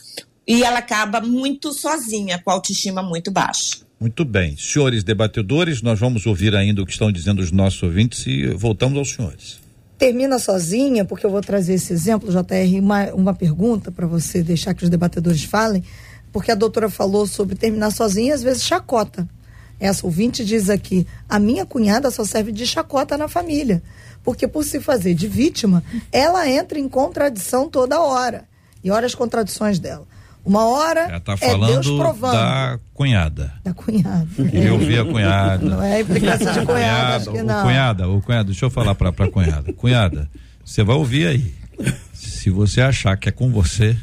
e 0.48 0.64
ela 0.64 0.80
acaba 0.80 1.22
muito 1.22 1.74
sozinha, 1.74 2.40
com 2.44 2.52
a 2.52 2.54
autoestima 2.54 3.02
muito 3.02 3.32
baixa. 3.32 3.78
Muito 4.00 4.26
bem. 4.26 4.58
Senhores 4.58 5.04
debatedores, 5.04 5.82
nós 5.82 5.98
vamos 5.98 6.26
ouvir 6.26 6.54
ainda 6.56 6.82
o 6.82 6.86
que 6.86 6.92
estão 6.92 7.12
dizendo 7.12 7.42
os 7.42 7.52
nossos 7.52 7.82
ouvintes 7.82 8.28
e 8.28 8.48
voltamos 8.48 8.98
aos 8.98 9.12
senhores. 9.12 9.62
termina 9.98 10.38
sozinha, 10.38 11.06
porque 11.06 11.26
eu 11.26 11.30
vou 11.30 11.40
trazer 11.40 11.76
esse 11.76 11.94
exemplo, 11.94 12.30
JR, 12.30 12.80
uma, 12.80 13.06
uma 13.14 13.34
pergunta 13.34 13.90
para 13.90 14.06
você 14.06 14.44
deixar 14.44 14.74
que 14.74 14.84
os 14.84 14.90
debatedores 14.90 15.46
falem, 15.46 15.82
porque 16.34 16.52
a 16.52 16.56
doutora 16.56 16.90
falou 16.90 17.26
sobre 17.28 17.56
terminar 17.56 17.92
sozinha 17.92 18.34
às 18.34 18.44
vezes 18.44 18.64
chacota. 18.64 19.30
Essa 19.80 20.06
ouvinte 20.06 20.44
diz 20.44 20.70
aqui: 20.70 21.06
a 21.30 21.40
minha 21.40 21.66
cunhada 21.66 22.10
só 22.12 22.26
serve 22.26 22.52
de 22.52 22.66
chacota 22.66 23.18
na 23.18 23.28
família, 23.28 23.82
porque 24.24 24.48
por 24.48 24.64
se 24.66 24.80
fazer 24.82 25.14
de 25.14 25.28
vítima, 25.28 25.84
ela 26.12 26.50
entra 26.50 26.80
em 26.80 26.90
contradição 26.90 27.70
toda 27.70 28.02
hora. 28.02 28.46
E 28.84 28.92
olha 28.92 29.06
as 29.06 29.16
contradições 29.16 29.80
dela. 29.80 30.06
Uma 30.46 30.66
hora 30.68 31.02
Ela 31.02 31.18
está 31.18 31.34
é 31.34 31.38
Deus 31.38 31.52
falando 31.52 31.98
provando. 31.98 32.34
da 32.34 32.80
cunhada. 32.94 33.54
Da 33.64 33.74
cunhada. 33.74 34.28
Queria 34.36 34.74
ouvir 34.74 35.00
a 35.00 35.06
cunhada. 35.06 35.66
Não 35.66 35.82
é 35.82 36.02
implicância 36.02 36.52
de 36.52 36.60
cunhada, 36.68 37.16
acho 37.16 37.32
que 37.32 37.38
o 37.38 37.44
não. 37.46 37.64
cunhada, 37.64 38.10
o 38.10 38.22
cunhada, 38.22 38.44
deixa 38.46 38.66
eu 38.66 38.70
falar 38.70 38.94
pra, 38.94 39.14
pra 39.14 39.30
cunhada. 39.32 39.72
Cunhada, 39.72 40.30
você 40.66 40.84
vai 40.84 40.98
ouvir 40.98 41.28
aí. 41.28 41.54
Se 42.14 42.50
você 42.50 42.82
achar 42.82 43.16
que 43.16 43.30
é 43.30 43.32
com 43.32 43.50
você, 43.54 43.96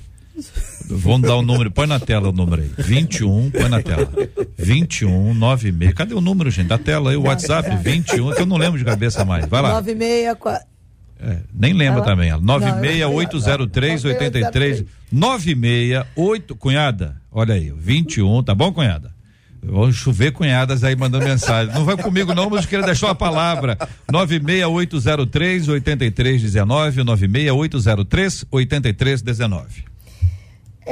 vamos 0.91 1.29
dar 1.29 1.37
o 1.37 1.43
número, 1.43 1.71
põe 1.71 1.87
na 1.87 1.99
tela 2.01 2.29
o 2.29 2.33
número 2.33 2.63
aí. 2.63 2.71
21, 2.79 3.51
põe 3.51 3.69
na 3.69 3.83
tela. 3.83 4.09
21 4.59 5.35
96. 5.35 5.95
Cadê 5.95 6.15
o 6.15 6.21
número, 6.21 6.51
gente? 6.51 6.69
Da 6.69 6.79
tela 6.79 7.11
aí, 7.11 7.17
o 7.17 7.23
WhatsApp, 7.23 7.77
21, 7.83 8.33
que 8.33 8.43
eu 8.43 8.47
não 8.47 8.57
lembro 8.57 8.79
de 8.79 8.85
cabeça 8.85 9.25
mais. 9.25 9.47
Vai 9.47 9.63
lá. 9.63 9.71
96, 9.75 10.37
É, 11.21 11.39
nem 11.53 11.73
lembra 11.73 12.03
também. 12.03 12.33
ó. 12.33 12.37
Não, 12.39 12.59
96803 12.59 14.05
83 14.05 14.85
968 15.13 16.57
cunhada. 16.57 17.17
Olha 17.31 17.55
aí, 17.55 17.73
21, 17.77 18.43
tá 18.43 18.55
bom, 18.55 18.73
cunhada? 18.73 19.13
Vão 19.63 19.93
chover 19.93 20.33
cunhadas 20.33 20.83
aí 20.83 20.97
mandando 20.97 21.27
mensagem. 21.27 21.75
Não 21.75 21.85
vai 21.85 21.95
comigo 21.97 22.35
não, 22.35 22.49
mas 22.49 22.65
queria 22.65 22.85
deixar 22.87 23.11
a 23.11 23.15
palavra. 23.15 23.77
96803 24.11 25.69
8319 25.69 27.05
96803 27.05 28.47
8319. 28.51 29.90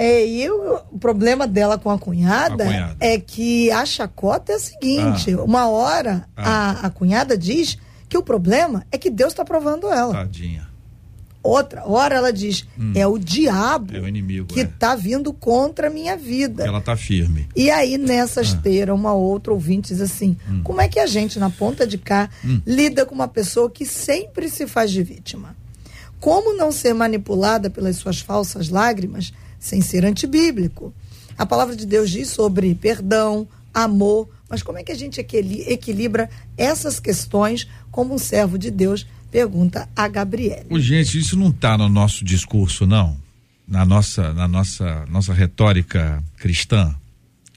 É, 0.00 0.24
e 0.26 0.48
o, 0.48 0.78
problema 1.00 1.46
dela 1.46 1.76
com 1.76 1.90
a 1.90 1.98
cunhada, 1.98 2.62
A 2.62 2.66
cunhada. 2.66 2.96
é 3.00 3.18
que 3.18 3.70
a 3.72 3.84
chacota 3.84 4.52
é 4.52 4.54
a 4.54 4.58
seguinte: 4.60 5.34
uma 5.34 5.68
hora 5.68 6.24
Ah. 6.36 6.70
a, 6.82 6.86
a 6.86 6.90
cunhada 6.90 7.36
diz 7.36 7.76
que 8.08 8.16
o 8.16 8.22
problema 8.22 8.86
é 8.92 8.96
que 8.96 9.10
Deus 9.10 9.32
está 9.32 9.44
provando 9.44 9.88
ela. 9.90 10.12
Tadinha. 10.14 10.68
Outra 11.42 11.84
hora 11.86 12.16
ela 12.16 12.32
diz: 12.32 12.66
é 12.94 13.06
o 13.06 13.16
diabo 13.18 13.96
É 13.96 14.00
o 14.00 14.08
inimigo, 14.08 14.46
que 14.46 14.60
é. 14.60 14.64
está 14.64 14.94
vindo 14.94 15.32
contra 15.32 15.86
a 15.86 15.90
minha 15.90 16.16
vida. 16.16 16.64
Ela 16.64 16.80
tá 16.80 16.96
firme. 16.96 17.48
E 17.56 17.70
aí, 17.70 17.96
nessa 17.96 18.40
Ah. 18.40 18.42
esteira, 18.42 18.94
uma 18.94 19.14
outra 19.14 19.52
ouvinte 19.52 19.88
diz 19.92 20.00
assim: 20.00 20.36
Hum. 20.48 20.60
como 20.62 20.80
é 20.80 20.88
que 20.88 20.98
a 21.00 21.06
gente, 21.06 21.38
na 21.38 21.48
ponta 21.50 21.86
de 21.86 21.96
cá, 21.98 22.28
lida 22.66 23.04
com 23.06 23.14
uma 23.14 23.28
pessoa 23.28 23.70
que 23.70 23.84
sempre 23.86 24.48
se 24.48 24.66
faz 24.66 24.90
de 24.90 25.02
vítima? 25.02 25.56
Como 26.20 26.56
não 26.56 26.70
ser 26.72 26.92
manipulada 26.94 27.70
pelas 27.70 27.96
suas 27.96 28.20
falsas 28.20 28.68
lágrimas 28.68 29.32
sem 29.58 29.80
ser 29.80 30.04
antibíblico? 30.04 30.92
A 31.36 31.46
palavra 31.46 31.76
de 31.76 31.86
Deus 31.86 32.10
diz 32.10 32.28
sobre 32.28 32.74
perdão, 32.74 33.46
amor, 33.72 34.28
mas 34.48 34.62
como 34.62 34.78
é 34.78 34.82
que 34.82 34.92
a 34.92 34.94
gente 34.96 35.20
equili- 35.20 35.62
equilibra 35.68 36.28
essas 36.56 36.98
questões 36.98 37.68
como 37.90 38.14
um 38.14 38.18
servo 38.18 38.58
de 38.58 38.70
Deus? 38.70 39.06
Pergunta 39.30 39.88
a 39.94 40.08
Gabriele. 40.08 40.66
Ô, 40.70 40.80
gente, 40.80 41.18
isso 41.18 41.36
não 41.36 41.52
tá 41.52 41.76
no 41.76 41.88
nosso 41.88 42.24
discurso, 42.24 42.86
não. 42.86 43.16
Na 43.66 43.84
nossa, 43.84 44.32
na 44.32 44.48
nossa, 44.48 45.04
nossa 45.10 45.34
retórica 45.34 46.24
cristã. 46.38 46.94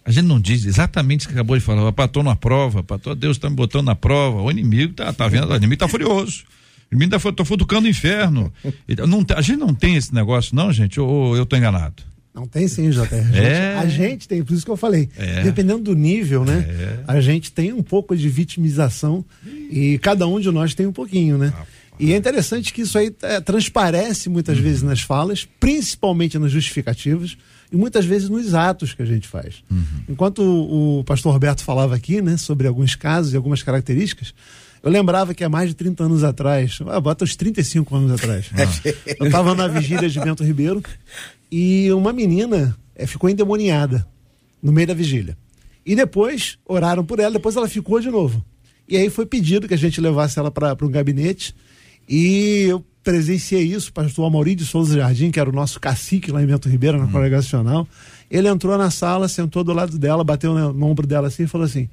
A 0.04 0.12
gente 0.12 0.26
não 0.26 0.40
diz 0.40 0.66
exatamente 0.66 1.26
o 1.26 1.30
que 1.30 1.36
acabou 1.36 1.58
de 1.58 1.64
falar. 1.64 1.84
Rapaz, 1.84 2.12
tô 2.12 2.22
na 2.22 2.36
prova, 2.36 2.84
pastor, 2.84 3.16
Deus 3.16 3.38
está 3.38 3.50
me 3.50 3.56
botando 3.56 3.86
na 3.86 3.96
prova. 3.96 4.42
O 4.42 4.52
inimigo 4.52 4.94
tá, 4.94 5.14
tá 5.14 5.28
vendo, 5.30 5.50
o 5.50 5.56
inimigo 5.56 5.80
tá 5.80 5.88
furioso. 5.88 6.44
O 6.92 6.96
inimigo 6.96 7.12
tá, 7.12 7.20
fu- 7.20 7.32
tá 7.32 7.46
futucando 7.46 7.88
o 7.88 7.90
inferno. 7.90 8.52
Então, 8.88 9.08
não, 9.08 9.26
a 9.36 9.42
gente 9.42 9.58
não 9.60 9.74
tem 9.74 9.96
esse 9.96 10.14
negócio, 10.14 10.56
não, 10.56 10.72
gente, 10.74 11.00
ou, 11.00 11.36
eu 11.38 11.46
tô 11.46 11.56
enganado? 11.56 12.04
Não 12.34 12.46
tem 12.46 12.68
sim, 12.68 12.90
JR. 12.90 13.02
A 13.02 13.06
gente, 13.22 13.38
É. 13.38 13.78
a 13.78 13.86
gente 13.88 14.28
tem, 14.28 14.44
por 14.44 14.54
isso 14.54 14.64
que 14.66 14.72
eu 14.72 14.78
falei. 14.78 15.10
É. 15.18 15.44
Dependendo 15.44 15.80
do 15.84 15.96
nível, 15.96 16.46
né? 16.46 16.66
A 17.08 17.20
gente 17.20 17.52
tem 17.52 17.74
um 17.74 17.84
pouco 17.84 18.16
de 18.16 18.30
vitimização 18.30 19.24
e 19.70 19.98
cada 20.00 20.26
um 20.28 20.40
de 20.40 20.50
nós 20.52 20.74
tem 20.74 20.86
um 20.88 20.94
pouquinho, 20.94 21.38
né? 21.38 21.54
E 22.00 22.14
é 22.14 22.16
interessante 22.18 22.74
que 22.74 22.82
isso 22.84 22.98
aí 22.98 23.14
eh, 23.22 23.42
transparece 23.42 24.30
muitas 24.30 24.58
vezes 24.58 24.82
nas 24.82 25.02
falas, 25.02 25.46
principalmente 25.60 26.40
nas 26.40 26.52
justificativas 26.52 27.38
e 27.72 27.76
muitas 27.76 28.06
vezes 28.06 28.28
nos 28.30 28.54
atos 28.54 28.94
que 28.94 29.02
a 29.02 29.06
gente 29.06 29.28
faz. 29.28 29.56
Enquanto 30.10 30.40
o, 30.42 31.00
o 31.00 31.04
pastor 31.04 31.34
Roberto 31.34 31.64
falava 31.64 31.94
aqui, 31.96 32.22
né, 32.22 32.38
sobre 32.38 32.66
alguns 32.68 32.96
casos 32.96 33.34
e 33.34 33.36
algumas 33.36 33.62
características, 33.62 34.34
Eu 34.84 34.90
lembrava 34.90 35.34
que 35.34 35.44
há 35.44 35.50
mais 35.50 35.70
de 35.70 35.76
30 35.76 36.04
anos 36.04 36.24
atrás, 36.24 36.80
ah, 36.88 37.00
bota 37.00 37.24
uns 37.24 37.36
35 37.36 37.96
anos 37.96 38.12
atrás, 38.12 38.50
eu 39.20 39.28
estava 39.28 39.54
na 39.54 39.68
vigília 39.68 40.10
de 40.10 40.20
Bento 40.20 40.44
Ribeiro 40.44 40.82
e 41.52 41.92
uma 41.92 42.12
menina 42.12 42.76
é, 42.96 43.06
ficou 43.06 43.30
endemoniada 43.30 44.08
no 44.62 44.72
meio 44.72 44.88
da 44.88 44.94
vigília. 44.94 45.38
E 45.86 45.96
depois 45.96 46.58
oraram 46.66 47.06
por 47.06 47.20
ela, 47.20 47.32
depois 47.32 47.56
ela 47.56 47.68
ficou 47.68 48.00
de 48.00 48.10
novo. 48.10 48.44
E 48.88 48.98
aí 48.98 49.10
foi 49.10 49.26
pedido 49.26 49.68
que 49.68 49.74
a 49.74 49.78
gente 49.78 50.02
levasse 50.02 50.40
ela 50.40 50.50
para 50.50 50.76
um 50.82 50.90
gabinete 50.90 51.56
e 52.10 52.66
eu 52.68 52.84
presenciei 53.04 53.64
isso, 53.64 53.90
o 53.90 53.94
pastor 53.94 54.26
Amaury 54.28 54.56
de 54.56 54.66
Souza 54.66 54.98
Jardim, 54.98 55.32
que 55.32 55.40
era 55.40 55.50
o 55.50 55.54
nosso 55.54 55.80
cacique 55.80 56.32
lá 56.32 56.42
em 56.42 56.46
Bento 56.46 56.70
Ribeiro, 56.70 56.98
na 56.98 57.06
hum. 57.06 57.12
Congregacional. 57.12 57.88
Ele 58.30 58.48
entrou 58.48 58.78
na 58.78 58.90
sala, 58.92 59.28
sentou 59.28 59.64
do 59.64 59.74
lado 59.74 59.98
dela, 59.98 60.24
bateu 60.24 60.54
no, 60.54 60.74
no 60.74 60.86
ombro 60.88 61.06
dela 61.06 61.28
assim 61.28 61.44
e 61.44 61.48
falou 61.48 61.66
assim: 61.66 61.90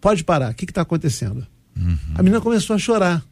Pode 0.00 0.24
parar, 0.24 0.52
o 0.52 0.54
que 0.54 0.64
está 0.64 0.82
acontecendo? 0.82 1.46
Uhum. 1.76 1.96
A 2.14 2.22
menina 2.22 2.40
começou 2.40 2.76
a 2.76 2.78
chorar. 2.78 3.24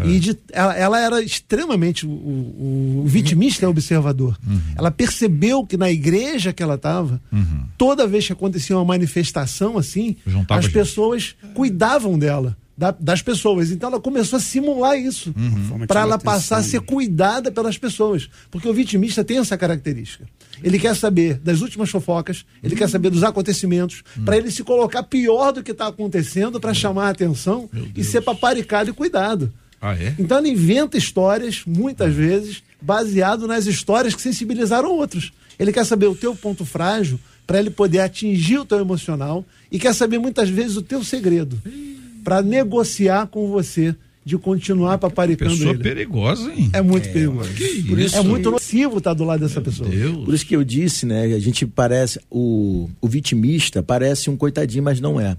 É. 0.00 0.08
E 0.08 0.18
de, 0.18 0.38
ela, 0.50 0.76
ela, 0.76 1.00
era 1.00 1.22
extremamente 1.22 2.06
o, 2.06 2.10
o, 2.10 3.02
o 3.04 3.06
vitimista 3.06 3.68
observador. 3.68 4.36
Uhum. 4.46 4.60
Ela 4.76 4.90
percebeu 4.90 5.64
que 5.64 5.76
na 5.76 5.90
igreja 5.90 6.52
que 6.52 6.62
ela 6.62 6.74
estava, 6.74 7.20
uhum. 7.30 7.64
toda 7.78 8.06
vez 8.06 8.26
que 8.26 8.32
acontecia 8.32 8.76
uma 8.76 8.84
manifestação 8.84 9.78
assim, 9.78 10.16
Juntava 10.26 10.60
as 10.60 10.68
pessoas 10.68 11.36
cuidavam 11.54 12.18
dela 12.18 12.56
da, 12.76 12.90
das 12.90 13.22
pessoas. 13.22 13.70
Então 13.70 13.88
ela 13.88 14.00
começou 14.00 14.36
a 14.36 14.40
simular 14.40 14.98
isso 14.98 15.32
uhum. 15.36 15.86
para 15.86 16.00
ela 16.00 16.18
passar 16.18 16.58
a 16.58 16.62
ser 16.62 16.80
cuidada 16.80 17.50
pelas 17.50 17.78
pessoas. 17.78 18.28
Porque 18.50 18.68
o 18.68 18.74
vitimista 18.74 19.24
tem 19.24 19.38
essa 19.38 19.56
característica. 19.56 20.26
Ele 20.64 20.78
quer 20.78 20.96
saber 20.96 21.34
das 21.34 21.60
últimas 21.60 21.90
fofocas, 21.90 22.44
ele 22.62 22.72
uhum. 22.72 22.78
quer 22.78 22.88
saber 22.88 23.10
dos 23.10 23.22
acontecimentos, 23.22 24.02
uhum. 24.16 24.24
para 24.24 24.36
ele 24.38 24.50
se 24.50 24.64
colocar 24.64 25.02
pior 25.02 25.52
do 25.52 25.62
que 25.62 25.72
está 25.72 25.88
acontecendo, 25.88 26.58
para 26.58 26.72
chamar 26.72 27.08
a 27.08 27.10
atenção 27.10 27.68
e 27.94 28.02
ser 28.02 28.22
paparicado 28.22 28.88
e 28.88 28.92
cuidado. 28.92 29.52
Ah, 29.80 29.94
é? 29.94 30.14
Então 30.18 30.38
ele 30.38 30.48
inventa 30.48 30.96
histórias, 30.96 31.62
muitas 31.66 32.14
vezes, 32.14 32.62
baseado 32.80 33.46
nas 33.46 33.66
histórias 33.66 34.14
que 34.14 34.22
sensibilizaram 34.22 34.90
outros. 34.90 35.32
Ele 35.58 35.70
quer 35.72 35.84
saber 35.84 36.06
o 36.06 36.14
teu 36.14 36.34
ponto 36.34 36.64
frágil 36.64 37.20
para 37.46 37.58
ele 37.58 37.68
poder 37.68 38.00
atingir 38.00 38.58
o 38.58 38.64
teu 38.64 38.80
emocional 38.80 39.44
e 39.70 39.78
quer 39.78 39.94
saber 39.94 40.18
muitas 40.18 40.48
vezes 40.48 40.78
o 40.78 40.82
teu 40.82 41.04
segredo 41.04 41.60
para 42.24 42.40
negociar 42.40 43.26
com 43.26 43.48
você 43.48 43.94
de 44.24 44.38
continuar 44.38 44.96
paparicando 44.98 45.50
pessoa 45.52 45.70
ele. 45.72 45.82
perigosa, 45.82 46.50
hein? 46.50 46.70
É 46.72 46.80
muito 46.80 47.08
é, 47.08 47.12
perigoso. 47.12 47.50
Por 47.86 47.98
isso, 47.98 48.16
é 48.16 48.22
muito 48.22 48.50
nocivo 48.50 48.98
estar 48.98 49.12
do 49.12 49.24
lado 49.24 49.40
dessa 49.40 49.60
Meu 49.60 49.64
pessoa. 49.64 49.88
Deus. 49.88 50.24
Por 50.24 50.34
isso 50.34 50.46
que 50.46 50.56
eu 50.56 50.64
disse, 50.64 51.04
né? 51.04 51.24
A 51.24 51.38
gente 51.38 51.66
parece 51.66 52.18
o, 52.30 52.88
o 53.00 53.08
vitimista 53.08 53.82
parece 53.82 54.30
um 54.30 54.36
coitadinho, 54.36 54.82
mas 54.82 55.00
não 55.00 55.20
é. 55.20 55.36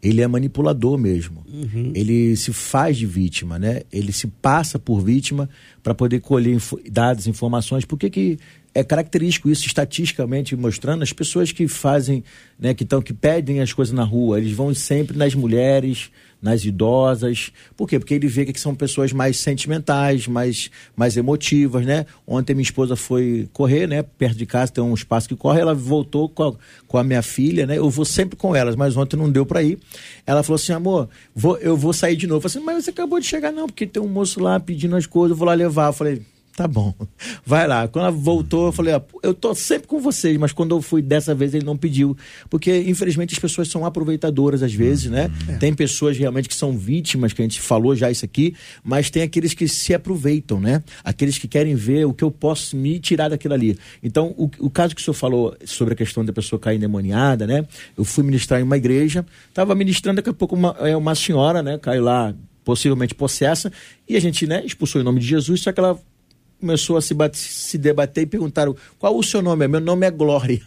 Ele 0.00 0.20
é 0.20 0.28
manipulador 0.28 0.96
mesmo. 0.96 1.44
Uhum. 1.52 1.90
Ele 1.94 2.36
se 2.36 2.52
faz 2.52 2.96
de 2.96 3.06
vítima, 3.06 3.58
né? 3.58 3.82
Ele 3.90 4.12
se 4.12 4.28
passa 4.28 4.78
por 4.78 5.00
vítima 5.00 5.48
para 5.82 5.94
poder 5.94 6.20
colher 6.20 6.56
dados, 6.90 7.26
informações. 7.26 7.84
Por 7.84 7.98
que, 7.98 8.08
que 8.08 8.38
é 8.72 8.84
característico 8.84 9.50
isso 9.50 9.66
estatisticamente 9.66 10.54
mostrando 10.54 11.02
as 11.02 11.12
pessoas 11.12 11.50
que 11.50 11.66
fazem, 11.66 12.22
né, 12.58 12.74
que 12.74 12.84
estão 12.84 13.00
que 13.00 13.14
pedem 13.14 13.60
as 13.60 13.72
coisas 13.72 13.94
na 13.94 14.04
rua, 14.04 14.38
eles 14.38 14.52
vão 14.52 14.74
sempre 14.74 15.16
nas 15.16 15.34
mulheres, 15.34 16.10
nas 16.46 16.64
idosas. 16.64 17.52
Por 17.76 17.88
quê? 17.88 17.98
Porque 17.98 18.14
ele 18.14 18.28
vê 18.28 18.46
que 18.46 18.58
são 18.58 18.74
pessoas 18.74 19.12
mais 19.12 19.36
sentimentais, 19.36 20.28
mais, 20.28 20.70
mais 20.94 21.16
emotivas, 21.16 21.84
né? 21.84 22.06
Ontem 22.24 22.54
minha 22.54 22.62
esposa 22.62 22.94
foi 22.94 23.48
correr, 23.52 23.88
né? 23.88 24.02
Perto 24.02 24.38
de 24.38 24.46
casa 24.46 24.72
tem 24.72 24.82
um 24.82 24.94
espaço 24.94 25.28
que 25.28 25.34
corre, 25.34 25.60
ela 25.60 25.74
voltou 25.74 26.28
com 26.28 26.42
a, 26.44 26.54
com 26.86 26.98
a 26.98 27.04
minha 27.04 27.20
filha, 27.20 27.66
né? 27.66 27.76
Eu 27.76 27.90
vou 27.90 28.04
sempre 28.04 28.36
com 28.36 28.54
elas, 28.54 28.76
mas 28.76 28.96
ontem 28.96 29.16
não 29.16 29.30
deu 29.30 29.44
para 29.44 29.62
ir. 29.62 29.78
Ela 30.24 30.44
falou 30.44 30.54
assim, 30.54 30.72
amor, 30.72 31.08
vou, 31.34 31.58
eu 31.58 31.76
vou 31.76 31.92
sair 31.92 32.14
de 32.14 32.28
novo. 32.28 32.38
Eu 32.38 32.48
falei 32.48 32.64
assim, 32.64 32.64
mas 32.64 32.84
você 32.84 32.90
acabou 32.90 33.18
de 33.18 33.26
chegar, 33.26 33.50
não, 33.50 33.66
porque 33.66 33.86
tem 33.86 34.00
um 34.00 34.08
moço 34.08 34.40
lá 34.40 34.60
pedindo 34.60 34.94
as 34.94 35.04
coisas, 35.04 35.32
eu 35.32 35.36
vou 35.36 35.46
lá 35.46 35.54
levar. 35.54 35.88
Eu 35.88 35.92
falei, 35.92 36.22
Tá 36.56 36.66
bom. 36.66 36.94
Vai 37.44 37.66
lá. 37.68 37.86
Quando 37.86 38.06
ela 38.06 38.10
voltou, 38.10 38.66
eu 38.66 38.72
falei, 38.72 38.94
ó, 38.94 39.00
eu 39.22 39.34
tô 39.34 39.54
sempre 39.54 39.86
com 39.86 40.00
vocês, 40.00 40.38
mas 40.38 40.52
quando 40.52 40.74
eu 40.74 40.80
fui 40.80 41.02
dessa 41.02 41.34
vez 41.34 41.52
ele 41.52 41.66
não 41.66 41.76
pediu. 41.76 42.16
Porque, 42.48 42.82
infelizmente, 42.86 43.34
as 43.34 43.38
pessoas 43.38 43.68
são 43.68 43.84
aproveitadoras 43.84 44.62
às 44.62 44.72
vezes, 44.72 45.10
né? 45.10 45.30
É. 45.48 45.56
Tem 45.58 45.74
pessoas 45.74 46.16
realmente 46.16 46.48
que 46.48 46.54
são 46.54 46.72
vítimas, 46.72 47.34
que 47.34 47.42
a 47.42 47.44
gente 47.44 47.60
falou 47.60 47.94
já 47.94 48.10
isso 48.10 48.24
aqui, 48.24 48.54
mas 48.82 49.10
tem 49.10 49.22
aqueles 49.22 49.52
que 49.52 49.68
se 49.68 49.92
aproveitam, 49.92 50.58
né? 50.58 50.82
Aqueles 51.04 51.36
que 51.36 51.46
querem 51.46 51.74
ver 51.74 52.06
o 52.06 52.14
que 52.14 52.24
eu 52.24 52.30
posso 52.30 52.74
me 52.74 52.98
tirar 52.98 53.28
daquilo 53.28 53.52
ali. 53.52 53.78
Então, 54.02 54.34
o, 54.38 54.50
o 54.58 54.70
caso 54.70 54.94
que 54.94 55.02
o 55.02 55.04
senhor 55.04 55.14
falou 55.14 55.54
sobre 55.66 55.92
a 55.92 55.96
questão 55.96 56.24
da 56.24 56.32
pessoa 56.32 56.58
cair 56.58 56.76
endemoniada, 56.76 57.46
né? 57.46 57.66
Eu 57.98 58.04
fui 58.04 58.24
ministrar 58.24 58.60
em 58.60 58.62
uma 58.62 58.78
igreja, 58.78 59.26
estava 59.46 59.74
ministrando, 59.74 60.16
daqui 60.16 60.30
a 60.30 60.34
pouco 60.34 60.56
uma, 60.56 60.74
é, 60.80 60.96
uma 60.96 61.14
senhora, 61.14 61.62
né? 61.62 61.76
Caiu 61.76 62.02
lá 62.02 62.34
possivelmente 62.64 63.14
possessa, 63.14 63.70
e 64.08 64.16
a 64.16 64.20
gente, 64.20 64.44
né, 64.44 64.60
expulsou 64.66 65.00
em 65.00 65.04
nome 65.04 65.20
de 65.20 65.26
Jesus, 65.26 65.60
só 65.60 65.70
que 65.70 65.78
ela 65.78 65.96
começou 66.60 66.96
a 66.96 67.02
se, 67.02 67.14
bate, 67.14 67.36
se 67.38 67.78
debater 67.78 68.24
e 68.24 68.26
perguntaram 68.26 68.74
qual 68.98 69.16
o 69.16 69.22
seu 69.22 69.42
nome? 69.42 69.66
Meu 69.68 69.80
nome 69.80 70.06
é 70.06 70.10
Glória. 70.10 70.60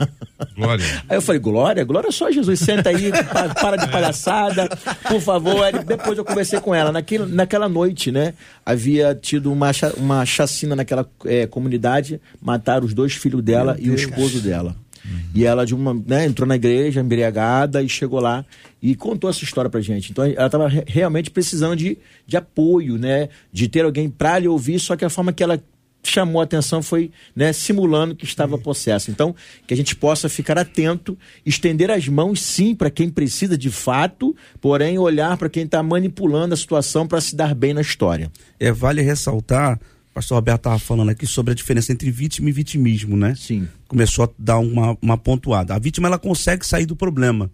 Glória. 0.56 0.86
Aí 1.10 1.18
eu 1.18 1.22
falei, 1.22 1.40
Glória? 1.40 1.84
Glória 1.84 2.10
é 2.10 2.12
só 2.12 2.32
Jesus. 2.32 2.60
Senta 2.60 2.90
aí, 2.90 3.12
para 3.60 3.76
de 3.76 3.92
palhaçada, 3.92 4.68
por 5.08 5.22
favor. 5.22 5.64
Aí 5.64 5.74
depois 5.84 6.18
eu 6.18 6.26
conversei 6.26 6.60
com 6.60 6.74
ela. 6.74 6.92
Naquele, 6.92 7.26
naquela 7.26 7.68
noite, 7.68 8.12
né? 8.12 8.34
Havia 8.66 9.16
tido 9.16 9.52
uma, 9.52 9.72
uma 9.98 10.26
chacina 10.26 10.76
naquela 10.76 11.10
é, 11.26 11.48
comunidade, 11.48 12.22
mataram 12.42 12.86
os 12.86 12.94
dois 12.94 13.14
filhos 13.14 13.42
dela 13.42 13.74
Meu 13.74 13.84
e 13.84 13.88
Deus. 13.88 14.02
o 14.02 14.04
esposo 14.04 14.42
dela. 14.42 14.76
Uhum. 15.06 15.20
E 15.34 15.46
ela 15.46 15.66
de 15.66 15.74
uma, 15.74 15.94
né, 15.94 16.26
entrou 16.26 16.48
na 16.48 16.56
igreja 16.56 17.02
embriagada 17.02 17.82
e 17.82 17.90
chegou 17.90 18.20
lá 18.20 18.46
e 18.82 18.96
contou 18.96 19.30
essa 19.30 19.44
história 19.44 19.70
pra 19.70 19.82
gente. 19.82 20.12
Então 20.12 20.24
ela 20.24 20.46
estava 20.46 20.68
re 20.68 20.84
realmente 20.86 21.30
precisando 21.32 21.76
de, 21.76 21.98
de 22.26 22.38
apoio, 22.38 22.98
né? 22.98 23.30
De 23.52 23.68
ter 23.68 23.86
alguém 23.86 24.10
para 24.10 24.40
lhe 24.40 24.48
ouvir, 24.48 24.80
só 24.80 24.96
que 24.96 25.06
a 25.06 25.10
forma 25.10 25.34
que 25.34 25.44
ela 25.44 25.62
chamou 26.04 26.42
a 26.42 26.44
atenção 26.44 26.82
foi 26.82 27.12
né, 27.36 27.52
simulando 27.54 28.16
que 28.16 28.26
estava 28.26 28.56
uhum. 28.56 28.62
possesso. 28.62 29.12
Então, 29.12 29.36
que 29.68 29.74
a 29.74 29.78
gente 29.78 29.96
possa 29.96 30.30
ficar 30.30 30.58
atento, 30.58 31.18
estender 31.46 31.92
as 31.92 32.08
mãos 32.08 32.42
sim 32.42 32.74
para 32.74 32.90
quem 32.90 33.10
precisa 33.10 33.58
de 33.58 33.70
fato, 33.70 34.36
porém 34.62 34.98
olhar 34.98 35.38
para 35.38 35.50
quem 35.50 35.64
está 35.64 35.84
manipulando 35.84 36.54
a 36.54 36.58
situação 36.58 37.08
para 37.08 37.22
se 37.22 37.36
dar 37.36 37.54
bem 37.54 37.74
na 37.74 37.82
história. 37.82 38.32
É, 38.60 38.72
vale 38.72 39.02
ressaltar, 39.02 39.80
o 40.12 40.14
pastor 40.14 40.36
Roberto 40.36 40.60
estava 40.60 40.80
falando 40.80 41.10
aqui 41.10 41.28
sobre 41.28 41.52
a 41.52 41.56
diferença 41.56 41.92
entre 41.92 42.10
vítima 42.10 42.50
e 42.50 42.52
vitimismo, 42.52 43.16
né? 43.16 43.36
Sim. 43.36 43.68
Começou 43.88 44.26
a 44.26 44.30
dar 44.38 44.60
uma, 44.60 44.98
uma 45.02 45.18
pontuada. 45.18 45.76
A 45.76 45.80
vítima 45.80 46.08
ela 46.08 46.20
consegue 46.20 46.66
sair 46.66 46.86
do 46.86 46.96
problema. 46.96 47.52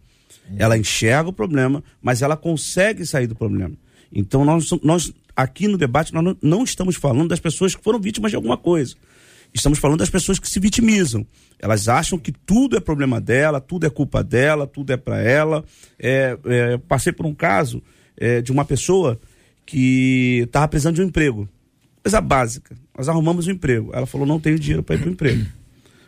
Hum. 0.49 0.55
Ela 0.57 0.77
enxerga 0.77 1.29
o 1.29 1.33
problema, 1.33 1.83
mas 2.01 2.21
ela 2.21 2.37
consegue 2.37 3.05
sair 3.05 3.27
do 3.27 3.35
problema. 3.35 3.75
Então 4.11 4.45
nós, 4.45 4.69
nós 4.81 5.13
aqui 5.35 5.67
no 5.67 5.77
debate 5.77 6.13
nós 6.13 6.35
não 6.41 6.63
estamos 6.63 6.95
falando 6.95 7.29
das 7.29 7.39
pessoas 7.39 7.75
que 7.75 7.83
foram 7.83 7.99
vítimas 7.99 8.31
de 8.31 8.35
alguma 8.35 8.57
coisa. 8.57 8.95
Estamos 9.53 9.79
falando 9.79 9.99
das 9.99 10.09
pessoas 10.09 10.37
que 10.37 10.49
se 10.49 10.59
vitimizam. 10.59 11.25
Elas 11.57 11.87
acham 11.87 12.19
que 12.19 12.31
tudo 12.31 12.75
é 12.75 12.79
problema 12.81 13.21
dela, 13.21 13.61
tudo 13.61 13.85
é 13.85 13.89
culpa 13.89 14.21
dela, 14.21 14.67
tudo 14.67 14.91
é 14.91 14.97
para 14.97 15.21
ela. 15.21 15.63
É, 15.97 16.37
é, 16.45 16.77
passei 16.77 17.13
por 17.13 17.25
um 17.25 17.33
caso 17.33 17.81
é, 18.17 18.41
de 18.41 18.51
uma 18.51 18.65
pessoa 18.65 19.19
que 19.65 20.41
estava 20.43 20.67
precisando 20.67 20.95
de 20.95 21.01
um 21.01 21.05
emprego. 21.05 21.47
Coisa 22.03 22.19
básica. 22.19 22.75
Nós 22.97 23.07
arrumamos 23.07 23.47
um 23.47 23.51
emprego. 23.51 23.91
Ela 23.93 24.05
falou: 24.05 24.27
não 24.27 24.39
tenho 24.39 24.59
dinheiro 24.59 24.83
para 24.83 24.95
ir 24.95 24.99
para 24.99 25.09
o 25.09 25.11
emprego. 25.13 25.45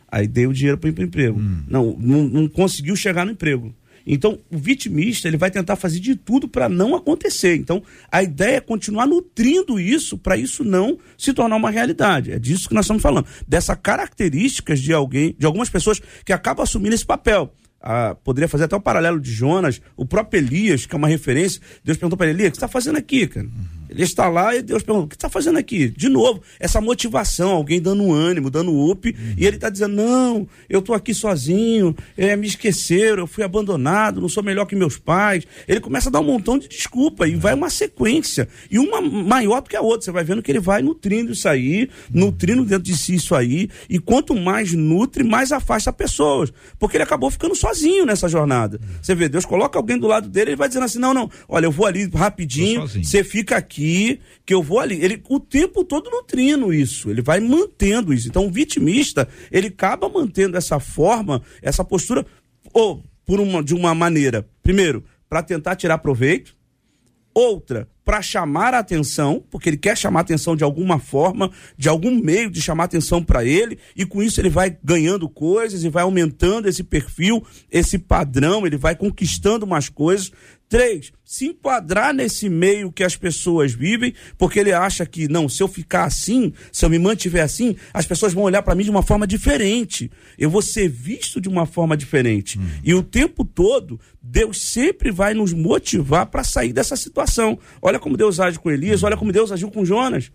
Aí 0.10 0.28
dei 0.28 0.46
o 0.46 0.54
dinheiro 0.54 0.78
para 0.78 0.90
ir 0.90 0.94
para 0.94 1.02
o 1.02 1.06
emprego. 1.06 1.40
Hum. 1.40 1.63
Não, 1.68 1.96
não, 1.98 2.24
não 2.24 2.48
conseguiu 2.48 2.96
chegar 2.96 3.26
no 3.26 3.32
emprego. 3.32 3.74
Então, 4.08 4.39
o 4.50 4.58
vitimista 4.58 5.28
ele 5.28 5.36
vai 5.36 5.52
tentar 5.52 5.76
fazer 5.76 6.00
de 6.00 6.15
tudo 6.15 6.48
para 6.48 6.70
não 6.70 6.96
acontecer. 6.96 7.56
Então, 7.58 7.84
a 8.10 8.24
ideia 8.24 8.58
é 8.58 8.62
continuar 8.62 9.06
nutrindo 9.06 9.78
isso 9.80 10.17
para 10.17 10.38
isso 10.38 10.63
não 10.63 10.98
se 11.17 11.34
tornar 11.34 11.58
uma 11.58 11.70
realidade. 11.70 12.32
É 12.32 12.39
disso 12.39 12.70
que 12.70 12.74
nós 12.74 12.86
estamos 12.86 13.04
falando. 13.04 13.28
Dessas 13.48 13.78
características 13.82 14.80
de 14.80 14.93
alguém, 14.93 15.36
de 15.38 15.46
algumas 15.46 15.70
pessoas 15.70 16.02
que 16.24 16.32
acabam 16.32 16.63
assumindo 16.63 16.96
esse 16.96 17.06
papel. 17.06 17.54
Ah, 17.82 18.15
poderia 18.24 18.48
fazer 18.48 18.63
até 18.63 18.76
o 18.76 18.80
um 18.80 18.82
paralelo 18.82 19.20
de 19.20 19.32
Jonas, 19.32 19.82
o 19.96 20.06
próprio 20.06 20.39
Elias, 20.39 20.86
que 20.86 20.96
é 20.96 20.98
uma 20.98 21.08
referência. 21.08 21.62
Deus 21.84 21.98
perguntou 21.98 22.17
para 22.17 22.30
Elias: 22.30 22.50
o 22.50 22.52
que 22.52 22.58
você 22.58 22.65
está 22.65 22.67
fazendo 22.67 22.98
aqui, 22.98 23.28
cara? 23.28 23.46
Uhum. 23.46 23.77
Ele 23.98 24.06
está 24.06 24.30
lá 24.30 24.56
e 24.56 24.62
Deus 24.62 24.84
pergunta: 24.84 25.06
o 25.06 25.10
que 25.10 25.16
está 25.16 25.28
fazendo 25.28 25.58
aqui? 25.58 25.90
De 25.90 26.08
novo, 26.08 26.42
essa 26.60 26.80
motivação, 26.80 27.50
alguém 27.50 27.82
dando 27.82 28.14
ânimo, 28.14 28.52
dando 28.52 28.72
up, 28.90 29.10
uhum. 29.10 29.34
e 29.36 29.46
ele 29.46 29.58
está 29.58 29.70
dizendo: 29.70 29.96
não, 29.96 30.48
eu 30.70 30.80
estou 30.80 30.94
aqui 30.94 31.16
sozinho, 31.16 31.96
é, 32.16 32.36
me 32.36 32.46
esqueceram, 32.46 33.24
eu 33.24 33.28
fui 33.28 33.44
abandonado, 33.44 34.22
não 34.22 34.30
sou 34.30 34.44
melhor 34.44 34.66
que 34.66 34.76
meus 34.76 34.98
pais. 34.98 35.46
Ele 35.68 35.80
começa 35.80 36.10
a 36.10 36.12
dar 36.12 36.20
um 36.20 36.26
montão 36.26 36.60
de 36.60 36.68
desculpa 36.68 37.28
e 37.28 37.36
vai 37.36 37.56
uma 37.56 37.72
sequência, 37.72 38.48
e 38.70 38.78
uma 38.78 39.02
maior 39.02 39.62
do 39.62 39.70
que 39.70 39.76
a 39.76 39.82
outra. 39.82 40.06
Você 40.06 40.12
vai 40.12 40.24
vendo 40.24 40.44
que 40.44 40.52
ele 40.52 40.60
vai 40.60 40.84
nutrindo 40.84 41.32
isso 41.32 41.50
aí, 41.50 41.90
nutrindo 42.14 42.64
dentro 42.64 42.84
de 42.84 42.96
si 42.96 43.16
isso 43.16 43.34
aí, 43.34 43.68
e 43.90 43.98
quanto 43.98 44.36
mais 44.36 44.74
nutre, 44.74 45.24
mais 45.24 45.52
afasta 45.52 45.92
pessoas, 45.92 46.54
porque 46.78 46.98
ele 46.98 47.04
acabou 47.04 47.32
ficando 47.32 47.56
sozinho 47.56 48.06
nessa 48.06 48.30
jornada. 48.30 48.80
Você 49.02 49.16
vê, 49.16 49.28
Deus 49.28 49.44
coloca 49.44 49.80
alguém 49.80 49.98
do 49.98 50.06
lado 50.06 50.30
dele, 50.30 50.52
ele 50.52 50.56
vai 50.56 50.68
dizendo 50.68 50.84
assim: 50.84 51.00
não, 51.00 51.16
não, 51.16 51.32
olha, 51.50 51.66
eu 51.66 51.72
vou 51.72 51.88
ali 51.88 52.08
rapidinho, 52.14 52.88
você 52.88 53.24
fica 53.24 53.58
aqui 53.58 53.87
aqui, 53.88 54.19
que 54.45 54.54
eu 54.54 54.62
vou 54.62 54.80
ali. 54.80 55.02
Ele 55.02 55.21
o 55.30 55.39
tempo 55.39 55.84
todo 55.84 56.10
nutrindo 56.10 56.73
isso, 56.73 57.10
ele 57.10 57.21
vai 57.21 57.39
mantendo 57.39 58.13
isso. 58.13 58.28
Então 58.28 58.45
o 58.45 58.52
vitimista, 58.52 59.28
ele 59.52 59.67
acaba 59.67 60.10
mantendo 60.10 60.58
essa 60.58 60.80
forma, 60.80 61.41
essa 61.62 61.84
postura, 61.84 62.26
ou 62.73 63.04
por 63.26 63.39
uma, 63.39 63.63
de 63.63 63.73
uma 63.73 63.95
maneira, 63.95 64.47
primeiro, 64.62 65.04
para 65.30 65.41
tentar 65.41 65.76
tirar 65.76 65.97
proveito, 66.00 66.56
outra 67.34 67.88
para 68.08 68.21
chamar 68.21 68.73
a 68.73 68.80
atenção, 68.80 69.43
porque 69.52 69.67
ele 69.67 69.76
quer 69.76 69.97
chamar 69.97 70.21
a 70.21 70.21
atenção 70.21 70.56
de 70.56 70.63
alguma 70.63 70.97
forma, 70.97 71.52
de 71.78 71.89
algum 71.89 72.10
meio 72.23 72.50
de 72.50 72.62
chamar 72.62 72.84
a 72.84 72.86
atenção 72.86 73.21
para 73.21 73.43
ele, 73.43 73.78
e 73.97 74.06
com 74.06 74.23
isso 74.23 74.39
ele 74.39 74.50
vai 74.50 74.78
ganhando 74.82 75.28
coisas 75.28 75.84
e 75.84 75.89
vai 75.89 76.04
aumentando 76.04 76.69
esse 76.69 76.86
perfil, 76.86 77.45
esse 77.69 78.00
padrão, 78.00 78.65
ele 78.65 78.78
vai 78.78 78.95
conquistando 78.95 79.67
mais 79.67 79.89
coisas. 79.89 80.32
Três, 80.69 81.13
se 81.23 81.45
enquadrar 81.45 82.13
nesse 82.13 82.49
meio 82.49 82.91
que 82.91 83.03
as 83.03 83.15
pessoas 83.15 83.73
vivem, 83.73 84.13
porque 84.38 84.60
ele 84.60 84.73
acha 84.73 85.06
que, 85.06 85.27
não, 85.30 85.47
se 85.47 85.63
eu 85.63 85.67
ficar 85.67 86.03
assim, 86.03 86.51
se 86.73 86.84
eu 86.84 86.89
me 86.89 86.99
mantiver 86.99 87.41
assim, 87.41 87.75
as 87.93 88.06
pessoas 88.06 88.34
vão 88.34 88.43
olhar 88.43 88.62
para 88.62 88.75
mim 88.75 88.84
de 88.84 88.89
uma 88.89 89.01
forma 89.01 89.25
diferente. 89.25 90.12
Eu 90.38 90.49
vou 90.49 90.62
ser 90.62 90.89
visto 90.89 91.39
de 91.39 91.47
uma 91.47 91.65
forma 91.65 91.95
diferente. 91.95 92.60
Hum. 92.60 92.67
E 92.84 92.93
o 92.93 93.01
tempo 93.01 93.45
todo, 93.45 93.97
Deus 94.21 94.62
sempre 94.62 95.10
vai 95.10 95.34
nos 95.34 95.53
motivar 95.53 96.25
para 96.25 96.43
sair 96.43 96.73
dessa 96.73 96.97
situação. 96.97 97.58
Olha 97.82 97.97
como 97.97 98.17
Deus 98.17 98.38
age 98.38 98.60
com 98.60 98.69
Elias, 98.69 99.03
olha 99.03 99.15
como 99.15 99.32
Deus 99.32 99.53
agiu 99.53 99.71
com 99.71 99.86
Jonas. 99.86 100.32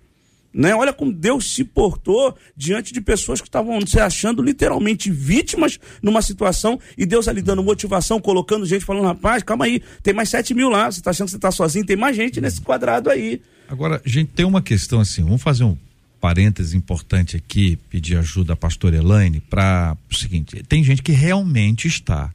Né? 0.54 0.74
Olha 0.74 0.92
como 0.92 1.12
Deus 1.12 1.54
se 1.54 1.64
portou 1.64 2.36
diante 2.56 2.92
de 2.92 3.00
pessoas 3.00 3.40
que 3.40 3.48
estavam 3.48 3.84
se 3.86 3.98
achando 3.98 4.42
literalmente 4.42 5.10
vítimas 5.10 5.78
numa 6.02 6.20
situação 6.20 6.78
e 6.96 7.06
Deus 7.06 7.26
ali 7.26 7.40
dando 7.40 7.62
motivação, 7.62 8.20
colocando 8.20 8.66
gente 8.66 8.84
falando, 8.84 9.04
rapaz, 9.04 9.42
calma 9.42 9.64
aí, 9.64 9.82
tem 10.02 10.12
mais 10.12 10.28
7 10.28 10.52
mil 10.54 10.68
lá, 10.68 10.90
você 10.90 11.00
está 11.00 11.10
achando 11.10 11.26
que 11.26 11.32
você 11.32 11.36
está 11.36 11.50
sozinho, 11.50 11.86
tem 11.86 11.96
mais 11.96 12.14
gente 12.14 12.40
nesse 12.40 12.60
quadrado 12.60 13.08
aí. 13.08 13.40
Agora, 13.68 14.02
gente, 14.04 14.32
tem 14.32 14.44
uma 14.44 14.60
questão 14.60 15.00
assim, 15.00 15.22
vamos 15.22 15.42
fazer 15.42 15.64
um 15.64 15.76
parêntese 16.20 16.76
importante 16.76 17.36
aqui, 17.36 17.76
pedir 17.88 18.16
ajuda 18.16 18.52
à 18.52 18.56
pastora 18.56 18.96
Elaine 18.96 19.40
para 19.40 19.96
o 20.10 20.14
seguinte, 20.14 20.62
tem 20.68 20.84
gente 20.84 21.02
que 21.02 21.12
realmente 21.12 21.88
está. 21.88 22.30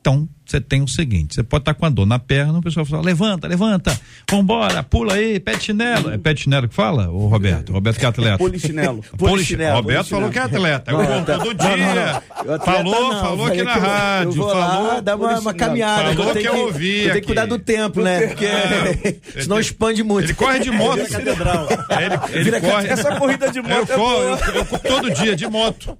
Então, 0.00 0.26
você 0.50 0.60
tem 0.60 0.82
o 0.82 0.88
seguinte: 0.88 1.34
você 1.34 1.42
pode 1.42 1.62
estar 1.62 1.74
tá 1.74 1.78
com 1.78 1.86
a 1.86 1.88
dor 1.88 2.06
na 2.06 2.18
perna, 2.18 2.58
o 2.58 2.62
pessoal 2.62 2.84
fala, 2.84 3.02
levanta, 3.02 3.46
levanta, 3.46 3.98
vambora, 4.28 4.82
pula 4.82 5.14
aí, 5.14 5.38
pé 5.38 5.58
chinelo. 5.58 6.10
É 6.10 6.18
pé 6.18 6.34
chinelo 6.34 6.68
que 6.68 6.74
fala, 6.74 7.08
o 7.08 7.28
Roberto? 7.28 7.72
Roberto 7.72 7.98
que 7.98 8.04
é 8.04 8.08
atleta. 8.08 8.38
Polichinelo. 8.42 9.04
Polichinelo. 9.16 9.76
Roberto 9.76 10.08
falou 10.08 10.30
que 10.30 10.38
é 10.38 10.42
atleta. 10.42 10.92
Não, 10.92 11.24
tá, 11.24 11.38
todo 11.38 11.54
dia. 11.54 12.22
Não, 12.44 12.52
não, 12.52 12.60
falou, 12.64 13.12
não, 13.12 13.20
falou 13.20 13.46
aqui 13.46 13.62
na 13.62 13.74
rádio. 13.74 14.42
Eu 14.42 14.48
falou. 14.48 14.86
Lá, 14.88 15.00
dá 15.00 15.16
uma, 15.16 15.38
uma 15.38 15.54
caminhada. 15.54 16.14
Falou 16.14 16.34
que 16.34 16.48
eu 16.48 16.58
ouvi. 16.58 17.04
Tem 17.04 17.20
que 17.20 17.26
cuidar 17.26 17.46
do 17.46 17.58
tempo, 17.58 18.02
né? 18.02 18.26
Porque 18.26 18.46
é, 18.46 19.16
senão 19.40 19.60
expande 19.60 20.02
muito. 20.02 20.26
Ele 20.26 20.34
corre 20.34 20.58
de 20.58 20.70
moto. 20.72 21.00
Ele, 21.00 22.48
ele 22.48 22.60
corre. 22.60 22.88
Essa 22.88 23.16
corrida 23.16 23.50
de 23.50 23.62
moto. 23.62 23.72
Eu, 23.72 23.86
corro, 23.86 24.22
eu, 24.22 24.38
eu, 24.54 24.78
todo 24.80 25.10
dia 25.14 25.36
de 25.36 25.46
moto. 25.46 25.96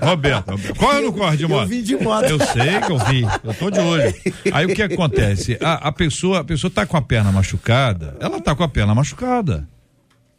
Roberto, 0.00 0.50
Roberto. 0.50 0.74
corre 0.76 0.96
ou 0.98 1.02
não 1.04 1.12
corre 1.12 1.36
de 1.36 1.46
moto? 1.46 1.62
Eu 1.62 1.68
vim 1.68 1.82
de 1.82 1.96
moto. 1.96 2.26
Eu 2.26 2.38
sei 2.38 2.80
que 2.80 2.92
eu 2.92 2.98
vi. 2.98 3.26
Eu 3.42 3.54
tô 3.54 3.70
de 3.70 3.80
olho. 3.88 4.14
Aí 4.52 4.66
o 4.66 4.74
que 4.74 4.82
acontece? 4.82 5.58
A, 5.60 5.88
a 5.88 5.92
pessoa, 5.92 6.40
a 6.40 6.44
pessoa 6.44 6.70
tá 6.70 6.86
com 6.86 6.96
a 6.96 7.02
perna 7.02 7.32
machucada, 7.32 8.16
ela 8.20 8.40
tá 8.40 8.54
com 8.54 8.62
a 8.62 8.68
perna 8.68 8.94
machucada. 8.94 9.68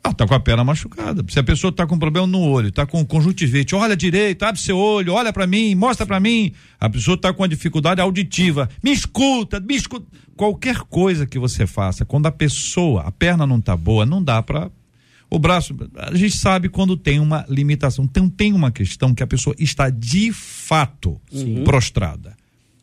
Ela 0.04 0.14
tá 0.14 0.26
com 0.26 0.34
a 0.34 0.40
perna 0.40 0.64
machucada. 0.64 1.24
Se 1.28 1.40
a 1.40 1.44
pessoa 1.44 1.74
tá 1.74 1.86
com 1.86 2.00
problema 2.00 2.26
no 2.26 2.40
olho, 2.40 2.72
tá 2.72 2.86
com 2.86 3.06
conjuntivite, 3.06 3.76
olha 3.76 3.98
direito, 3.98 4.44
abre 4.44 4.62
seu 4.62 4.78
olho, 4.78 5.14
olha 5.14 5.34
para 5.34 5.46
mim, 5.46 5.76
mostra 5.76 6.06
para 6.06 6.20
mim. 6.20 6.54
A 6.80 6.90
pessoa 6.90 7.18
tá 7.18 7.34
com 7.34 7.44
a 7.44 7.48
dificuldade 7.48 8.00
auditiva, 8.00 8.70
me 8.82 8.92
escuta, 8.92 9.60
me 9.60 9.76
escuta. 9.76 10.06
Qualquer 10.38 10.80
coisa 10.90 11.26
que 11.26 11.38
você 11.38 11.68
faça, 11.68 12.06
quando 12.06 12.28
a 12.28 12.32
pessoa, 12.32 13.02
a 13.02 13.12
perna 13.12 13.46
não 13.46 13.60
tá 13.60 13.76
boa, 13.76 14.06
não 14.06 14.24
dá 14.24 14.42
para 14.42 14.72
o 15.30 15.38
braço, 15.38 15.76
a 15.96 16.16
gente 16.16 16.38
sabe 16.38 16.70
quando 16.70 16.98
tem 16.98 17.20
uma 17.20 17.46
limitação. 17.48 18.06
Então 18.06 18.30
tem 18.30 18.54
uma 18.54 18.72
questão 18.72 19.14
que 19.14 19.22
a 19.22 19.28
pessoa 19.28 19.56
está 19.60 19.90
de 19.90 20.32
fato 20.32 21.20
Sim. 21.32 21.64
prostrada. 21.64 22.39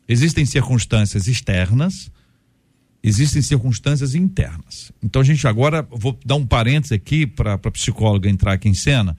Existem 0.07 0.45
circunstâncias 0.45 1.27
externas, 1.27 2.11
existem 3.03 3.41
circunstâncias 3.41 4.15
internas. 4.15 4.91
Então 5.03 5.21
a 5.21 5.25
gente 5.25 5.45
agora, 5.47 5.87
vou 5.89 6.17
dar 6.25 6.35
um 6.35 6.45
parênteses 6.45 6.93
aqui 6.93 7.27
para 7.27 7.53
a 7.53 7.71
psicóloga 7.71 8.29
entrar 8.29 8.53
aqui 8.53 8.69
em 8.69 8.73
cena, 8.73 9.17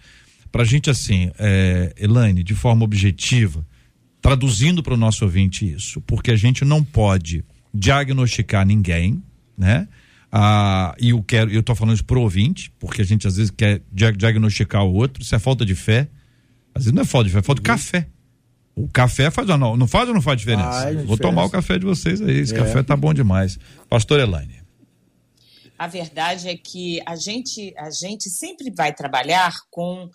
para 0.50 0.62
a 0.62 0.64
gente 0.64 0.88
assim, 0.88 1.30
é, 1.38 1.94
Elaine, 1.98 2.42
de 2.42 2.54
forma 2.54 2.84
objetiva, 2.84 3.66
traduzindo 4.20 4.82
para 4.82 4.94
o 4.94 4.96
nosso 4.96 5.24
ouvinte 5.24 5.70
isso, 5.70 6.00
porque 6.00 6.30
a 6.30 6.36
gente 6.36 6.64
não 6.64 6.82
pode 6.82 7.44
diagnosticar 7.72 8.66
ninguém, 8.66 9.22
né? 9.56 9.86
Ah, 10.30 10.94
e 11.00 11.10
eu 11.10 11.22
quero, 11.22 11.50
eu 11.50 11.60
estou 11.60 11.74
falando 11.74 11.94
isso 11.94 12.04
pro 12.04 12.20
ouvinte, 12.20 12.70
porque 12.78 13.00
a 13.00 13.04
gente 13.04 13.26
às 13.26 13.36
vezes 13.36 13.50
quer 13.50 13.82
diagnosticar 13.92 14.84
o 14.84 14.92
outro, 14.92 15.22
isso 15.22 15.34
é 15.34 15.38
falta 15.38 15.64
de 15.64 15.74
fé. 15.74 16.08
Às 16.74 16.84
vezes 16.84 16.92
não 16.92 17.02
é 17.02 17.04
falta 17.04 17.28
de 17.28 17.32
fé, 17.32 17.38
é 17.38 17.42
falta 17.42 17.62
de 17.62 17.70
uhum. 17.70 17.76
café. 17.76 18.08
O 18.78 18.88
café 18.88 19.30
faz 19.30 19.48
não, 19.48 19.76
não 19.76 19.88
faz 19.88 20.08
ou 20.08 20.14
não 20.14 20.22
faz 20.22 20.38
diferença? 20.38 20.70
Faz 20.70 20.84
Vou 20.84 20.94
diferença. 20.94 21.22
tomar 21.22 21.44
o 21.44 21.50
café 21.50 21.78
de 21.78 21.84
vocês 21.84 22.20
aí, 22.20 22.38
esse 22.38 22.54
é. 22.54 22.58
café 22.58 22.82
tá 22.82 22.96
bom 22.96 23.12
demais. 23.12 23.58
Pastor 23.88 24.20
Elaine. 24.20 24.62
A 25.76 25.86
verdade 25.86 26.48
é 26.48 26.56
que 26.56 27.00
a 27.06 27.16
gente, 27.16 27.74
a 27.76 27.90
gente 27.90 28.30
sempre 28.30 28.70
vai 28.70 28.92
trabalhar 28.92 29.52
com 29.70 30.08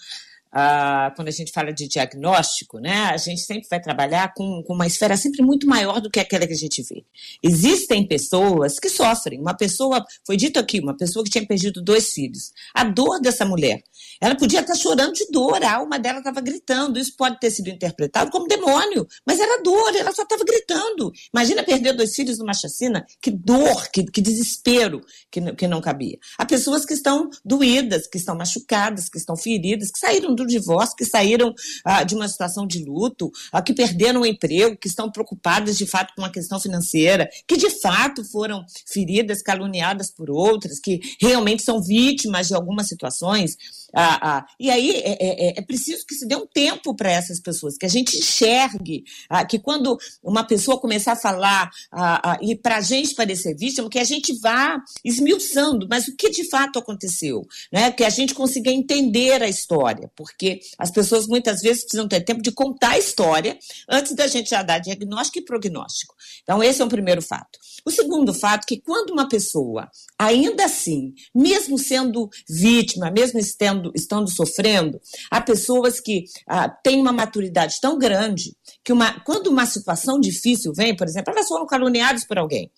ah, 0.56 1.12
quando 1.16 1.30
a 1.30 1.32
gente 1.32 1.52
fala 1.52 1.74
de 1.74 1.88
diagnóstico, 1.88 2.78
né, 2.78 3.06
a 3.06 3.18
gente 3.18 3.42
sempre 3.42 3.68
vai 3.68 3.82
trabalhar 3.82 4.34
com, 4.36 4.62
com, 4.62 4.74
uma 4.76 4.86
esfera 4.86 5.18
sempre 5.18 5.42
muito 5.42 5.68
maior 5.68 6.00
do 6.00 6.12
que 6.12 6.20
aquela 6.20 6.46
que 6.46 6.54
a 6.54 6.58
gente 6.58 6.84
vê. 6.84 7.04
Existem 7.42 8.08
pessoas 8.08 8.78
que 8.80 8.88
sofrem. 8.88 9.40
Uma 9.40 9.56
pessoa, 9.56 10.06
foi 10.24 10.38
dito 10.38 10.60
aqui, 10.60 10.80
uma 10.80 10.96
pessoa 10.96 11.26
que 11.26 11.32
tinha 11.32 11.46
perdido 11.46 11.82
dois 11.82 12.14
filhos. 12.14 12.52
A 12.72 12.84
dor 12.84 13.20
dessa 13.20 13.44
mulher. 13.46 13.82
Ela 14.22 14.36
podia 14.36 14.62
estar 14.62 14.76
chorando 14.76 15.14
de 15.14 15.26
dor, 15.32 15.64
a 15.64 15.76
alma 15.76 15.98
dela 15.98 16.20
estava 16.20 16.40
gritando. 16.40 17.00
Isso 17.00 17.16
pode 17.18 17.40
ter 17.40 17.50
sido 17.50 17.70
interpretado 17.70 18.30
como 18.30 18.48
demônio, 18.48 19.08
mas 19.26 19.40
era 19.40 19.62
dor, 19.64 19.96
ela 19.96 20.12
só 20.12 20.22
estava 20.22 20.44
gritando. 20.46 21.12
Imagina 21.34 21.64
perder 21.64 21.94
dois 21.94 22.16
filhos 22.16 22.38
numa 22.38 22.54
chacina, 22.54 23.06
que 23.20 23.32
dor, 23.32 23.90
que, 23.92 24.04
que 24.04 24.22
desespero 24.22 25.02
que, 25.32 25.42
que 25.54 25.68
não 25.68 25.82
cabia. 25.82 26.18
Há 26.38 26.46
pessoas 26.46 26.86
que 26.86 26.94
estão 26.94 27.30
doídas, 27.44 28.08
que 28.08 28.18
estão 28.18 28.36
machucadas, 28.36 29.10
que 29.10 29.18
estão 29.18 29.36
feridas, 29.36 29.92
que 29.92 30.00
saíram 30.00 30.36
do 30.36 30.43
do 30.44 30.50
divórcio, 30.50 30.96
que 30.96 31.06
saíram 31.06 31.54
ah, 31.86 32.04
de 32.04 32.16
uma 32.16 32.28
situação 32.28 32.66
de 32.68 32.84
luto, 32.84 33.32
ah, 33.52 33.62
que 33.62 33.74
perderam 33.74 34.22
o 34.22 34.26
emprego, 34.26 34.78
que 34.78 34.88
estão 34.88 35.12
preocupadas 35.12 35.78
de 35.78 35.86
fato 35.86 36.14
com 36.16 36.24
a 36.24 36.32
questão 36.32 36.60
financeira, 36.60 37.30
que 37.48 37.58
de 37.58 37.70
fato 37.70 38.24
foram 38.26 38.66
feridas, 38.86 39.42
caluniadas 39.42 40.12
por 40.12 40.30
outras, 40.30 40.80
que 40.80 41.00
realmente 41.20 41.64
são 41.64 41.82
vítimas 41.82 42.48
de 42.48 42.56
algumas 42.56 42.88
situações. 42.88 43.58
Ah, 43.96 44.20
ah, 44.22 44.46
e 44.60 44.72
aí 44.72 44.90
é, 44.90 45.12
é, 45.12 45.50
é, 45.50 45.60
é, 45.60 45.62
preciso 45.62 46.04
que 46.06 46.16
se 46.16 46.28
dê 46.28 46.36
um 46.36 46.48
tempo 46.48 46.96
para 46.96 47.12
essas 47.12 47.40
pessoas, 47.40 47.78
que 47.78 47.86
a 47.86 47.90
gente 47.90 48.18
enxergue, 48.18 49.04
ah, 49.30 49.46
que 49.46 49.60
quando 49.60 49.98
uma 50.24 50.44
pessoa 50.44 50.80
começar 50.80 51.12
a 51.12 51.16
falar 51.16 51.70
ah, 51.92 52.32
ah, 52.32 52.40
e 52.42 52.56
para 52.56 52.78
a 52.78 52.82
gente 52.82 53.14
parecer 53.14 53.56
vítima, 53.56 53.90
que 53.90 54.00
a 54.00 54.04
gente 54.04 54.34
vá 54.40 54.82
esmiuçando, 55.06 55.88
mas 55.88 56.08
o 56.08 56.16
que 56.16 56.30
de 56.32 56.50
fato 56.50 56.80
aconteceu, 56.80 57.46
né? 57.72 57.92
que 57.92 58.04
a 58.04 58.10
gente 58.10 58.34
consiga 58.34 58.72
entender 58.72 59.44
a 59.44 59.48
história, 59.48 60.10
porque 60.16 60.33
as 60.78 60.92
pessoas 60.92 61.28
muitas 61.28 61.62
vezes 61.62 61.84
precisam 61.84 62.08
ter 62.08 62.22
tempo 62.22 62.42
de 62.42 62.52
contar 62.52 62.92
a 62.92 62.98
história 62.98 63.58
antes 63.90 64.14
da 64.16 64.28
gente 64.28 64.50
já 64.50 64.64
dar 64.64 64.80
diagnóstico 64.80 65.40
e 65.40 65.46
prognóstico. 65.46 66.16
Então, 66.44 66.64
esse 66.64 66.82
é 66.82 66.86
um 66.86 66.90
primeiro 66.90 67.22
fato. 67.22 67.60
O 67.86 67.92
segundo 67.92 68.34
fato 68.34 68.64
é 68.64 68.68
que 68.68 68.82
quando 68.82 69.12
uma 69.12 69.28
pessoa, 69.28 69.90
ainda 70.18 70.66
assim, 70.66 71.14
mesmo 71.34 71.78
sendo 71.78 72.30
vítima, 72.50 73.12
mesmo 73.12 73.40
estando, 73.40 73.92
estando 73.96 74.30
sofrendo, 74.30 75.00
há 75.30 75.42
pessoas 75.42 76.00
que 76.00 76.26
ah, 76.48 76.70
têm 76.70 77.00
uma 77.00 77.12
maturidade 77.12 77.80
tão 77.82 77.98
grande 77.98 78.56
que 78.84 78.94
uma, 78.94 79.20
quando 79.22 79.48
uma 79.48 79.66
situação 79.66 80.20
difícil 80.20 80.74
vem, 80.74 80.96
por 80.96 81.08
exemplo, 81.08 81.34
elas 81.34 81.48
foram 81.48 81.66
caluniadas 81.66 82.26
por 82.26 82.38
alguém, 82.38 82.72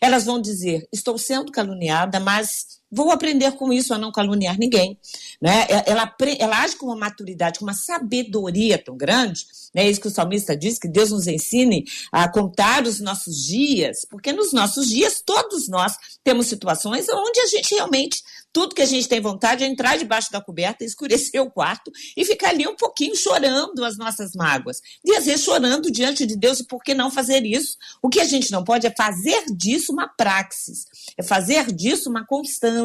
elas 0.00 0.24
vão 0.24 0.40
dizer: 0.40 0.86
estou 0.92 1.18
sendo 1.18 1.50
caluniada, 1.50 2.20
mas 2.20 2.81
vou 2.92 3.10
aprender 3.10 3.52
com 3.52 3.72
isso 3.72 3.94
a 3.94 3.98
não 3.98 4.12
caluniar 4.12 4.58
ninguém. 4.58 4.98
Né? 5.40 5.66
Ela, 5.86 6.14
ela 6.38 6.62
age 6.62 6.76
com 6.76 6.86
uma 6.86 6.96
maturidade, 6.96 7.58
com 7.58 7.64
uma 7.64 7.72
sabedoria 7.72 8.76
tão 8.76 8.96
grande, 8.96 9.46
né? 9.74 9.88
isso 9.88 10.00
que 10.00 10.08
o 10.08 10.10
salmista 10.10 10.54
diz, 10.54 10.78
que 10.78 10.86
Deus 10.86 11.10
nos 11.10 11.26
ensine 11.26 11.84
a 12.12 12.28
contar 12.28 12.84
os 12.84 13.00
nossos 13.00 13.36
dias, 13.44 14.04
porque 14.08 14.32
nos 14.32 14.52
nossos 14.52 14.88
dias 14.88 15.22
todos 15.24 15.68
nós 15.68 15.96
temos 16.22 16.46
situações 16.46 17.06
onde 17.08 17.40
a 17.40 17.46
gente 17.46 17.74
realmente 17.74 18.22
tudo 18.52 18.74
que 18.74 18.82
a 18.82 18.86
gente 18.86 19.08
tem 19.08 19.20
vontade 19.20 19.64
é 19.64 19.66
entrar 19.66 19.96
debaixo 19.96 20.30
da 20.30 20.40
coberta, 20.40 20.84
escurecer 20.84 21.40
o 21.40 21.50
quarto 21.50 21.90
e 22.16 22.24
ficar 22.24 22.50
ali 22.50 22.68
um 22.68 22.76
pouquinho 22.76 23.16
chorando 23.16 23.82
as 23.82 23.96
nossas 23.96 24.32
mágoas. 24.34 24.80
E 25.02 25.16
às 25.16 25.24
vezes 25.24 25.42
chorando 25.42 25.90
diante 25.90 26.26
de 26.26 26.36
Deus, 26.36 26.60
e 26.60 26.66
por 26.66 26.82
que 26.82 26.94
não 26.94 27.10
fazer 27.10 27.44
isso? 27.46 27.78
O 28.02 28.10
que 28.10 28.20
a 28.20 28.24
gente 28.24 28.52
não 28.52 28.62
pode 28.62 28.86
é 28.86 28.94
fazer 28.94 29.46
disso 29.56 29.92
uma 29.92 30.06
praxis, 30.06 30.84
é 31.16 31.22
fazer 31.22 31.72
disso 31.72 32.10
uma 32.10 32.26
constância. 32.26 32.81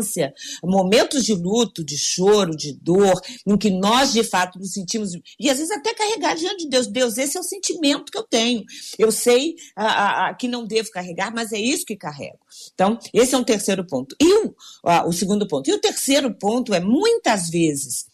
Momentos 0.64 1.24
de 1.24 1.34
luto, 1.34 1.84
de 1.84 1.98
choro, 1.98 2.56
de 2.56 2.74
dor, 2.74 3.20
em 3.46 3.58
que 3.58 3.70
nós 3.70 4.14
de 4.14 4.24
fato 4.24 4.60
nos 4.60 4.74
sentimos, 4.74 5.12
e 5.40 5.50
às 5.50 5.58
vezes 5.58 5.72
até 5.72 5.94
carregar 5.94 6.36
diante 6.36 6.64
de 6.64 6.70
Deus. 6.70 6.88
Deus, 6.88 7.18
esse 7.18 7.38
é 7.38 7.40
o 7.40 7.44
sentimento 7.44 8.12
que 8.12 8.18
eu 8.18 8.24
tenho. 8.24 8.64
Eu 8.98 9.12
sei 9.12 9.56
a, 9.76 10.28
a, 10.28 10.34
que 10.34 10.48
não 10.48 10.66
devo 10.66 10.92
carregar, 10.92 11.34
mas 11.34 11.52
é 11.52 11.60
isso 11.60 11.86
que 11.86 11.96
carrego. 11.96 12.40
Então, 12.74 12.98
esse 13.14 13.36
é 13.36 13.38
um 13.38 13.44
terceiro 13.44 13.86
ponto. 13.86 14.16
E 14.20 14.46
o, 14.46 14.56
a, 14.84 15.08
o 15.08 15.14
segundo 15.14 15.48
ponto. 15.48 15.70
E 15.70 15.74
o 15.74 15.80
terceiro 15.80 16.34
ponto 16.34 16.74
é 16.74 16.80
muitas 16.80 17.50
vezes 17.50 18.08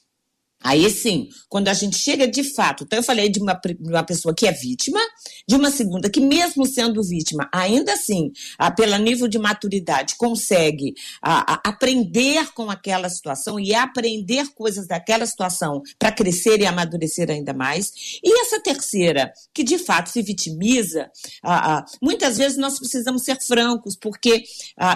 Aí 0.63 0.89
sim, 0.89 1.27
quando 1.49 1.67
a 1.67 1.73
gente 1.73 1.97
chega 1.97 2.25
de 2.25 2.43
fato, 2.55 2.85
então 2.85 2.97
eu 2.97 3.03
falei 3.03 3.27
de 3.29 3.39
uma, 3.39 3.59
uma 3.81 4.03
pessoa 4.03 4.33
que 4.33 4.47
é 4.47 4.51
vítima, 4.51 4.99
de 5.47 5.55
uma 5.55 5.69
segunda 5.69 6.09
que, 6.09 6.21
mesmo 6.21 6.65
sendo 6.65 7.03
vítima, 7.03 7.49
ainda 7.53 7.93
assim, 7.93 8.31
a, 8.57 8.71
pelo 8.71 8.97
nível 8.97 9.27
de 9.27 9.37
maturidade, 9.37 10.15
consegue 10.15 10.93
a, 11.21 11.53
a 11.53 11.69
aprender 11.69 12.53
com 12.53 12.69
aquela 12.69 13.09
situação 13.09 13.59
e 13.59 13.75
aprender 13.75 14.47
coisas 14.55 14.87
daquela 14.87 15.25
situação 15.25 15.81
para 15.99 16.11
crescer 16.11 16.61
e 16.61 16.65
amadurecer 16.65 17.29
ainda 17.29 17.53
mais. 17.53 17.91
E 18.23 18.41
essa 18.41 18.61
terceira, 18.61 19.33
que 19.53 19.63
de 19.63 19.77
fato 19.77 20.09
se 20.09 20.21
vitimiza, 20.21 21.11
a, 21.43 21.83
muitas 22.01 22.37
vezes 22.37 22.57
nós 22.57 22.79
precisamos 22.79 23.23
ser 23.23 23.39
francos, 23.41 23.97
porque 23.97 24.43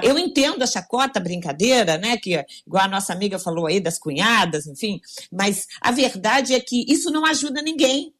eu 0.03 0.17
entendo 0.17 0.63
a 0.63 0.67
chacota, 0.67 1.19
a 1.19 1.21
brincadeira, 1.21 1.97
né, 1.97 2.15
que 2.17 2.41
igual 2.65 2.85
a 2.85 2.87
nossa 2.87 3.11
amiga 3.11 3.37
falou 3.37 3.65
aí 3.65 3.79
das 3.79 3.99
cunhadas, 3.99 4.65
enfim, 4.65 5.01
mas 5.31 5.56
mas 5.57 5.67
a 5.81 5.91
verdade 5.91 6.53
é 6.53 6.59
que 6.59 6.85
isso 6.87 7.09
não 7.09 7.25
ajuda 7.25 7.61
ninguém. 7.61 8.13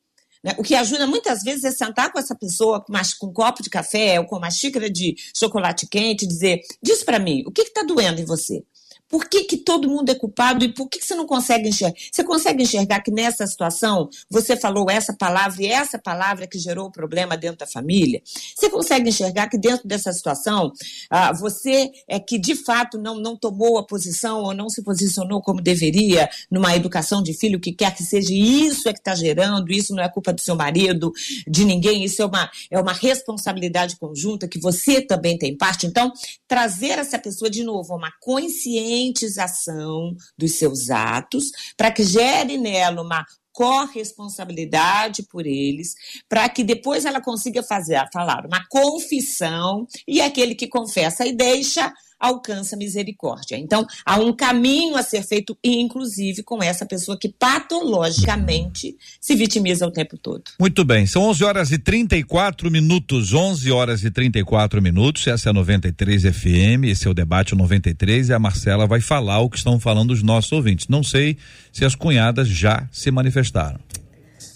Né? 0.43 0.55
O 0.57 0.63
que 0.63 0.75
ajuda 0.75 1.05
muitas 1.05 1.43
vezes 1.43 1.63
é 1.63 1.71
sentar 1.71 2.11
com 2.11 2.19
essa 2.19 2.35
pessoa 2.35 2.83
com, 2.83 2.91
uma, 2.91 3.01
com 3.19 3.27
um 3.27 3.33
copo 3.33 3.61
de 3.61 3.69
café 3.69 4.19
ou 4.19 4.25
com 4.25 4.37
uma 4.37 4.51
xícara 4.51 4.89
de 4.89 5.15
chocolate 5.35 5.87
quente 5.87 6.25
e 6.25 6.27
dizer: 6.27 6.61
diz 6.81 7.03
para 7.03 7.19
mim, 7.19 7.43
o 7.45 7.51
que 7.51 7.61
está 7.61 7.83
doendo 7.83 8.21
em 8.21 8.25
você? 8.25 8.63
Por 9.09 9.29
que, 9.29 9.45
que 9.45 9.57
todo 9.57 9.89
mundo 9.89 10.09
é 10.09 10.15
culpado 10.15 10.65
e 10.65 10.73
por 10.73 10.89
que, 10.89 10.99
que 10.99 11.05
você 11.05 11.15
não 11.15 11.25
consegue 11.25 11.69
enxergar? 11.69 11.97
Você 12.11 12.23
consegue 12.23 12.63
enxergar 12.63 12.99
que 13.01 13.09
nessa 13.09 13.47
situação 13.47 14.09
você 14.29 14.57
falou 14.57 14.89
essa 14.89 15.13
palavra 15.13 15.63
e 15.63 15.67
essa 15.67 15.97
palavra 15.97 16.45
que 16.45 16.59
gerou 16.59 16.87
o 16.87 16.91
problema 16.91 17.37
dentro 17.37 17.59
da 17.59 17.67
família? 17.67 18.21
Você 18.55 18.69
consegue 18.69 19.09
enxergar 19.09 19.47
que 19.47 19.57
dentro 19.57 19.87
dessa 19.87 20.11
situação 20.11 20.73
ah, 21.09 21.31
você 21.31 21.89
é 22.07 22.19
que 22.19 22.37
de 22.37 22.55
fato 22.55 22.97
não, 22.97 23.15
não 23.15 23.37
tomou 23.37 23.77
a 23.77 23.85
posição 23.85 24.41
ou 24.41 24.53
não 24.53 24.69
se 24.69 24.83
posicionou 24.83 25.41
como 25.41 25.61
deveria 25.61 26.29
numa 26.51 26.75
educação 26.75 27.23
de 27.23 27.33
filho, 27.33 27.61
que 27.61 27.71
quer 27.71 27.95
que 27.95 28.03
seja, 28.03 28.33
isso 28.33 28.89
é 28.89 28.93
que 28.93 28.99
está 28.99 29.15
gerando, 29.15 29.71
isso 29.71 29.95
não 29.95 30.03
é 30.03 30.09
culpa 30.09 30.33
do 30.33 30.41
seu 30.41 30.55
marido, 30.55 31.13
de 31.47 31.63
ninguém, 31.63 32.03
isso 32.03 32.21
é 32.21 32.25
uma, 32.25 32.49
é 32.69 32.79
uma 32.79 32.93
responsabilidade 32.93 33.95
conjunta 33.95 34.47
que 34.47 34.59
você 34.59 35.01
também 35.01 35.37
tem 35.37 35.55
parte. 35.55 35.87
Então, 35.87 36.11
trazer 36.45 36.99
essa 36.99 37.17
pessoa 37.17 37.49
de 37.49 37.63
novo 37.63 37.93
a 37.93 37.97
uma 37.97 38.11
consciência 38.19 38.96
conscientização 38.97 40.15
dos 40.37 40.57
seus 40.57 40.89
atos, 40.89 41.51
para 41.75 41.91
que 41.91 42.03
gere 42.03 42.57
nela 42.57 43.01
uma 43.01 43.25
corresponsabilidade 43.51 45.23
por 45.23 45.45
eles, 45.47 45.95
para 46.29 46.47
que 46.47 46.63
depois 46.63 47.05
ela 47.05 47.19
consiga 47.19 47.63
fazer, 47.63 48.07
falar 48.13 48.45
uma 48.45 48.63
confissão 48.69 49.87
e 50.07 50.21
aquele 50.21 50.53
que 50.53 50.67
confessa 50.67 51.25
e 51.25 51.35
deixa 51.35 51.91
alcança 52.19 52.75
misericórdia. 52.75 53.57
Então, 53.57 53.85
há 54.05 54.19
um 54.19 54.33
caminho 54.33 54.95
a 54.95 55.03
ser 55.03 55.23
feito, 55.23 55.57
inclusive 55.63 56.43
com 56.43 56.61
essa 56.61 56.85
pessoa 56.85 57.17
que 57.17 57.29
patologicamente 57.29 58.95
se 59.19 59.35
vitimiza 59.35 59.85
o 59.85 59.91
tempo 59.91 60.17
todo. 60.17 60.43
Muito 60.59 60.83
bem, 60.83 61.05
são 61.05 61.23
11 61.23 61.43
horas 61.43 61.71
e 61.71 61.77
34 61.77 62.71
minutos, 62.71 63.33
11 63.33 63.71
horas 63.71 64.03
e 64.03 64.11
34 64.11 64.81
minutos. 64.81 65.27
Essa 65.27 65.49
é 65.49 65.51
a 65.51 65.53
93 65.53 66.23
FM, 66.23 66.85
esse 66.85 67.07
é 67.07 67.09
o 67.09 67.13
debate 67.13 67.55
93 67.55 68.29
e 68.29 68.33
a 68.33 68.39
Marcela 68.39 68.87
vai 68.87 69.01
falar 69.01 69.39
o 69.39 69.49
que 69.49 69.57
estão 69.57 69.79
falando 69.79 70.11
os 70.11 70.23
nossos 70.23 70.51
ouvintes. 70.51 70.87
Não 70.87 71.03
sei 71.03 71.37
se 71.71 71.85
as 71.85 71.95
cunhadas 71.95 72.47
já 72.47 72.87
se 72.91 73.11
manifestaram. 73.11 73.79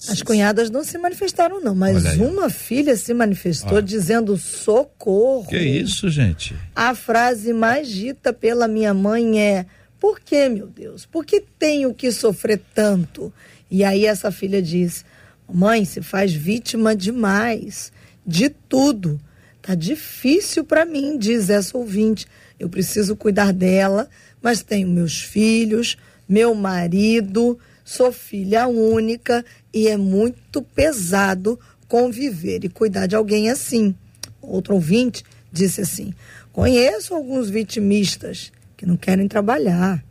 As 0.09 0.21
cunhadas 0.23 0.71
não 0.71 0.83
se 0.83 0.97
manifestaram, 0.97 1.61
não, 1.61 1.75
mas 1.75 2.17
uma 2.17 2.49
filha 2.49 2.95
se 2.95 3.13
manifestou 3.13 3.77
ah. 3.77 3.81
dizendo 3.81 4.35
socorro. 4.35 5.47
Que 5.47 5.59
isso, 5.59 6.09
gente? 6.09 6.55
A 6.75 6.95
frase 6.95 7.53
mais 7.53 7.87
dita 7.87 8.33
pela 8.33 8.67
minha 8.67 8.93
mãe 8.93 9.39
é: 9.39 9.65
Por 9.99 10.19
que, 10.19 10.49
meu 10.49 10.67
Deus? 10.67 11.05
Por 11.05 11.23
que 11.23 11.43
tenho 11.59 11.93
que 11.93 12.11
sofrer 12.11 12.59
tanto? 12.73 13.31
E 13.69 13.83
aí 13.83 14.07
essa 14.07 14.31
filha 14.31 14.59
diz: 14.59 15.05
Mãe, 15.51 15.85
se 15.85 16.01
faz 16.01 16.33
vítima 16.33 16.95
demais, 16.95 17.91
de 18.25 18.49
tudo. 18.49 19.19
Tá 19.61 19.75
difícil 19.75 20.63
para 20.63 20.83
mim, 20.83 21.15
diz 21.19 21.47
essa 21.51 21.77
ouvinte. 21.77 22.25
Eu 22.59 22.67
preciso 22.67 23.15
cuidar 23.15 23.53
dela, 23.53 24.09
mas 24.41 24.63
tenho 24.63 24.87
meus 24.87 25.21
filhos, 25.21 25.95
meu 26.27 26.55
marido 26.55 27.59
Sou 27.91 28.09
filha 28.09 28.69
única 28.69 29.43
e 29.73 29.89
é 29.89 29.97
muito 29.97 30.61
pesado 30.61 31.59
conviver 31.89 32.63
e 32.63 32.69
cuidar 32.69 33.05
de 33.05 33.17
alguém 33.17 33.49
assim. 33.49 33.93
Outro 34.41 34.75
ouvinte 34.75 35.25
disse 35.51 35.81
assim: 35.81 36.13
Conheço 36.53 37.13
alguns 37.13 37.49
vitimistas 37.49 38.49
que 38.77 38.85
não 38.85 38.95
querem 38.95 39.27
trabalhar. 39.27 40.01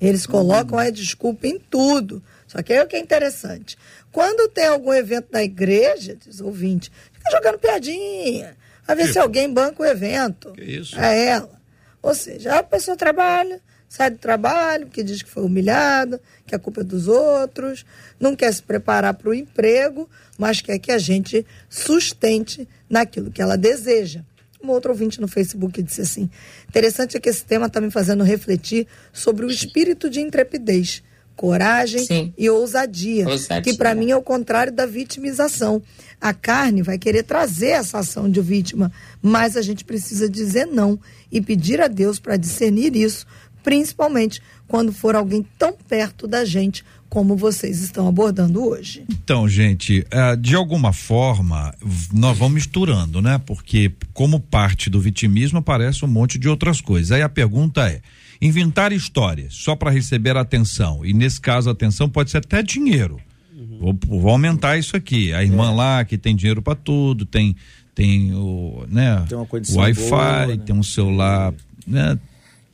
Eles 0.00 0.26
colocam 0.26 0.76
a 0.80 0.90
desculpa 0.90 1.46
em 1.46 1.60
tudo. 1.60 2.20
Só 2.48 2.60
que 2.60 2.72
aí 2.72 2.80
o 2.80 2.88
que 2.88 2.96
é 2.96 2.98
interessante. 2.98 3.78
Quando 4.10 4.50
tem 4.50 4.66
algum 4.66 4.92
evento 4.92 5.30
da 5.30 5.40
igreja, 5.40 6.16
diz 6.16 6.40
o 6.40 6.46
ouvinte, 6.46 6.90
fica 7.12 7.30
jogando 7.30 7.60
piadinha. 7.60 8.56
A 8.84 8.96
ver 8.96 9.06
que 9.06 9.12
se 9.12 9.18
alguém 9.20 9.48
banca 9.48 9.80
o 9.80 9.86
evento. 9.86 10.50
Que 10.54 10.64
isso? 10.64 10.98
É 10.98 11.26
ela. 11.26 11.60
Ou 12.02 12.16
seja, 12.16 12.56
a 12.56 12.64
pessoa 12.64 12.96
trabalha, 12.96 13.60
sai 13.88 14.10
do 14.10 14.18
trabalho, 14.18 14.86
porque 14.86 15.02
diz 15.02 15.22
que 15.22 15.30
foi 15.30 15.42
humilhada, 15.42 16.20
que 16.46 16.54
a 16.54 16.58
culpa 16.58 16.82
é 16.82 16.84
dos 16.84 17.08
outros, 17.08 17.86
não 18.20 18.36
quer 18.36 18.52
se 18.52 18.62
preparar 18.62 19.14
para 19.14 19.30
o 19.30 19.34
emprego, 19.34 20.08
mas 20.36 20.60
quer 20.60 20.78
que 20.78 20.92
a 20.92 20.98
gente 20.98 21.44
sustente 21.68 22.68
naquilo 22.88 23.30
que 23.30 23.40
ela 23.40 23.56
deseja. 23.56 24.22
Um 24.62 24.70
outro 24.70 24.90
ouvinte 24.90 25.20
no 25.20 25.28
Facebook 25.28 25.82
disse 25.82 26.00
assim: 26.00 26.28
interessante 26.68 27.16
é 27.16 27.20
que 27.20 27.28
esse 27.28 27.44
tema 27.44 27.66
está 27.66 27.80
me 27.80 27.90
fazendo 27.90 28.24
refletir 28.24 28.86
sobre 29.12 29.46
o 29.46 29.50
espírito 29.50 30.10
de 30.10 30.20
intrepidez, 30.20 31.02
coragem 31.36 32.04
Sim. 32.04 32.34
e 32.36 32.50
ousadia, 32.50 33.28
ousadia. 33.28 33.62
que 33.62 33.78
para 33.78 33.94
mim 33.94 34.10
é 34.10 34.16
o 34.16 34.22
contrário 34.22 34.72
da 34.72 34.84
vitimização. 34.84 35.80
A 36.20 36.34
carne 36.34 36.82
vai 36.82 36.98
querer 36.98 37.22
trazer 37.22 37.68
essa 37.68 37.98
ação 37.98 38.28
de 38.28 38.40
vítima, 38.40 38.90
mas 39.22 39.56
a 39.56 39.62
gente 39.62 39.84
precisa 39.84 40.28
dizer 40.28 40.66
não 40.66 40.98
e 41.30 41.40
pedir 41.40 41.80
a 41.80 41.86
Deus 41.86 42.18
para 42.18 42.36
discernir 42.36 42.96
isso 42.96 43.24
principalmente 43.62 44.40
quando 44.66 44.92
for 44.92 45.14
alguém 45.14 45.44
tão 45.58 45.72
perto 45.72 46.26
da 46.26 46.44
gente 46.44 46.84
como 47.08 47.36
vocês 47.36 47.80
estão 47.80 48.06
abordando 48.06 48.62
hoje. 48.62 49.04
Então, 49.10 49.48
gente, 49.48 50.00
uh, 50.00 50.36
de 50.36 50.54
alguma 50.54 50.92
forma, 50.92 51.74
nós 52.12 52.36
vamos 52.36 52.54
misturando, 52.54 53.22
né? 53.22 53.40
Porque, 53.44 53.92
como 54.12 54.38
parte 54.38 54.90
do 54.90 55.00
vitimismo, 55.00 55.58
aparece 55.58 56.04
um 56.04 56.08
monte 56.08 56.38
de 56.38 56.48
outras 56.48 56.80
coisas. 56.80 57.10
Aí 57.10 57.22
a 57.22 57.28
pergunta 57.28 57.88
é: 57.88 58.02
inventar 58.40 58.92
histórias 58.92 59.54
só 59.54 59.74
para 59.74 59.90
receber 59.90 60.36
atenção, 60.36 61.04
e 61.04 61.14
nesse 61.14 61.40
caso, 61.40 61.70
a 61.70 61.72
atenção 61.72 62.08
pode 62.08 62.30
ser 62.30 62.38
até 62.38 62.62
dinheiro. 62.62 63.18
Uhum. 63.56 63.78
Vou, 63.80 64.20
vou, 64.20 64.30
aumentar 64.30 64.76
isso 64.76 64.96
aqui. 64.96 65.32
A 65.32 65.42
irmã 65.42 65.70
é. 65.70 65.74
lá 65.74 66.04
que 66.04 66.18
tem 66.18 66.36
dinheiro 66.36 66.60
para 66.60 66.74
tudo, 66.74 67.24
tem 67.24 67.56
tem 67.94 68.32
o, 68.32 68.84
né, 68.88 69.24
tem 69.28 69.36
o 69.36 69.48
Wi-Fi, 69.76 70.46
né? 70.46 70.56
tem 70.64 70.76
um 70.76 70.84
celular, 70.84 71.52
né, 71.84 72.16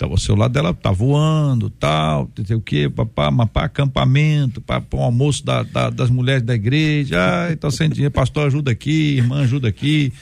então, 0.05 0.13
o 0.13 0.19
celular 0.19 0.49
dela 0.49 0.75
tá 0.75 0.91
voando, 0.91 1.71
tal, 1.71 2.31
não 2.37 2.45
sei 2.45 2.57
o 2.57 2.61
quê, 2.61 2.89
papá, 2.89 3.31
mapá, 3.31 3.65
acampamento, 3.65 4.61
para 4.61 4.83
o 4.93 5.01
almoço 5.01 5.45
da, 5.45 5.63
da, 5.63 5.91
das 5.91 6.11
mulheres 6.11 6.43
da 6.43 6.55
igreja, 6.55 7.19
ai, 7.21 7.57
tô 7.57 7.71
sem 7.71 7.89
dinheiro, 7.89 8.13
pastor 8.13 8.47
ajuda 8.47 8.71
aqui, 8.71 9.17
irmã 9.17 9.43
ajuda 9.43 9.69
aqui. 9.69 10.13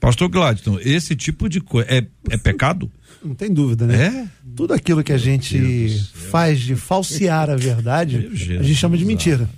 Pastor 0.00 0.28
Gladson, 0.28 0.78
esse 0.80 1.14
tipo 1.14 1.48
de 1.48 1.60
coisa 1.60 1.88
é, 1.88 2.04
é 2.30 2.36
pecado? 2.36 2.90
Não 3.24 3.34
tem 3.34 3.52
dúvida, 3.52 3.86
né? 3.86 4.04
É? 4.04 4.28
Tudo 4.56 4.74
aquilo 4.74 5.04
que 5.04 5.12
a 5.12 5.18
gente 5.18 5.88
faz 6.30 6.60
de 6.60 6.74
falsear 6.74 7.48
a 7.50 7.56
verdade, 7.56 8.28
a 8.58 8.62
gente 8.62 8.74
chama 8.74 8.98
de 8.98 9.04
mentira. 9.04 9.48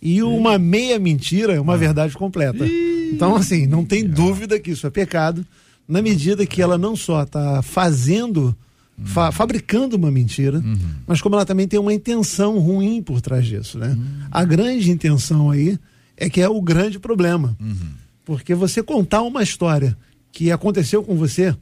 E 0.00 0.22
uma 0.22 0.58
meia 0.58 0.98
mentira 0.98 1.52
é 1.52 1.60
uma 1.60 1.74
ah. 1.74 1.76
verdade 1.76 2.14
completa. 2.14 2.66
Então, 3.12 3.36
assim, 3.36 3.66
não 3.66 3.84
tem 3.84 4.04
dúvida 4.04 4.58
que 4.58 4.70
isso 4.70 4.86
é 4.86 4.90
pecado, 4.90 5.44
na 5.86 6.00
medida 6.00 6.46
que 6.46 6.62
ela 6.62 6.78
não 6.78 6.96
só 6.96 7.22
está 7.22 7.60
fazendo 7.60 8.56
fa 9.04 9.32
fabricando 9.32 9.96
uma 9.96 10.10
mentira, 10.10 10.58
uhum. 10.58 10.76
mas 11.06 11.20
como 11.20 11.34
ela 11.34 11.46
também 11.46 11.66
tem 11.66 11.78
uma 11.78 11.92
intenção 11.92 12.58
ruim 12.58 13.02
por 13.02 13.20
trás 13.20 13.46
disso, 13.46 13.78
né? 13.78 13.88
Uhum. 13.88 14.26
A 14.30 14.44
grande 14.44 14.90
intenção 14.90 15.50
aí 15.50 15.78
é 16.16 16.28
que 16.28 16.40
é 16.40 16.48
o 16.48 16.60
grande 16.60 16.98
problema. 16.98 17.56
Uhum. 17.60 17.92
Porque 18.24 18.54
você 18.54 18.82
contar 18.82 19.22
uma 19.22 19.42
história 19.42 19.96
que 20.30 20.50
aconteceu 20.52 21.02
com 21.02 21.16
você 21.16 21.54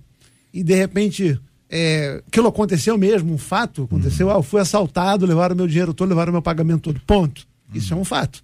e 0.53 0.63
de 0.63 0.75
repente 0.75 1.41
é, 1.69 2.23
aquilo 2.27 2.49
aconteceu 2.49 2.99
mesmo, 2.99 3.33
um 3.33 3.39
fato 3.39 3.85
aconteceu, 3.85 4.27
uhum. 4.27 4.35
ah, 4.35 4.37
eu 4.37 4.43
fui 4.43 4.61
assaltado, 4.61 5.25
levaram 5.25 5.55
meu 5.55 5.67
dinheiro 5.67 5.95
todo, 5.95 6.09
levaram 6.09 6.33
meu 6.33 6.43
pagamento 6.43 6.83
todo, 6.83 7.01
ponto. 7.07 7.49
Isso 7.73 7.95
é 7.95 7.97
um 7.97 8.05
fato. 8.05 8.43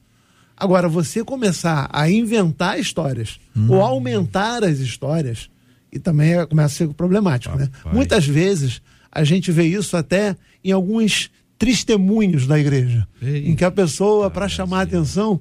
Agora, 0.57 0.89
você 0.89 1.23
começar 1.23 1.89
a 1.93 2.09
inventar 2.09 2.79
histórias 2.81 3.39
ou 3.69 3.77
uhum. 3.77 3.83
aumentar 3.83 4.65
as 4.65 4.79
histórias, 4.79 5.51
e 5.97 5.99
também 5.99 6.47
começa 6.47 6.67
a 6.67 6.87
ser 6.87 6.95
problemático, 6.95 7.57
né? 7.57 7.69
Muitas 7.93 8.27
vezes 8.27 8.81
a 9.11 9.25
gente 9.25 9.51
vê 9.51 9.65
isso 9.65 9.97
até 9.97 10.37
em 10.63 10.73
alguns 10.73 11.31
testemunhos 11.59 12.47
da 12.47 12.59
igreja, 12.59 13.07
Ei, 13.21 13.49
em 13.49 13.57
que 13.57 13.65
a 13.65 13.71
pessoa, 13.71 14.31
para 14.31 14.47
chamar 14.47 14.81
a 14.81 14.83
atenção, 14.83 15.41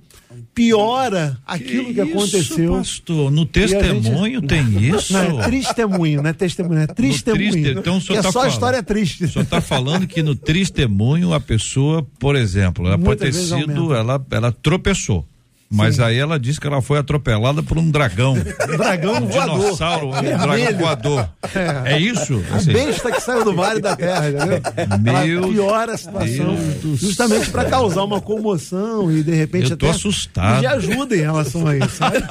piora 0.53 1.37
aquilo 1.45 1.87
que, 1.87 1.95
que 1.95 2.01
aconteceu. 2.01 2.71
pastor, 2.77 3.29
no 3.29 3.45
testemunho 3.45 4.39
gente... 4.39 4.47
tem 4.47 4.81
isso? 4.81 5.11
Não, 5.11 5.41
é 5.41 5.49
testemunho, 5.49 6.21
não 6.21 6.29
é 6.29 6.33
testemunho, 6.33 6.79
é 6.79 6.87
testemunho. 6.87 7.51
Triste, 7.51 7.79
então 7.79 7.97
o 7.97 8.01
senhor 8.01 8.19
é 8.19 8.21
tá 8.21 8.31
só 8.31 8.39
falando, 8.39 8.51
história 8.53 8.83
triste. 8.83 9.25
O 9.25 9.29
senhor 9.29 9.43
está 9.43 9.59
falando 9.59 10.07
que 10.07 10.23
no 10.23 10.35
testemunho 10.35 11.33
a 11.33 11.39
pessoa, 11.41 12.07
por 12.17 12.37
exemplo, 12.37 12.87
ela 12.87 12.97
Muitas 12.97 13.35
pode 13.35 13.49
ter 13.49 13.65
sido, 13.65 13.93
ela, 13.93 14.25
ela 14.31 14.51
tropeçou. 14.53 15.27
Mas 15.69 15.95
Sim. 15.95 16.03
aí 16.03 16.17
ela 16.17 16.39
disse 16.39 16.59
que 16.59 16.67
ela 16.67 16.81
foi 16.81 16.99
atropelada 16.99 17.63
por 17.63 17.77
um 17.77 17.89
dragão. 17.89 18.35
Um 18.65 18.77
dragão 18.77 19.15
um 19.15 19.27
voador. 19.27 19.59
dinossauro, 19.59 20.07
um 20.07 20.11
dragão 20.11 20.79
voador. 20.79 21.29
É, 21.85 21.93
é 21.93 21.99
isso? 21.99 22.43
A 22.51 22.55
assim. 22.55 22.73
besta 22.73 23.11
que 23.11 23.21
saiu 23.21 23.43
do 23.43 23.53
vale 23.53 23.79
da 23.79 23.95
terra, 23.95 24.29
entendeu? 24.29 24.61
Meu 24.99 25.37
ela 25.37 25.47
piora 25.47 25.93
a 25.93 25.97
situação 25.97 26.57
justamente 26.95 27.49
para 27.49 27.65
causar 27.65 28.03
uma 28.03 28.19
comoção 28.19 29.11
e 29.11 29.23
de 29.23 29.33
repente 29.33 29.71
Eu 29.71 29.77
tô 29.77 29.85
até 29.85 29.95
assustado. 29.95 30.59
Me 30.59 30.65
ajuda 30.65 31.15
em 31.15 31.21
relação 31.21 31.67
a 31.67 31.77
isso, 31.77 31.89
sabe? 31.89 32.23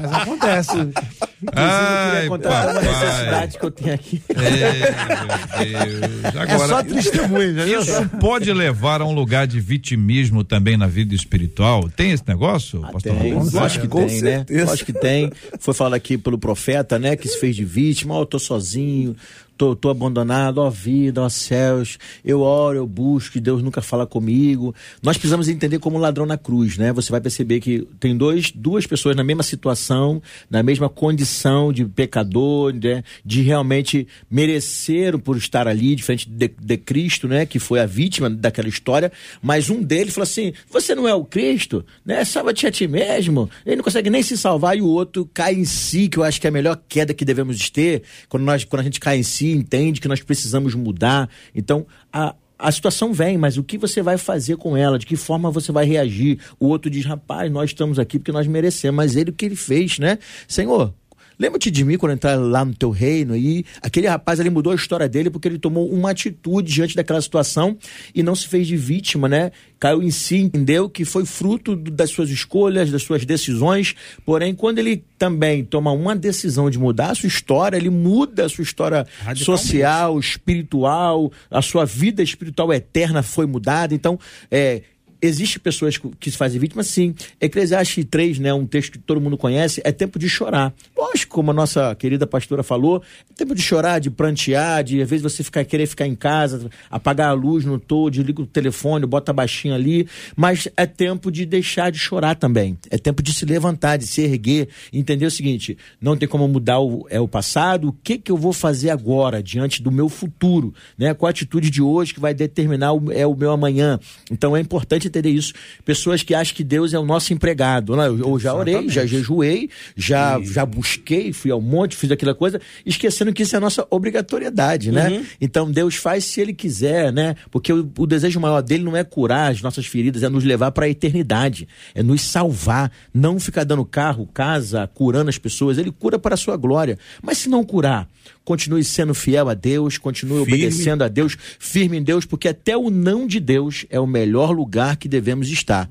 Mas 0.00 0.12
acontece. 0.12 0.72
Inclusive, 0.72 1.52
Ai, 1.54 2.06
eu 2.06 2.10
queria 2.10 2.28
contar 2.28 2.70
uma 2.70 2.80
necessidade 2.80 3.58
que 3.58 3.64
eu 3.64 3.70
tenho 3.70 3.94
aqui. 3.94 4.22
É, 4.30 5.64
meu 5.64 6.00
Deus. 6.00 6.24
Agora, 6.24 6.52
é 6.52 6.58
só 6.58 6.82
testemunho. 6.82 7.80
Isso 7.80 8.08
pode 8.20 8.52
levar 8.52 9.00
a 9.00 9.04
um 9.04 9.12
lugar 9.12 9.46
de 9.46 9.60
vitimismo 9.60 10.42
também 10.42 10.76
na 10.76 10.86
vida 10.86 11.14
espiritual? 11.14 11.88
Tem 11.90 12.10
negócio, 12.26 12.80
ah, 12.84 12.92
pastor? 12.92 13.16
Tem, 13.16 13.34
acho 13.60 13.80
que 13.80 13.88
tem, 13.88 14.22
né? 14.22 14.46
Acho 14.70 14.84
que 14.84 14.92
tem. 14.92 15.30
Foi 15.58 15.74
falado 15.74 15.94
aqui 15.94 16.18
pelo 16.18 16.38
profeta, 16.38 16.98
né? 16.98 17.16
Que 17.16 17.28
se 17.28 17.38
fez 17.38 17.54
de 17.56 17.64
vítima, 17.64 18.14
ó, 18.14 18.18
oh, 18.18 18.22
eu 18.22 18.26
tô 18.26 18.38
sozinho, 18.38 19.16
tô, 19.56 19.74
tô 19.74 19.88
abandonado, 19.88 20.58
ó 20.58 20.70
vida, 20.70 21.22
ó 21.22 21.28
céus, 21.28 21.98
eu 22.24 22.40
oro, 22.40 22.78
eu 22.78 22.86
busco, 22.86 23.38
e 23.38 23.40
Deus 23.40 23.62
nunca 23.62 23.80
fala 23.80 24.06
comigo. 24.06 24.74
Nós 25.02 25.16
precisamos 25.16 25.48
entender 25.48 25.78
como 25.78 25.98
ladrão 25.98 26.26
na 26.26 26.36
cruz, 26.36 26.76
né? 26.76 26.92
Você 26.92 27.10
vai 27.10 27.20
perceber 27.20 27.60
que 27.60 27.86
tem 27.98 28.16
dois, 28.16 28.50
duas 28.50 28.86
pessoas 28.86 29.16
na 29.16 29.24
mesma 29.24 29.42
situação, 29.42 30.22
na 30.50 30.62
mesma 30.62 30.88
condição 30.88 31.72
de 31.72 31.84
pecador, 31.84 32.74
né? 32.74 33.02
de 33.24 33.42
realmente 33.42 34.06
merecer 34.30 35.18
por 35.18 35.36
estar 35.36 35.66
ali, 35.66 35.94
diferente 35.94 36.28
de, 36.28 36.48
de 36.48 36.76
Cristo, 36.76 37.26
né? 37.26 37.46
Que 37.46 37.58
foi 37.58 37.80
a 37.80 37.86
vítima 37.86 38.28
daquela 38.28 38.68
história, 38.68 39.10
mas 39.42 39.70
um 39.70 39.82
deles 39.82 40.14
falou 40.14 40.24
assim: 40.24 40.52
você 40.70 40.94
não 40.94 41.08
é 41.08 41.14
o 41.14 41.24
Cristo, 41.24 41.84
né? 42.04 42.24
Salva-te 42.24 42.66
a 42.66 42.70
ti 42.70 42.86
mesmo. 42.86 43.48
Ele 43.64 43.76
não 43.76 43.84
consegue 43.84 44.10
nem 44.10 44.22
se 44.22 44.36
salvar, 44.36 44.76
e 44.76 44.82
o 44.82 44.86
outro 44.86 45.28
cai 45.32 45.54
em 45.54 45.64
si, 45.64 46.08
que 46.08 46.18
eu 46.18 46.24
acho 46.24 46.40
que 46.40 46.46
é 46.46 46.50
a 46.50 46.52
melhor 46.52 46.80
queda 46.88 47.14
que 47.14 47.24
devemos 47.24 47.70
ter, 47.70 48.02
quando, 48.28 48.44
nós, 48.44 48.64
quando 48.64 48.80
a 48.80 48.84
gente 48.84 49.00
cai 49.00 49.18
em 49.18 49.22
si 49.22 49.45
entende 49.52 50.00
que 50.00 50.08
nós 50.08 50.22
precisamos 50.22 50.74
mudar. 50.74 51.28
Então, 51.54 51.86
a, 52.12 52.34
a 52.58 52.72
situação 52.72 53.12
vem, 53.12 53.36
mas 53.36 53.56
o 53.56 53.62
que 53.62 53.76
você 53.76 54.02
vai 54.02 54.16
fazer 54.16 54.56
com 54.56 54.76
ela? 54.76 54.98
De 54.98 55.06
que 55.06 55.16
forma 55.16 55.50
você 55.50 55.72
vai 55.72 55.84
reagir? 55.84 56.38
O 56.58 56.66
outro 56.66 56.90
diz, 56.90 57.04
rapaz, 57.04 57.50
nós 57.50 57.70
estamos 57.70 57.98
aqui 57.98 58.18
porque 58.18 58.32
nós 58.32 58.46
merecemos. 58.46 58.96
Mas 58.96 59.16
ele 59.16 59.30
o 59.30 59.32
que 59.32 59.44
ele 59.44 59.56
fez, 59.56 59.98
né? 59.98 60.18
Senhor, 60.48 60.94
Lembra-te 61.38 61.70
de 61.70 61.84
mim 61.84 61.98
quando 61.98 62.12
entrar 62.12 62.34
lá 62.36 62.64
no 62.64 62.74
teu 62.74 62.90
reino 62.90 63.34
aí? 63.34 63.64
Aquele 63.82 64.06
rapaz 64.06 64.40
ali 64.40 64.48
mudou 64.48 64.72
a 64.72 64.76
história 64.76 65.08
dele 65.08 65.28
porque 65.28 65.46
ele 65.46 65.58
tomou 65.58 65.90
uma 65.90 66.10
atitude 66.10 66.72
diante 66.72 66.96
daquela 66.96 67.20
situação 67.20 67.76
e 68.14 68.22
não 68.22 68.34
se 68.34 68.48
fez 68.48 68.66
de 68.66 68.76
vítima, 68.76 69.28
né? 69.28 69.52
Caiu 69.78 70.02
em 70.02 70.10
si, 70.10 70.36
entendeu 70.36 70.88
que 70.88 71.04
foi 71.04 71.26
fruto 71.26 71.76
das 71.76 72.10
suas 72.10 72.30
escolhas, 72.30 72.90
das 72.90 73.02
suas 73.02 73.24
decisões. 73.26 73.94
Porém, 74.24 74.54
quando 74.54 74.78
ele 74.78 75.04
também 75.18 75.64
toma 75.64 75.92
uma 75.92 76.16
decisão 76.16 76.70
de 76.70 76.78
mudar 76.78 77.10
a 77.10 77.14
sua 77.14 77.26
história, 77.26 77.76
ele 77.76 77.90
muda 77.90 78.46
a 78.46 78.48
sua 78.48 78.62
história 78.62 79.06
social, 79.34 80.18
espiritual, 80.18 81.30
a 81.50 81.60
sua 81.60 81.84
vida 81.84 82.22
espiritual 82.22 82.72
eterna 82.72 83.22
foi 83.22 83.46
mudada. 83.46 83.94
Então, 83.94 84.18
é, 84.50 84.82
Existem 85.26 85.60
pessoas 85.60 85.98
que 85.98 86.30
se 86.30 86.36
fazem 86.36 86.60
vítimas, 86.60 86.86
sim. 86.86 87.14
Eclesiastes 87.40 88.04
3, 88.04 88.38
né, 88.38 88.52
um 88.54 88.66
texto 88.66 88.92
que 88.92 88.98
todo 88.98 89.20
mundo 89.20 89.36
conhece, 89.36 89.80
é 89.84 89.92
tempo 89.92 90.18
de 90.18 90.28
chorar. 90.28 90.72
Lógico, 90.96 91.34
como 91.34 91.50
a 91.50 91.54
nossa 91.54 91.94
querida 91.94 92.26
pastora 92.26 92.62
falou, 92.62 93.02
é 93.30 93.34
tempo 93.34 93.54
de 93.54 93.62
chorar, 93.62 93.98
de 93.98 94.10
prantear, 94.10 94.84
de 94.84 95.02
às 95.02 95.08
vezes 95.08 95.22
você 95.22 95.42
ficar, 95.42 95.64
querer 95.64 95.86
ficar 95.86 96.06
em 96.06 96.14
casa, 96.14 96.70
apagar 96.90 97.30
a 97.30 97.32
luz 97.32 97.64
no 97.64 97.78
todo, 97.78 98.22
liga 98.22 98.42
o 98.42 98.46
telefone, 98.46 99.06
bota 99.06 99.32
baixinho 99.32 99.74
ali, 99.74 100.08
mas 100.36 100.68
é 100.76 100.86
tempo 100.86 101.30
de 101.30 101.44
deixar 101.44 101.90
de 101.90 101.98
chorar 101.98 102.34
também. 102.34 102.78
É 102.90 102.98
tempo 102.98 103.22
de 103.22 103.32
se 103.32 103.44
levantar, 103.44 103.96
de 103.96 104.06
se 104.06 104.22
erguer, 104.22 104.68
entender 104.92 105.26
o 105.26 105.30
seguinte, 105.30 105.76
não 106.00 106.16
tem 106.16 106.28
como 106.28 106.46
mudar 106.48 106.80
o, 106.80 107.06
é 107.10 107.20
o 107.20 107.28
passado, 107.28 107.88
o 107.88 107.92
que 107.92 108.18
que 108.18 108.30
eu 108.30 108.36
vou 108.36 108.52
fazer 108.52 108.90
agora, 108.90 109.42
diante 109.42 109.82
do 109.82 109.90
meu 109.90 110.08
futuro, 110.08 110.74
né? 110.98 111.14
Qual 111.14 111.28
a 111.28 111.30
atitude 111.30 111.70
de 111.70 111.82
hoje 111.82 112.14
que 112.14 112.20
vai 112.20 112.34
determinar 112.34 112.92
o, 112.92 113.12
é 113.12 113.26
o 113.26 113.34
meu 113.34 113.50
amanhã. 113.50 113.98
Então 114.30 114.56
é 114.56 114.60
importante 114.60 115.08
entender 115.16 115.30
isso. 115.30 115.52
Pessoas 115.84 116.22
que 116.22 116.34
acham 116.34 116.54
que 116.54 116.64
Deus 116.64 116.92
é 116.94 116.98
o 116.98 117.04
nosso 117.04 117.32
empregado. 117.32 117.96
Né? 117.96 118.06
Eu, 118.06 118.18
eu 118.18 118.38
já 118.38 118.54
orei, 118.54 118.88
já 118.88 119.06
jejuei, 119.06 119.70
já, 119.96 120.40
já 120.42 120.64
busquei, 120.64 121.32
fui 121.32 121.50
ao 121.50 121.60
monte, 121.60 121.96
fiz 121.96 122.10
aquela 122.10 122.34
coisa, 122.34 122.60
esquecendo 122.84 123.32
que 123.32 123.42
isso 123.42 123.54
é 123.54 123.58
a 123.58 123.60
nossa 123.60 123.86
obrigatoriedade, 123.90 124.92
né? 124.92 125.08
Uhum. 125.08 125.24
Então 125.40 125.70
Deus 125.70 125.96
faz 125.96 126.24
se 126.24 126.40
Ele 126.40 126.52
quiser, 126.52 127.12
né? 127.12 127.36
Porque 127.50 127.72
o, 127.72 127.90
o, 127.98 128.06
desejo 128.06 128.40
maior 128.40 128.62
dele 128.62 128.84
não 128.84 128.96
é 128.96 129.04
curar 129.04 129.50
as 129.50 129.62
nossas 129.62 129.86
feridas, 129.86 130.22
é 130.22 130.28
nos 130.28 130.44
levar 130.44 130.70
para 130.70 130.86
a 130.86 130.88
eternidade, 130.88 131.68
é 131.94 132.02
nos 132.02 132.22
salvar, 132.22 132.90
não 133.12 133.40
ficar 133.40 133.64
dando 133.64 133.84
carro, 133.84 134.26
casa, 134.32 134.88
curando 134.92 135.28
as 135.28 135.38
pessoas. 135.38 135.78
Ele 135.78 135.90
cura 135.90 136.18
para 136.18 136.34
a 136.34 136.38
sua 136.38 136.56
glória. 136.56 136.98
Mas 137.22 137.38
se 137.38 137.48
não 137.48 137.64
curar, 137.64 138.08
continue 138.46 138.84
sendo 138.84 139.12
fiel 139.12 139.48
a 139.48 139.54
Deus, 139.54 139.98
continue 139.98 140.44
firme. 140.44 140.54
obedecendo 140.54 141.02
a 141.02 141.08
Deus, 141.08 141.36
firme 141.58 141.98
em 141.98 142.02
Deus, 142.02 142.24
porque 142.24 142.46
até 142.46 142.76
o 142.76 142.88
não 142.90 143.26
de 143.26 143.40
Deus 143.40 143.84
é 143.90 143.98
o 143.98 144.06
melhor 144.06 144.52
lugar 144.52 144.96
que 144.96 145.08
devemos 145.08 145.50
estar. 145.50 145.90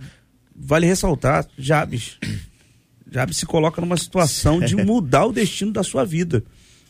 Vale 0.56 0.88
ressaltar, 0.88 1.46
Jabes. 1.58 2.18
Jabes 3.12 3.38
se 3.38 3.46
coloca 3.46 3.82
numa 3.82 3.98
situação 3.98 4.62
de 4.62 4.74
mudar 4.84 5.26
o 5.26 5.34
destino 5.34 5.72
da 5.72 5.84
sua 5.84 6.06
vida. 6.06 6.44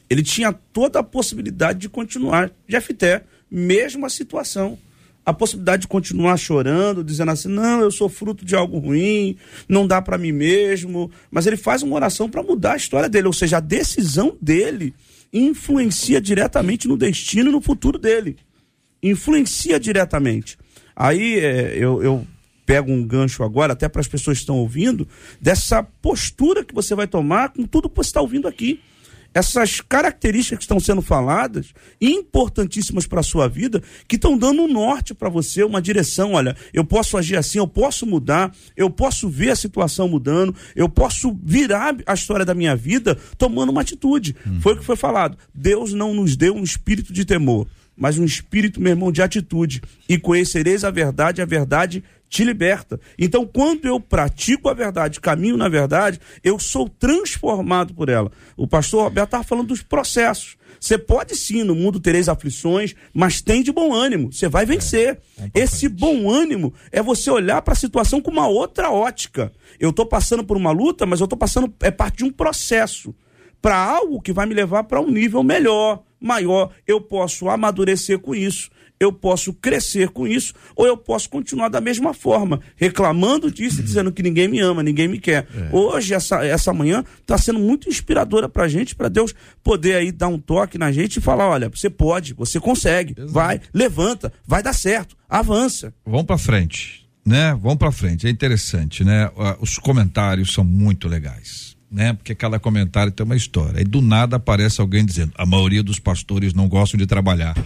Ele 0.07 0.21
tinha 0.21 0.53
toda 0.53 0.99
a 0.99 1.03
possibilidade 1.03 1.79
de 1.79 1.89
continuar. 1.89 2.51
Jefté, 2.67 3.23
mesma 3.49 4.07
situação. 4.07 4.77
A 5.25 5.33
possibilidade 5.33 5.81
de 5.81 5.87
continuar 5.87 6.37
chorando, 6.37 7.03
dizendo 7.03 7.31
assim: 7.31 7.47
não, 7.47 7.81
eu 7.81 7.89
sou 7.89 8.07
fruto 8.07 8.45
de 8.45 8.55
algo 8.55 8.77
ruim, 8.77 9.35
não 9.67 9.87
dá 9.87 9.99
para 9.99 10.19
mim 10.19 10.31
mesmo. 10.31 11.09
Mas 11.31 11.47
ele 11.47 11.57
faz 11.57 11.81
uma 11.81 11.95
oração 11.95 12.29
para 12.29 12.43
mudar 12.43 12.73
a 12.73 12.77
história 12.77 13.09
dele, 13.09 13.25
ou 13.25 13.33
seja, 13.33 13.57
a 13.57 13.59
decisão 13.59 14.37
dele 14.39 14.93
influencia 15.35 16.21
diretamente 16.21 16.87
no 16.87 16.95
destino 16.95 17.49
e 17.49 17.51
no 17.51 17.61
futuro 17.61 17.99
dele. 17.99 18.37
Influencia 19.03 19.77
diretamente. 19.79 20.57
Aí 20.95 21.39
é, 21.39 21.75
eu, 21.77 22.01
eu 22.01 22.27
pego 22.65 22.91
um 22.91 23.05
gancho 23.05 23.43
agora, 23.43 23.73
até 23.73 23.89
para 23.89 23.99
as 23.99 24.07
pessoas 24.07 24.37
que 24.37 24.43
estão 24.43 24.57
ouvindo, 24.57 25.07
dessa 25.39 25.83
postura 25.83 26.63
que 26.63 26.73
você 26.73 26.95
vai 26.95 27.05
tomar 27.05 27.49
com 27.49 27.63
tudo 27.65 27.89
que 27.89 27.97
você 27.97 28.09
está 28.09 28.21
ouvindo 28.21 28.47
aqui. 28.47 28.79
Essas 29.35 29.81
características 29.81 30.59
que 30.59 30.63
estão 30.63 30.79
sendo 30.79 31.01
faladas, 31.01 31.73
importantíssimas 31.99 33.05
para 33.05 33.19
a 33.19 33.23
sua 33.23 33.49
vida, 33.49 33.83
que 34.07 34.15
estão 34.15 34.37
dando 34.37 34.61
um 34.61 34.67
norte 34.71 35.13
para 35.13 35.27
você, 35.27 35.61
uma 35.61 35.81
direção. 35.81 36.31
Olha, 36.31 36.55
eu 36.73 36.85
posso 36.85 37.17
agir 37.17 37.35
assim, 37.35 37.57
eu 37.57 37.67
posso 37.67 38.05
mudar, 38.05 38.55
eu 38.77 38.89
posso 38.89 39.27
ver 39.27 39.49
a 39.49 39.55
situação 39.57 40.07
mudando, 40.07 40.55
eu 40.73 40.87
posso 40.87 41.37
virar 41.43 41.97
a 42.05 42.13
história 42.13 42.45
da 42.45 42.55
minha 42.55 42.77
vida 42.77 43.17
tomando 43.37 43.73
uma 43.73 43.81
atitude. 43.81 44.33
Hum. 44.47 44.61
Foi 44.61 44.73
o 44.73 44.77
que 44.77 44.85
foi 44.85 44.95
falado. 44.95 45.37
Deus 45.53 45.91
não 45.91 46.13
nos 46.13 46.37
deu 46.37 46.55
um 46.55 46.63
espírito 46.63 47.11
de 47.11 47.25
temor 47.25 47.67
mas 47.97 48.17
um 48.17 48.25
espírito, 48.25 48.81
meu 48.81 48.91
irmão, 48.91 49.09
de 49.09 49.21
atitude. 49.21 49.81
E 50.09 50.17
conhecereis 50.17 50.83
a 50.83 50.91
verdade, 50.91 51.41
a 51.41 51.45
verdade 51.45 52.03
te 52.35 52.43
liberta. 52.43 52.99
Então, 53.17 53.47
quando 53.47 53.85
eu 53.85 53.97
pratico 53.97 54.67
a 54.67 54.73
verdade, 54.73 55.21
caminho 55.21 55.55
na 55.55 55.69
verdade, 55.69 56.19
eu 56.43 56.59
sou 56.59 56.89
transformado 56.89 57.93
por 57.93 58.09
ela. 58.09 58.29
O 58.57 58.67
pastor 58.67 59.03
Roberto 59.03 59.27
estava 59.27 59.43
falando 59.45 59.67
dos 59.67 59.81
processos. 59.81 60.57
Você 60.77 60.97
pode 60.97 61.33
sim, 61.33 61.63
no 61.63 61.73
mundo 61.73 61.97
tereis 61.97 62.27
aflições, 62.27 62.93
mas 63.13 63.39
tem 63.41 63.63
de 63.63 63.71
bom 63.71 63.93
ânimo, 63.93 64.33
você 64.33 64.49
vai 64.49 64.65
vencer. 64.65 65.17
É, 65.39 65.61
Esse 65.61 65.87
bom 65.87 66.29
ânimo 66.29 66.73
é 66.91 67.01
você 67.01 67.31
olhar 67.31 67.61
para 67.61 67.71
a 67.71 67.77
situação 67.77 68.19
com 68.19 68.31
uma 68.31 68.47
outra 68.49 68.91
ótica. 68.91 69.53
Eu 69.79 69.91
estou 69.91 70.05
passando 70.05 70.43
por 70.43 70.57
uma 70.57 70.71
luta, 70.71 71.05
mas 71.05 71.21
eu 71.21 71.23
estou 71.23 71.39
passando, 71.39 71.73
é 71.79 71.89
parte 71.89 72.17
de 72.17 72.25
um 72.25 72.31
processo 72.31 73.15
para 73.61 73.77
algo 73.77 74.21
que 74.21 74.33
vai 74.33 74.45
me 74.45 74.53
levar 74.53 74.83
para 74.83 74.99
um 74.99 75.09
nível 75.09 75.41
melhor, 75.41 76.03
maior. 76.19 76.71
Eu 76.85 76.99
posso 76.99 77.47
amadurecer 77.47 78.19
com 78.19 78.35
isso, 78.35 78.69
eu 78.99 79.11
posso 79.11 79.53
crescer 79.53 80.09
com 80.09 80.27
isso, 80.27 80.53
ou 80.75 80.85
eu 80.85 80.97
posso 80.97 81.29
continuar 81.29 81.69
da 81.69 81.81
mesma 81.81 82.13
forma, 82.13 82.61
reclamando 82.75 83.51
disso 83.51 83.81
e 83.81 83.83
dizendo 83.83 84.11
que 84.11 84.23
ninguém 84.23 84.47
me 84.47 84.59
ama, 84.59 84.81
ninguém 84.81 85.07
me 85.07 85.19
quer. 85.19 85.47
É. 85.53 85.69
Hoje, 85.75 86.13
essa, 86.13 86.45
essa 86.45 86.73
manhã, 86.73 87.03
está 87.21 87.37
sendo 87.37 87.59
muito 87.59 87.89
inspiradora 87.89 88.47
para 88.47 88.63
a 88.63 88.67
gente, 88.67 88.95
para 88.95 89.09
Deus 89.09 89.33
poder 89.63 89.95
aí 89.95 90.11
dar 90.11 90.27
um 90.27 90.39
toque 90.39 90.77
na 90.77 90.91
gente 90.91 91.17
e 91.17 91.21
falar: 91.21 91.49
olha, 91.49 91.69
você 91.69 91.89
pode, 91.89 92.33
você 92.33 92.59
consegue, 92.59 93.13
Exato. 93.17 93.33
vai, 93.33 93.61
levanta, 93.73 94.31
vai 94.45 94.63
dar 94.63 94.73
certo, 94.73 95.15
avança. 95.29 95.93
Vamos 96.05 96.25
para 96.25 96.37
frente. 96.37 97.05
Né? 97.25 97.57
Vamos 97.59 97.77
para 97.77 97.91
frente, 97.91 98.27
é 98.27 98.29
interessante, 98.29 99.03
né? 99.03 99.31
Os 99.59 99.79
comentários 99.79 100.53
são 100.53 100.63
muito 100.63 101.07
legais 101.07 101.74
né? 101.95 102.13
Porque 102.13 102.35
cada 102.35 102.59
comentário 102.59 103.11
tem 103.11 103.25
uma 103.25 103.37
história. 103.37 103.79
E 103.79 103.85
do 103.85 104.01
nada 104.01 104.35
aparece 104.35 104.81
alguém 104.81 105.05
dizendo: 105.05 105.31
a 105.37 105.45
maioria 105.45 105.81
dos 105.81 105.97
pastores 105.97 106.53
não 106.53 106.67
gostam 106.67 106.97
de 106.97 107.07
trabalhar. 107.07 107.55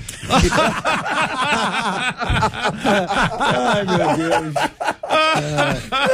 Ai, 3.39 3.83
meu 3.85 3.97
Deus. 4.17 4.53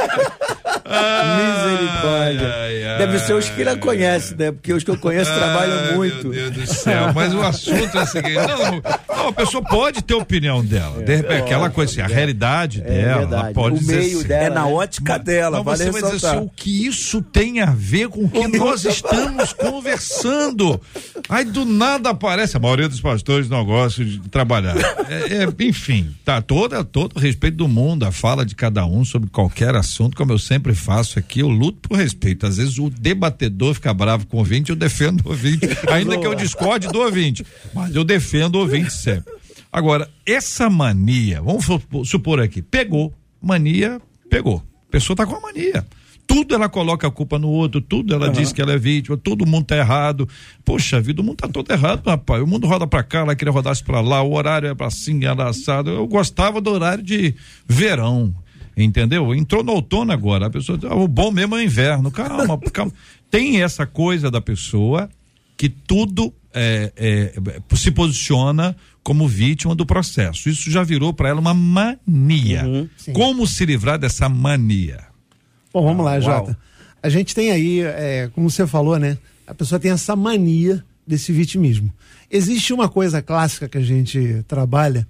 Misericórdia. 1.36 2.65
Deve 2.98 3.18
ser 3.20 3.34
os 3.34 3.48
que 3.48 3.62
ela 3.62 3.76
conhece, 3.76 4.34
né? 4.36 4.52
Porque 4.52 4.72
os 4.72 4.82
que 4.84 4.90
eu 4.90 4.98
conheço 4.98 5.32
trabalham 5.32 5.78
Ai, 5.90 5.94
muito. 5.94 6.28
Meu 6.28 6.50
Deus 6.50 6.68
do 6.68 6.74
céu. 6.74 7.12
Mas 7.14 7.34
o 7.34 7.40
assunto 7.42 7.96
é 7.98 8.02
o 8.02 8.06
seguinte: 8.06 8.34
não, 8.34 8.82
não, 9.16 9.28
a 9.28 9.32
pessoa 9.32 9.62
pode 9.64 10.02
ter 10.02 10.14
opinião 10.14 10.64
dela. 10.64 11.02
De 11.02 11.16
repente, 11.16 11.42
aquela 11.42 11.70
coisa 11.70 11.92
assim, 11.92 12.00
a 12.00 12.06
realidade 12.06 12.80
dela, 12.80 13.22
ela 13.22 13.52
pode 13.52 13.76
O 13.76 13.78
dizer 13.78 13.98
meio 13.98 14.18
assim, 14.18 14.28
dela, 14.28 14.44
É 14.44 14.50
na 14.50 14.64
né? 14.66 14.72
ótica 14.72 15.18
dela, 15.18 15.62
Mas 15.62 15.78
vale 15.78 15.78
você 15.78 15.90
vai 15.90 16.02
dizer 16.02 16.12
ressaltar. 16.14 16.38
assim, 16.38 16.46
o 16.46 16.50
que 16.56 16.86
isso 16.86 17.22
tem 17.22 17.60
a 17.60 17.70
ver 17.70 18.08
com 18.08 18.24
o 18.24 18.28
que 18.28 18.48
nós 18.58 18.84
estamos 18.84 19.52
conversando? 19.52 20.80
Aí 21.28 21.44
do 21.44 21.64
nada 21.64 22.10
aparece, 22.10 22.56
a 22.56 22.60
maioria 22.60 22.88
dos 22.88 23.00
pastores 23.00 23.48
não 23.48 23.64
gosta 23.64 24.04
de 24.04 24.18
trabalhar. 24.28 24.76
É, 25.08 25.44
é, 25.44 25.64
enfim, 25.64 26.14
tá 26.24 26.40
toda, 26.42 26.82
todo 26.84 27.16
o 27.16 27.20
respeito 27.20 27.56
do 27.56 27.68
mundo, 27.68 28.04
a 28.04 28.12
fala 28.12 28.44
de 28.44 28.54
cada 28.54 28.84
um 28.86 29.04
sobre 29.04 29.30
qualquer 29.30 29.74
assunto, 29.74 30.16
como 30.16 30.32
eu 30.32 30.38
sempre 30.38 30.74
faço 30.74 31.18
aqui, 31.18 31.40
eu 31.40 31.48
luto 31.48 31.88
por 31.88 31.96
respeito. 31.96 32.46
Às 32.46 32.56
vezes 32.56 32.78
o 32.78 32.85
debatedor 32.90 33.74
fica 33.74 33.92
bravo 33.92 34.26
com 34.26 34.36
o 34.36 34.40
ouvinte, 34.40 34.70
eu 34.70 34.76
defendo 34.76 35.24
o 35.26 35.30
ouvinte, 35.30 35.66
ainda 35.90 36.18
que 36.18 36.26
eu 36.26 36.34
discorde 36.34 36.88
do 36.88 37.00
ouvinte, 37.00 37.44
mas 37.74 37.94
eu 37.94 38.04
defendo 38.04 38.56
o 38.56 38.60
ouvinte 38.60 38.92
sempre. 38.92 39.32
Agora, 39.72 40.08
essa 40.24 40.70
mania, 40.70 41.42
vamos 41.42 41.66
supor 42.08 42.40
aqui, 42.40 42.62
pegou, 42.62 43.12
mania, 43.42 44.00
pegou. 44.30 44.62
A 44.88 44.90
pessoa 44.90 45.16
tá 45.16 45.26
com 45.26 45.36
a 45.36 45.40
mania. 45.40 45.84
Tudo 46.26 46.54
ela 46.54 46.68
coloca 46.68 47.06
a 47.06 47.10
culpa 47.10 47.38
no 47.38 47.48
outro, 47.48 47.80
tudo 47.80 48.12
ela 48.12 48.28
diz 48.28 48.52
que 48.52 48.60
ela 48.60 48.72
é 48.72 48.78
vítima, 48.78 49.16
todo 49.16 49.46
mundo 49.46 49.66
tá 49.66 49.76
errado. 49.76 50.28
Poxa 50.64 51.00
vida, 51.00 51.22
o 51.22 51.24
mundo 51.24 51.36
tá 51.36 51.48
todo 51.48 51.70
errado, 51.70 52.04
rapaz. 52.04 52.42
O 52.42 52.46
mundo 52.46 52.66
roda 52.66 52.86
pra 52.86 53.02
cá, 53.02 53.20
ela 53.20 53.36
queria 53.36 53.52
rodasse 53.52 53.84
pra 53.84 54.00
lá, 54.00 54.22
o 54.22 54.34
horário 54.34 54.68
é 54.68 54.74
pra 54.74 54.88
assim, 54.88 55.24
era 55.24 55.48
assado. 55.48 55.90
Eu 55.90 56.06
gostava 56.06 56.60
do 56.60 56.70
horário 56.70 57.02
de 57.02 57.34
verão, 57.66 58.34
entendeu? 58.76 59.34
Entrou 59.34 59.64
no 59.64 59.72
outono 59.72 60.12
agora, 60.12 60.46
a 60.46 60.50
pessoa, 60.50 60.78
ah, 60.84 60.94
o 60.94 61.08
bom 61.08 61.30
mesmo 61.30 61.56
é 61.56 61.64
inverno. 61.64 62.10
Calma, 62.10 62.58
calma. 62.72 62.92
Tem 63.30 63.62
essa 63.62 63.86
coisa 63.86 64.30
da 64.30 64.40
pessoa 64.40 65.08
que 65.56 65.68
tudo 65.68 66.32
é, 66.52 66.92
é, 66.96 67.32
se 67.74 67.90
posiciona 67.90 68.76
como 69.02 69.26
vítima 69.26 69.74
do 69.74 69.86
processo. 69.86 70.48
Isso 70.48 70.70
já 70.70 70.82
virou 70.82 71.12
para 71.12 71.28
ela 71.28 71.40
uma 71.40 71.54
mania. 71.54 72.64
sim. 72.96 73.12
Como 73.12 73.46
se 73.46 73.64
livrar 73.64 73.98
dessa 73.98 74.28
mania? 74.28 75.04
Bom, 75.72 75.82
vamos 75.84 76.04
lá, 76.04 76.12
Uau. 76.12 76.22
Jota. 76.22 76.58
A 77.02 77.08
gente 77.08 77.34
tem 77.34 77.50
aí, 77.50 77.80
é, 77.80 78.28
como 78.34 78.50
você 78.50 78.66
falou, 78.66 78.98
né? 78.98 79.16
A 79.46 79.54
pessoa 79.54 79.78
tem 79.78 79.92
essa 79.92 80.16
mania 80.16 80.84
desse 81.06 81.30
vitimismo. 81.32 81.92
Existe 82.30 82.72
uma 82.72 82.88
coisa 82.88 83.22
clássica 83.22 83.68
que 83.68 83.78
a 83.78 83.82
gente 83.82 84.44
trabalha, 84.48 85.06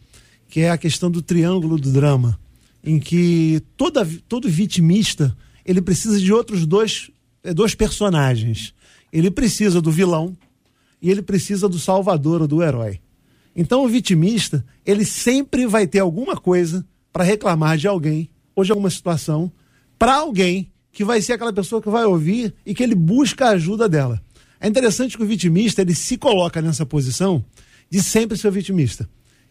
que 0.49 0.61
é 0.61 0.71
a 0.71 0.77
questão 0.77 1.11
do 1.11 1.23
triângulo 1.23 1.79
do 1.79 1.91
drama, 1.91 2.39
em 2.87 3.01
que 3.01 3.61
toda, 3.77 4.09
todo 4.29 4.49
vitimista 4.49 5.37
ele 5.65 5.83
precisa 5.83 6.21
de 6.21 6.33
outros 6.33 6.65
dois, 6.65 7.11
eh, 7.43 7.53
dois 7.53 7.75
personagens. 7.75 8.73
Ele 9.13 9.29
precisa 9.29 9.83
do 9.83 9.91
vilão 9.91 10.37
e 11.03 11.11
ele 11.11 11.21
precisa 11.21 11.69
do 11.69 11.81
salvador 11.81 12.43
ou 12.43 12.49
do 12.49 12.63
herói. 12.63 13.01
Então 13.55 13.85
o 13.85 13.89
vitimista, 13.89 14.65
ele 14.85 15.05
sempre 15.05 15.67
vai 15.67 15.87
ter 15.87 15.99
alguma 15.99 16.37
coisa 16.37 16.87
para 17.13 17.25
reclamar 17.25 17.77
de 17.77 17.89
alguém 17.89 18.31
ou 18.55 18.63
de 18.63 18.71
alguma 18.71 18.91
situação 18.91 19.51
para 19.99 20.15
alguém 20.15 20.71
que 20.93 21.05
vai 21.05 21.21
ser 21.21 21.33
aquela 21.33 21.53
pessoa 21.53 21.83
que 21.83 21.91
vai 21.91 22.05
ouvir 22.05 22.55
e 22.65 22.75
que 22.75 22.83
ele 22.83 22.95
busca 22.95 23.47
a 23.47 23.51
ajuda 23.51 23.89
dela. 23.89 24.23
É 24.61 24.69
interessante 24.69 25.17
que 25.17 25.23
o 25.23 25.27
vitimista, 25.27 25.83
ele 25.83 25.95
se 25.95 26.17
coloca 26.17 26.63
nessa 26.63 26.87
posição 26.87 27.45
de 27.91 28.03
sempre 28.03 28.39
ser 28.39 28.51
vitimista. 28.51 29.09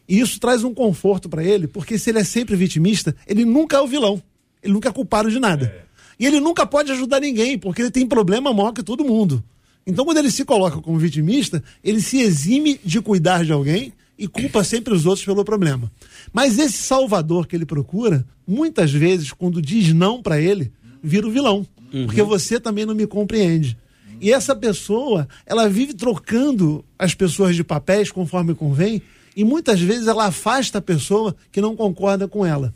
E 0.08 0.20
isso 0.20 0.39
traz 0.39 0.64
um 0.64 0.74
conforto 0.74 1.28
para 1.28 1.43
ele, 1.43 1.68
porque 1.68 1.97
se 1.97 2.10
ele 2.10 2.20
é 2.20 2.24
sempre 2.24 2.56
vitimista, 2.56 3.16
ele 3.28 3.43
nunca 3.43 3.78
é 3.78 3.82
o 3.82 3.88
vilão. 3.88 4.22
Ele 4.62 4.74
nunca 4.74 4.89
é 4.89 4.91
culpado 4.91 5.30
de 5.30 5.39
nada. 5.39 5.86
E 6.20 6.26
ele 6.26 6.39
nunca 6.39 6.66
pode 6.66 6.91
ajudar 6.91 7.20
ninguém, 7.20 7.58
porque 7.58 7.82
ele 7.82 7.91
tem 7.91 8.08
problema 8.08 8.53
maior 8.53 8.72
que 8.72 8.84
todo 8.84 9.03
mundo. 9.03 9.43
Então, 9.86 10.06
quando 10.06 10.18
ele 10.18 10.32
se 10.32 10.43
coloca 10.43 10.82
como 10.82 10.97
vitimista, 10.97 11.64
ele 11.84 12.01
se 12.01 12.20
exime 12.20 12.80
de 12.84 13.01
cuidar 13.01 13.43
de 13.43 13.51
alguém 13.51 13.93
e 14.18 14.28
culpa 14.28 14.64
sempre 14.64 14.93
os 14.93 15.06
outros 15.06 15.26
pelo 15.26 15.43
problema. 15.43 15.91
Mas 16.34 16.58
esse 16.58 16.78
salvador 16.78 17.45
que 17.45 17.56
ele 17.56 17.66
procura, 17.66 18.26
muitas 18.47 18.91
vezes, 18.91 19.32
quando 19.32 19.62
diz 19.62 19.93
não 19.93 20.24
para 20.24 20.39
ele, 20.39 20.72
vira 21.03 21.28
o 21.28 21.32
vilão. 21.32 21.66
Porque 22.06 22.22
você 22.24 22.60
também 22.60 22.86
não 22.86 22.95
me 22.95 23.06
compreende. 23.06 23.78
E 24.20 24.32
essa 24.32 24.56
pessoa, 24.56 25.28
ela 25.45 25.70
vive 25.70 25.93
trocando 25.93 26.84
as 26.97 27.14
pessoas 27.14 27.56
de 27.56 27.64
papéis 27.64 28.12
conforme 28.12 28.56
convém, 28.56 29.01
e 29.36 29.44
muitas 29.44 29.82
vezes 29.82 30.08
ela 30.08 30.26
afasta 30.26 30.78
a 30.78 30.82
pessoa 30.82 31.36
que 31.52 31.60
não 31.60 31.76
concorda 31.76 32.28
com 32.28 32.46
ela. 32.46 32.74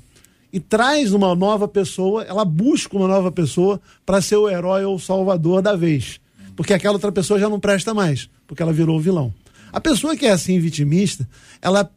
E 0.52 0.60
traz 0.60 1.14
uma 1.14 1.34
nova 1.36 1.68
pessoa, 1.68 2.24
ela 2.24 2.44
busca 2.44 2.98
uma 2.98 3.08
nova 3.08 3.32
pessoa 3.32 3.80
para 4.06 4.22
ser 4.22 4.36
o 4.36 4.50
herói 4.50 4.84
ou 4.84 4.96
o 4.96 5.00
salvador 5.00 5.62
da 5.62 5.76
vez. 5.76 6.20
Porque 6.56 6.74
aquela 6.74 6.96
outra 6.96 7.12
pessoa 7.12 7.40
já 7.40 7.48
não 7.48 7.60
presta 7.60 7.94
mais, 7.94 8.30
porque 8.48 8.62
ela 8.62 8.74
virou 8.74 8.98
o 8.98 9.00
vilão. 9.00 9.34
A 9.72 9.80
pessoa 9.80 10.18
que 10.18 10.26
é 10.26 10.32
assim 10.32 10.60
vitimista, 10.60 11.30
ela 11.62 11.90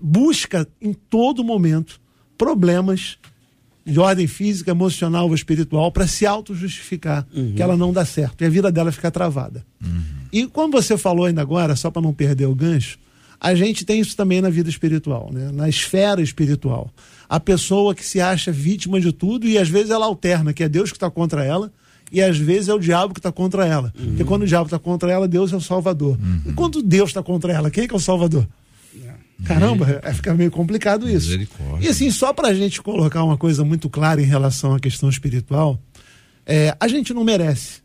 busca 0.00 0.66
em 0.80 0.92
todo 0.92 1.42
momento 1.42 2.00
problemas 2.36 3.18
de 3.84 3.98
ordem 3.98 4.26
física, 4.26 4.70
emocional 4.70 5.26
ou 5.26 5.34
espiritual 5.34 5.90
para 5.90 6.06
se 6.06 6.26
auto-justificar 6.26 7.26
que 7.56 7.62
ela 7.62 7.76
não 7.76 7.92
dá 7.92 8.04
certo 8.04 8.42
e 8.42 8.44
a 8.44 8.50
vida 8.50 8.70
dela 8.70 8.92
fica 8.92 9.10
travada. 9.10 9.64
E 10.30 10.46
como 10.46 10.72
você 10.72 10.96
falou 10.96 11.24
ainda 11.24 11.40
agora, 11.40 11.74
só 11.74 11.90
para 11.90 12.02
não 12.02 12.12
perder 12.12 12.46
o 12.46 12.54
gancho, 12.54 12.98
a 13.40 13.54
gente 13.54 13.84
tem 13.84 14.00
isso 14.00 14.16
também 14.16 14.40
na 14.40 14.50
vida 14.50 14.68
espiritual, 14.68 15.30
né? 15.32 15.50
na 15.52 15.68
esfera 15.68 16.20
espiritual. 16.20 16.90
A 17.28 17.38
pessoa 17.38 17.94
que 17.94 18.04
se 18.04 18.20
acha 18.20 18.50
vítima 18.50 19.00
de 19.00 19.12
tudo 19.12 19.46
e 19.46 19.58
às 19.58 19.68
vezes 19.68 19.90
ela 19.90 20.06
alterna, 20.06 20.52
que 20.52 20.62
é 20.62 20.68
Deus 20.68 20.90
que 20.90 20.96
está 20.96 21.10
contra 21.10 21.44
ela 21.44 21.72
e 22.10 22.22
às 22.22 22.38
vezes 22.38 22.68
é 22.68 22.74
o 22.74 22.78
diabo 22.78 23.12
que 23.12 23.20
está 23.20 23.30
contra 23.30 23.66
ela. 23.66 23.92
Porque 23.96 24.24
quando 24.24 24.42
o 24.42 24.46
diabo 24.46 24.66
está 24.66 24.78
contra 24.78 25.12
ela, 25.12 25.28
Deus 25.28 25.52
é 25.52 25.56
o 25.56 25.60
salvador. 25.60 26.18
E 26.46 26.52
quando 26.52 26.82
Deus 26.82 27.10
está 27.10 27.22
contra 27.22 27.52
ela, 27.52 27.70
quem 27.70 27.84
é 27.84 27.88
que 27.88 27.94
é 27.94 27.96
o 27.96 28.00
salvador? 28.00 28.46
Caramba, 29.44 30.00
é, 30.02 30.12
fica 30.12 30.34
meio 30.34 30.50
complicado 30.50 31.08
isso. 31.08 31.28
E 31.80 31.88
assim, 31.88 32.10
só 32.10 32.32
para 32.32 32.48
a 32.48 32.54
gente 32.54 32.82
colocar 32.82 33.22
uma 33.22 33.36
coisa 33.36 33.64
muito 33.64 33.88
clara 33.88 34.20
em 34.20 34.24
relação 34.24 34.74
à 34.74 34.80
questão 34.80 35.08
espiritual, 35.08 35.78
é, 36.44 36.74
a 36.80 36.88
gente 36.88 37.14
não 37.14 37.22
merece, 37.22 37.80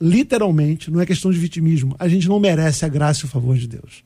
literalmente, 0.00 0.90
não 0.90 1.00
é 1.00 1.06
questão 1.06 1.30
de 1.30 1.38
vitimismo, 1.38 1.94
a 1.98 2.08
gente 2.08 2.28
não 2.28 2.40
merece 2.40 2.84
a 2.84 2.88
graça 2.88 3.22
e 3.22 3.24
o 3.26 3.28
favor 3.28 3.56
de 3.56 3.68
Deus. 3.68 4.02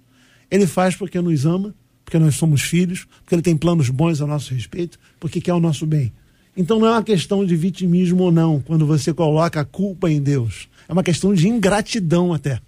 Ele 0.50 0.66
faz 0.66 0.96
porque 0.96 1.20
nos 1.20 1.46
ama, 1.46 1.74
porque 2.04 2.18
nós 2.18 2.34
somos 2.34 2.62
filhos, 2.62 3.06
porque 3.22 3.34
ele 3.34 3.42
tem 3.42 3.56
planos 3.56 3.88
bons 3.88 4.20
a 4.20 4.26
nosso 4.26 4.52
respeito, 4.52 4.98
porque 5.18 5.40
quer 5.40 5.54
o 5.54 5.60
nosso 5.60 5.86
bem. 5.86 6.12
Então 6.56 6.78
não 6.78 6.88
é 6.88 6.90
uma 6.90 7.04
questão 7.04 7.44
de 7.44 7.54
vitimismo 7.54 8.24
ou 8.24 8.32
não, 8.32 8.60
quando 8.60 8.84
você 8.84 9.14
coloca 9.14 9.60
a 9.60 9.64
culpa 9.64 10.10
em 10.10 10.20
Deus. 10.20 10.68
É 10.88 10.92
uma 10.92 11.04
questão 11.04 11.32
de 11.32 11.48
ingratidão 11.48 12.32
até. 12.32 12.60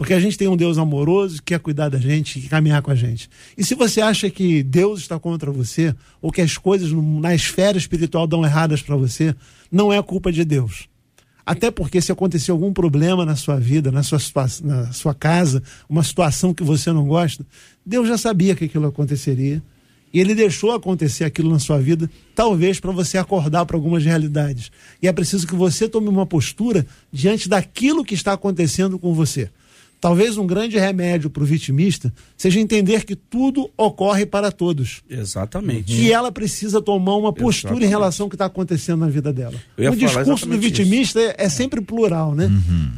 Porque 0.00 0.14
a 0.14 0.18
gente 0.18 0.38
tem 0.38 0.48
um 0.48 0.56
Deus 0.56 0.78
amoroso 0.78 1.36
que 1.36 1.52
quer 1.52 1.60
cuidar 1.60 1.90
da 1.90 1.98
gente, 1.98 2.34
que 2.34 2.42
quer 2.42 2.48
caminhar 2.48 2.80
com 2.80 2.90
a 2.90 2.94
gente. 2.94 3.28
E 3.54 3.62
se 3.62 3.74
você 3.74 4.00
acha 4.00 4.30
que 4.30 4.62
Deus 4.62 5.00
está 5.00 5.18
contra 5.18 5.50
você, 5.50 5.94
ou 6.22 6.32
que 6.32 6.40
as 6.40 6.56
coisas 6.56 6.90
na 6.90 7.34
esfera 7.34 7.76
espiritual 7.76 8.26
dão 8.26 8.42
erradas 8.42 8.80
para 8.80 8.96
você, 8.96 9.34
não 9.70 9.92
é 9.92 10.02
culpa 10.02 10.32
de 10.32 10.42
Deus. 10.42 10.88
Até 11.50 11.68
porque 11.68 12.00
se 12.00 12.12
acontecer 12.12 12.52
algum 12.52 12.72
problema 12.72 13.26
na 13.26 13.34
sua 13.34 13.58
vida, 13.58 13.90
na 13.90 14.04
sua, 14.04 14.20
na 14.62 14.92
sua 14.92 15.12
casa, 15.12 15.60
uma 15.88 16.04
situação 16.04 16.54
que 16.54 16.62
você 16.62 16.92
não 16.92 17.08
gosta, 17.08 17.44
Deus 17.84 18.06
já 18.06 18.16
sabia 18.16 18.54
que 18.54 18.66
aquilo 18.66 18.86
aconteceria. 18.86 19.60
E 20.14 20.20
ele 20.20 20.32
deixou 20.32 20.70
acontecer 20.70 21.24
aquilo 21.24 21.50
na 21.50 21.58
sua 21.58 21.80
vida, 21.80 22.08
talvez 22.36 22.78
para 22.78 22.92
você 22.92 23.18
acordar 23.18 23.66
para 23.66 23.76
algumas 23.76 24.04
realidades. 24.04 24.70
E 25.02 25.08
é 25.08 25.12
preciso 25.12 25.44
que 25.44 25.56
você 25.56 25.88
tome 25.88 26.08
uma 26.08 26.24
postura 26.24 26.86
diante 27.12 27.48
daquilo 27.48 28.04
que 28.04 28.14
está 28.14 28.34
acontecendo 28.34 28.96
com 28.96 29.12
você. 29.12 29.50
Talvez 30.00 30.38
um 30.38 30.46
grande 30.46 30.78
remédio 30.78 31.28
para 31.28 31.42
o 31.42 31.46
vitimista 31.46 32.12
seja 32.36 32.58
entender 32.58 33.04
que 33.04 33.14
tudo 33.14 33.70
ocorre 33.76 34.24
para 34.24 34.50
todos. 34.50 35.02
Exatamente. 35.08 35.92
E 35.92 36.10
ela 36.10 36.32
precisa 36.32 36.80
tomar 36.80 37.16
uma 37.16 37.32
postura 37.32 37.74
em 37.74 37.76
Exatamente. 37.76 37.90
relação 37.90 38.24
ao 38.24 38.30
que 38.30 38.34
está 38.34 38.46
acontecendo 38.46 39.00
na 39.00 39.08
vida 39.08 39.30
dela. 39.32 39.54
O 39.76 39.94
discurso 39.94 40.46
do 40.46 40.58
vitimista 40.58 41.20
é, 41.20 41.34
é 41.38 41.48
sempre 41.48 41.82
plural, 41.82 42.34
né? 42.34 42.50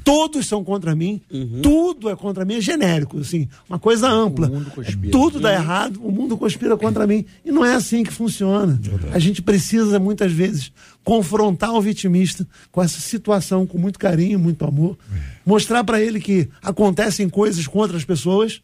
Todos 0.04 0.46
são 0.46 0.62
contra 0.62 0.94
mim, 0.94 1.20
tudo 1.60 2.08
é 2.08 2.14
contra 2.14 2.44
mim, 2.44 2.54
é 2.54 2.60
genérico, 2.60 3.18
assim, 3.18 3.48
uma 3.68 3.78
coisa 3.78 4.08
ampla. 4.08 4.48
mundo 4.48 4.70
conspira. 4.70 5.10
Tudo 5.10 5.40
dá 5.40 5.52
errado, 5.52 6.00
o 6.04 6.12
mundo 6.12 6.36
conspira 6.36 6.76
contra 6.76 7.06
mim. 7.06 7.24
E 7.44 7.50
não 7.50 7.64
é 7.64 7.74
assim 7.74 8.04
que 8.04 8.12
funciona. 8.12 8.80
A 9.12 9.18
gente 9.18 9.42
precisa, 9.42 9.98
muitas 9.98 10.30
vezes, 10.30 10.70
confrontar 11.04 11.72
o 11.74 11.80
vitimista 11.80 12.46
com 12.70 12.80
essa 12.80 13.00
situação 13.00 13.66
com 13.66 13.76
muito 13.78 13.98
carinho, 13.98 14.38
muito 14.38 14.64
amor, 14.64 14.96
mostrar 15.44 15.84
para 15.84 16.00
ele 16.00 16.20
que 16.20 16.48
acontecem 16.62 17.28
coisas 17.28 17.66
com 17.66 17.78
outras 17.78 18.04
pessoas 18.04 18.62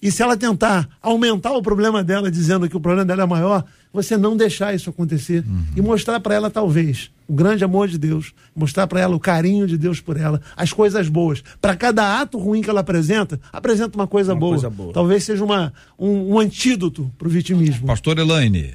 E 0.00 0.12
se 0.12 0.22
ela 0.22 0.36
tentar 0.36 0.88
aumentar 1.02 1.52
o 1.52 1.62
problema 1.62 2.04
dela, 2.04 2.30
dizendo 2.30 2.68
que 2.68 2.76
o 2.76 2.80
problema 2.80 3.04
dela 3.04 3.24
é 3.24 3.26
maior, 3.26 3.64
você 3.92 4.16
não 4.16 4.36
deixar 4.36 4.72
isso 4.72 4.90
acontecer 4.90 5.44
uhum. 5.44 5.64
e 5.76 5.80
mostrar 5.80 6.20
para 6.20 6.34
ela, 6.34 6.50
talvez, 6.50 7.10
o 7.26 7.32
grande 7.32 7.64
amor 7.64 7.88
de 7.88 7.98
Deus, 7.98 8.32
mostrar 8.54 8.86
para 8.86 9.00
ela 9.00 9.16
o 9.16 9.20
carinho 9.20 9.66
de 9.66 9.76
Deus 9.76 10.00
por 10.00 10.16
ela, 10.16 10.40
as 10.56 10.72
coisas 10.72 11.08
boas. 11.08 11.42
Para 11.60 11.74
cada 11.74 12.20
ato 12.20 12.38
ruim 12.38 12.62
que 12.62 12.70
ela 12.70 12.80
apresenta, 12.80 13.40
apresenta 13.52 13.98
uma 13.98 14.06
coisa, 14.06 14.34
uma 14.34 14.40
boa. 14.40 14.52
coisa 14.52 14.70
boa. 14.70 14.92
Talvez 14.92 15.24
seja 15.24 15.44
uma, 15.44 15.72
um, 15.98 16.34
um 16.34 16.38
antídoto 16.38 17.10
para 17.18 17.26
o 17.26 17.30
vitimismo. 17.30 17.86
Pastor 17.86 18.18
Elaine. 18.18 18.74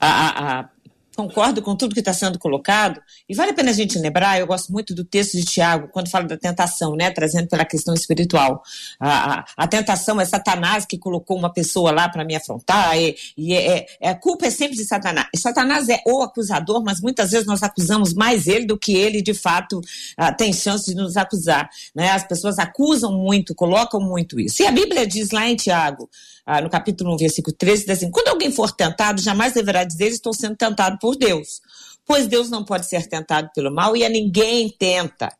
A, 0.00 0.08
a, 0.08 0.60
a 0.60 0.68
concordo 1.14 1.62
com 1.62 1.76
tudo 1.76 1.94
que 1.94 2.00
está 2.00 2.12
sendo 2.12 2.38
colocado, 2.38 3.00
e 3.28 3.34
vale 3.34 3.52
a 3.52 3.54
pena 3.54 3.70
a 3.70 3.74
gente 3.74 3.98
lembrar, 3.98 4.38
eu 4.38 4.46
gosto 4.46 4.72
muito 4.72 4.94
do 4.94 5.04
texto 5.04 5.36
de 5.36 5.44
Tiago, 5.44 5.88
quando 5.88 6.10
fala 6.10 6.26
da 6.26 6.36
tentação, 6.36 6.94
né, 6.96 7.10
trazendo 7.10 7.48
pela 7.48 7.64
questão 7.64 7.94
espiritual. 7.94 8.62
A, 8.98 9.40
a, 9.40 9.44
a 9.56 9.66
tentação 9.66 10.20
é 10.20 10.24
Satanás 10.24 10.84
que 10.84 10.98
colocou 10.98 11.36
uma 11.36 11.52
pessoa 11.52 11.90
lá 11.90 12.08
para 12.08 12.24
me 12.24 12.34
afrontar, 12.34 12.98
e, 12.98 13.16
e 13.36 13.54
é, 13.54 13.78
é, 13.78 13.86
é, 14.00 14.08
a 14.10 14.14
culpa 14.14 14.46
é 14.46 14.50
sempre 14.50 14.76
de 14.76 14.84
Satanás. 14.84 15.28
Satanás 15.36 15.88
é 15.88 16.00
o 16.06 16.22
acusador, 16.22 16.82
mas 16.82 17.00
muitas 17.00 17.30
vezes 17.30 17.46
nós 17.46 17.62
acusamos 17.62 18.14
mais 18.14 18.46
ele 18.46 18.66
do 18.66 18.78
que 18.78 18.94
ele, 18.96 19.22
de 19.22 19.34
fato, 19.34 19.78
uh, 19.78 20.36
tem 20.36 20.52
chance 20.52 20.86
de 20.86 20.94
nos 20.94 21.16
acusar. 21.16 21.68
Né? 21.94 22.10
As 22.10 22.26
pessoas 22.26 22.58
acusam 22.58 23.12
muito, 23.12 23.54
colocam 23.54 24.00
muito 24.00 24.40
isso. 24.40 24.62
E 24.62 24.66
a 24.66 24.72
Bíblia 24.72 25.06
diz 25.06 25.30
lá 25.30 25.48
em 25.48 25.56
Tiago, 25.56 26.08
uh, 26.48 26.62
no 26.62 26.70
capítulo 26.70 27.14
1, 27.14 27.16
versículo 27.16 27.56
13, 27.56 27.86
diz 27.86 27.90
assim, 27.90 28.10
quando 28.10 28.28
alguém 28.28 28.50
for 28.50 28.70
tentado, 28.70 29.20
jamais 29.20 29.52
deverá 29.52 29.84
dizer, 29.84 30.08
estou 30.08 30.32
sendo 30.32 30.56
tentado 30.56 30.98
por 30.98 31.16
Deus. 31.16 31.60
Pois 32.06 32.26
Deus 32.26 32.50
não 32.50 32.64
pode 32.64 32.86
ser 32.86 33.06
tentado 33.06 33.50
pelo 33.54 33.74
mal 33.74 33.96
e 33.96 34.04
a 34.04 34.08
ninguém 34.08 34.68
tenta. 34.68 35.32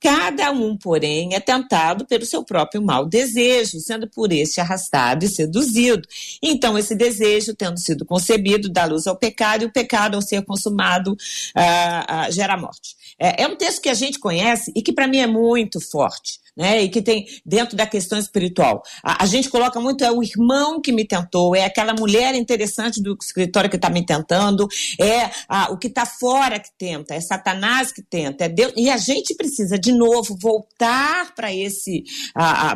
Cada 0.00 0.52
um, 0.52 0.76
porém, 0.76 1.34
é 1.34 1.40
tentado 1.40 2.06
pelo 2.06 2.24
seu 2.24 2.44
próprio 2.44 2.80
mau 2.80 3.04
desejo, 3.04 3.80
sendo 3.80 4.08
por 4.08 4.32
este 4.32 4.60
arrastado 4.60 5.24
e 5.24 5.28
seduzido. 5.28 6.06
Então, 6.40 6.78
esse 6.78 6.94
desejo, 6.94 7.52
tendo 7.52 7.80
sido 7.80 8.04
concebido, 8.06 8.68
dá 8.68 8.84
luz 8.84 9.08
ao 9.08 9.16
pecado, 9.16 9.62
e 9.62 9.66
o 9.66 9.72
pecado, 9.72 10.14
ao 10.14 10.22
ser 10.22 10.44
consumado, 10.44 11.12
uh, 11.12 12.28
uh, 12.28 12.32
gera 12.32 12.56
morte. 12.56 12.96
É, 13.18 13.42
é 13.42 13.48
um 13.48 13.56
texto 13.56 13.82
que 13.82 13.88
a 13.88 13.94
gente 13.94 14.20
conhece 14.20 14.72
e 14.76 14.82
que, 14.82 14.92
para 14.92 15.08
mim, 15.08 15.18
é 15.18 15.26
muito 15.26 15.80
forte 15.80 16.38
né? 16.58 16.82
E 16.82 16.88
que 16.88 17.00
tem 17.00 17.24
dentro 17.46 17.76
da 17.76 17.86
questão 17.86 18.18
espiritual. 18.18 18.82
A, 19.02 19.22
a, 19.22 19.26
gente 19.26 19.48
coloca 19.48 19.78
muito 19.80 20.02
é 20.02 20.10
o 20.10 20.24
irmão 20.24 20.80
que 20.80 20.90
me 20.90 21.06
tentou, 21.06 21.54
é 21.54 21.64
aquela 21.64 21.94
mulher 21.94 22.34
interessante 22.34 23.00
do 23.00 23.16
escritório 23.22 23.70
que 23.70 23.76
está 23.76 23.88
me 23.88 24.04
tentando, 24.04 24.66
é 25.00 25.30
a, 25.48 25.70
o 25.70 25.78
que 25.78 25.86
está 25.86 26.04
fora 26.04 26.58
que 26.58 26.70
tenta, 26.76 27.14
é 27.14 27.20
Satanás 27.20 27.92
que 27.92 28.02
tenta, 28.02 28.44
é 28.44 28.48
Deus. 28.48 28.72
E 28.76 28.90
a 28.90 28.96
gente 28.96 29.36
precisa 29.36 29.78
de 29.78 29.92
novo 29.92 30.36
voltar 30.40 31.32
para 31.36 31.54
esse 31.54 32.02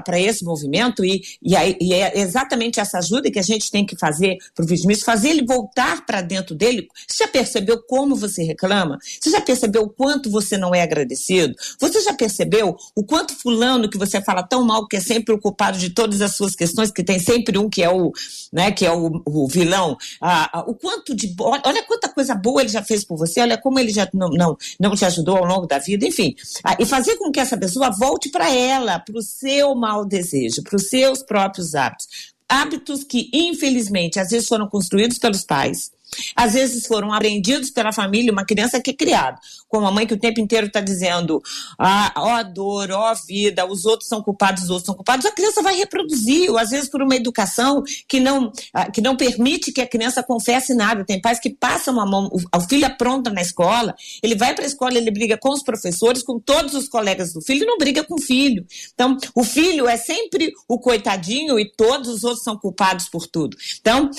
para 0.04 0.20
esse 0.20 0.44
movimento 0.44 1.04
e, 1.04 1.22
e, 1.42 1.54
e, 1.80 1.92
é 1.92 2.20
exatamente 2.20 2.78
essa 2.78 2.98
ajuda 2.98 3.30
que 3.30 3.38
a 3.38 3.42
gente 3.42 3.70
tem 3.70 3.84
que 3.84 3.98
fazer 3.98 4.36
para 4.54 4.64
o 4.64 4.68
vitimista, 4.68 5.04
fazer 5.04 5.30
ele 5.30 5.44
voltar 5.44 6.06
para 6.06 6.20
dentro 6.20 6.54
dele. 6.54 6.86
Você 7.08 7.24
já 7.24 7.28
percebeu 7.28 7.82
como 7.82 8.14
você 8.14 8.44
reclama? 8.44 8.98
Você 9.20 9.30
já 9.30 9.40
percebeu 9.40 9.82
o 9.82 9.90
quanto 9.90 10.30
você 10.30 10.56
não 10.56 10.72
é 10.72 10.82
agradecido? 10.82 11.54
Você 11.80 12.00
já 12.00 12.14
percebeu 12.14 12.76
o 12.94 13.04
quanto 13.04 13.34
fulano 13.34 13.71
fulano 13.72 13.88
que 13.88 13.98
você 13.98 14.20
fala 14.20 14.42
tão 14.42 14.64
mal 14.64 14.86
que 14.86 14.96
é 14.96 15.00
sempre 15.00 15.34
o 15.34 15.38
culpado 15.38 15.78
de 15.78 15.90
todas 15.90 16.20
as 16.20 16.36
suas 16.36 16.54
questões, 16.54 16.90
que 16.90 17.02
tem 17.02 17.18
sempre 17.18 17.58
um 17.58 17.68
que 17.68 17.82
é 17.82 17.90
o, 17.90 18.12
né, 18.52 18.70
que 18.70 18.84
é 18.84 18.92
o, 18.92 19.22
o 19.24 19.48
vilão. 19.48 19.96
Ah, 20.20 20.50
ah, 20.52 20.64
o 20.66 20.74
quanto 20.74 21.14
de 21.14 21.34
olha 21.38 21.82
quanta 21.84 22.08
coisa 22.08 22.34
boa 22.34 22.60
ele 22.60 22.68
já 22.68 22.82
fez 22.82 23.04
por 23.04 23.16
você, 23.16 23.40
olha 23.40 23.58
como 23.58 23.78
ele 23.78 23.90
já 23.90 24.08
não, 24.12 24.28
não, 24.28 24.56
não 24.78 24.94
te 24.94 25.04
ajudou 25.04 25.36
ao 25.36 25.44
longo 25.44 25.66
da 25.66 25.78
vida, 25.78 26.06
enfim. 26.06 26.34
Ah, 26.62 26.76
e 26.78 26.84
fazer 26.84 27.16
com 27.16 27.30
que 27.30 27.40
essa 27.40 27.56
pessoa 27.56 27.90
volte 27.90 28.30
para 28.30 28.50
ela, 28.50 28.98
para 28.98 29.18
o 29.18 29.22
seu 29.22 29.74
mau 29.74 30.04
desejo, 30.04 30.62
para 30.62 30.76
os 30.76 30.88
seus 30.88 31.22
próprios 31.22 31.74
hábitos. 31.74 32.06
Hábitos 32.48 33.02
que, 33.02 33.30
infelizmente, 33.32 34.20
às 34.20 34.28
vezes 34.28 34.46
foram 34.46 34.68
construídos 34.68 35.18
pelos 35.18 35.42
pais, 35.42 35.90
às 36.34 36.54
vezes 36.54 36.86
foram 36.86 37.12
aprendidos 37.12 37.70
pela 37.70 37.92
família, 37.92 38.32
uma 38.32 38.44
criança 38.44 38.80
que 38.80 38.90
é 38.90 38.94
criada, 38.94 39.38
com 39.68 39.78
uma 39.78 39.90
mãe 39.90 40.06
que 40.06 40.14
o 40.14 40.18
tempo 40.18 40.40
inteiro 40.40 40.66
está 40.66 40.80
dizendo, 40.80 41.42
ah, 41.78 42.12
ó 42.16 42.42
dor, 42.42 42.90
ó 42.90 43.14
vida, 43.26 43.66
os 43.66 43.84
outros 43.84 44.08
são 44.08 44.22
culpados, 44.22 44.64
os 44.64 44.70
outros 44.70 44.86
são 44.86 44.94
culpados, 44.94 45.26
a 45.26 45.32
criança 45.32 45.62
vai 45.62 45.76
reproduzir, 45.76 46.50
ou 46.50 46.58
às 46.58 46.70
vezes 46.70 46.88
por 46.88 47.02
uma 47.02 47.16
educação 47.16 47.82
que 48.08 48.20
não, 48.20 48.52
ah, 48.72 48.90
que 48.90 49.00
não 49.00 49.16
permite 49.16 49.72
que 49.72 49.80
a 49.80 49.86
criança 49.86 50.22
confesse 50.22 50.74
nada. 50.74 51.04
Tem 51.04 51.20
pais 51.20 51.38
que 51.38 51.50
passam 51.50 52.00
a 52.00 52.06
mão, 52.06 52.30
o, 52.32 52.60
filho 52.68 52.86
apronta 52.86 53.30
na 53.30 53.42
escola, 53.42 53.94
ele 54.22 54.34
vai 54.34 54.54
para 54.54 54.64
a 54.64 54.66
escola, 54.66 54.96
ele 54.96 55.10
briga 55.10 55.36
com 55.36 55.50
os 55.50 55.62
professores, 55.62 56.22
com 56.22 56.38
todos 56.38 56.74
os 56.74 56.88
colegas 56.88 57.32
do 57.32 57.40
filho, 57.42 57.62
e 57.62 57.66
não 57.66 57.78
briga 57.78 58.04
com 58.04 58.14
o 58.14 58.20
filho. 58.20 58.64
Então, 58.94 59.16
o 59.34 59.44
filho 59.44 59.88
é 59.88 59.96
sempre 59.96 60.52
o 60.68 60.78
coitadinho 60.78 61.58
e 61.58 61.70
todos 61.70 62.08
os 62.08 62.24
outros 62.24 62.42
são 62.42 62.56
culpados 62.56 63.08
por 63.08 63.26
tudo. 63.26 63.56
Então, 63.80 64.10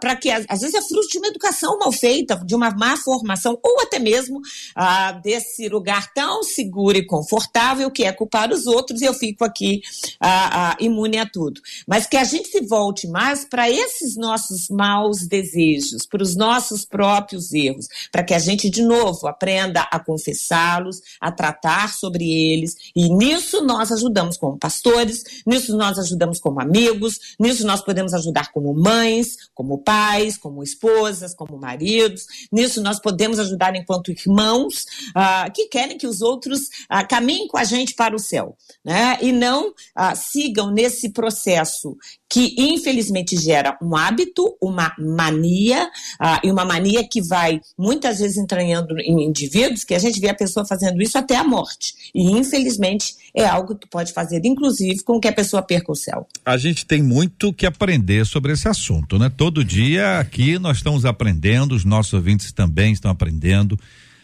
para 0.00 0.16
que, 0.16 0.30
às 0.30 0.60
vezes 0.60 0.74
é 0.74 0.82
fruto 0.82 1.08
uma 1.26 1.28
educação 1.28 1.78
mal 1.78 1.92
feita, 1.92 2.36
de 2.44 2.54
uma 2.54 2.70
má 2.70 2.96
formação, 2.96 3.58
ou 3.62 3.80
até 3.80 3.98
mesmo 3.98 4.40
ah, 4.74 5.12
desse 5.12 5.68
lugar 5.68 6.12
tão 6.12 6.42
seguro 6.42 6.96
e 6.96 7.06
confortável 7.06 7.90
que 7.90 8.04
é 8.04 8.12
culpar 8.12 8.52
os 8.52 8.66
outros 8.66 9.00
e 9.00 9.04
eu 9.04 9.14
fico 9.14 9.44
aqui 9.44 9.82
ah, 10.20 10.70
ah, 10.70 10.76
imune 10.80 11.18
a 11.18 11.26
tudo. 11.26 11.60
Mas 11.86 12.06
que 12.06 12.16
a 12.16 12.24
gente 12.24 12.48
se 12.48 12.60
volte 12.60 13.06
mais 13.08 13.44
para 13.44 13.68
esses 13.68 14.16
nossos 14.16 14.68
maus 14.70 15.26
desejos, 15.26 16.06
para 16.06 16.22
os 16.22 16.36
nossos 16.36 16.84
próprios 16.84 17.52
erros, 17.52 17.88
para 18.12 18.22
que 18.22 18.34
a 18.34 18.38
gente, 18.38 18.70
de 18.70 18.82
novo, 18.82 19.26
aprenda 19.26 19.82
a 19.90 19.98
confessá-los, 19.98 21.00
a 21.20 21.32
tratar 21.32 21.92
sobre 21.94 22.24
eles, 22.30 22.76
e 22.94 23.08
nisso 23.08 23.62
nós 23.62 23.90
ajudamos 23.90 24.36
como 24.36 24.58
pastores, 24.58 25.24
nisso 25.46 25.76
nós 25.76 25.98
ajudamos 25.98 26.38
como 26.38 26.60
amigos, 26.60 27.34
nisso 27.38 27.66
nós 27.66 27.82
podemos 27.82 28.14
ajudar 28.14 28.52
como 28.52 28.72
mães, 28.74 29.36
como 29.54 29.78
pais, 29.78 30.36
como 30.36 30.62
esposas 30.62 31.15
esposas, 31.16 31.34
como 31.34 31.58
maridos. 31.58 32.26
Nisso 32.52 32.82
nós 32.82 33.00
podemos 33.00 33.38
ajudar 33.38 33.74
enquanto 33.74 34.10
irmãos 34.10 34.84
uh, 35.16 35.50
que 35.52 35.66
querem 35.68 35.98
que 35.98 36.06
os 36.06 36.20
outros 36.20 36.60
uh, 36.90 37.06
caminhem 37.08 37.48
com 37.48 37.56
a 37.56 37.64
gente 37.64 37.94
para 37.94 38.14
o 38.14 38.18
céu, 38.18 38.56
né? 38.84 39.18
E 39.20 39.32
não 39.32 39.70
uh, 39.70 39.74
sigam 40.14 40.70
nesse 40.70 41.10
processo 41.10 41.96
que 42.28 42.54
infelizmente 42.58 43.36
gera 43.36 43.76
um 43.80 43.96
hábito, 43.96 44.56
uma 44.60 44.92
mania, 44.98 45.84
uh, 46.20 46.46
e 46.46 46.50
uma 46.50 46.64
mania 46.64 47.06
que 47.08 47.22
vai 47.22 47.60
muitas 47.78 48.18
vezes 48.18 48.36
entranhando 48.36 48.98
em 48.98 49.24
indivíduos, 49.24 49.84
que 49.84 49.94
a 49.94 49.98
gente 49.98 50.20
vê 50.20 50.28
a 50.28 50.34
pessoa 50.34 50.66
fazendo 50.66 51.00
isso 51.00 51.16
até 51.16 51.36
a 51.36 51.44
morte. 51.44 51.94
E 52.14 52.30
infelizmente 52.30 53.14
é 53.34 53.46
algo 53.46 53.76
que 53.76 53.88
pode 53.88 54.12
fazer, 54.12 54.40
inclusive, 54.44 55.02
com 55.02 55.20
que 55.20 55.28
a 55.28 55.32
pessoa 55.32 55.62
perca 55.62 55.92
o 55.92 55.96
céu. 55.96 56.26
A 56.44 56.56
gente 56.56 56.84
tem 56.84 57.02
muito 57.02 57.52
que 57.52 57.66
aprender 57.66 58.26
sobre 58.26 58.52
esse 58.52 58.68
assunto, 58.68 59.18
né? 59.18 59.30
Todo 59.34 59.64
dia 59.64 60.18
aqui 60.18 60.58
nós 60.58 60.78
estamos 60.78 61.04
aprendendo, 61.04 61.74
os 61.74 61.84
nossos 61.84 62.12
ouvintes 62.12 62.52
também 62.52 62.92
estão 62.92 63.10
aprendendo. 63.10 63.78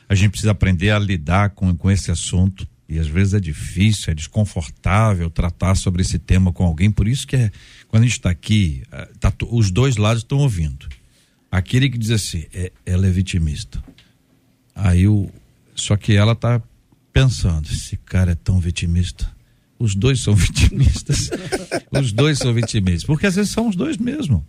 A 0.09 0.15
gente 0.15 0.31
precisa 0.31 0.51
aprender 0.51 0.91
a 0.91 0.99
lidar 0.99 1.51
com, 1.51 1.75
com 1.77 1.91
esse 1.91 2.11
assunto. 2.11 2.67
E 2.93 2.99
às 2.99 3.07
vezes 3.07 3.35
é 3.35 3.41
difícil, 3.41 4.13
é 4.13 4.15
desconfortável 4.15 5.31
tratar 5.31 5.75
sobre 5.75 6.03
esse 6.03 6.19
tema 6.19 6.53
com 6.53 6.65
alguém, 6.65 6.91
por 6.91 7.09
isso 7.09 7.27
que 7.27 7.37
é 7.37 7.51
quando 7.89 8.05
a 8.05 8.07
gente 8.07 8.19
está 8.19 8.31
aqui, 8.31 8.83
eh, 8.91 9.09
tá, 9.21 9.33
os 9.51 9.71
dois 9.71 9.97
lados 9.97 10.23
estão 10.23 10.39
ouvindo. 10.39 10.89
Aquele 11.51 11.91
que 11.91 11.99
diz 11.99 12.11
assim, 12.11 12.47
é, 12.55 12.73
ela 12.87 13.07
é 13.07 13.11
vitimista. 13.11 13.83
Aí 14.75 15.07
o. 15.07 15.31
Só 15.75 15.97
que 15.97 16.15
ela 16.15 16.33
está 16.33 16.63
pensando, 17.13 17.69
esse 17.71 17.97
cara 17.99 18.33
é 18.33 18.35
tão 18.35 18.59
vitimista. 18.59 19.31
Os 19.79 19.95
dois 19.95 20.21
são 20.21 20.33
vitimistas. 20.37 21.31
os 21.93 22.13
dois 22.13 22.39
são 22.39 22.55
vitimistas. 22.55 23.05
Porque 23.05 23.27
às 23.27 23.35
vezes 23.35 23.53
são 23.53 23.69
os 23.69 23.77
dois 23.77 23.99
mesmo. 23.99 24.45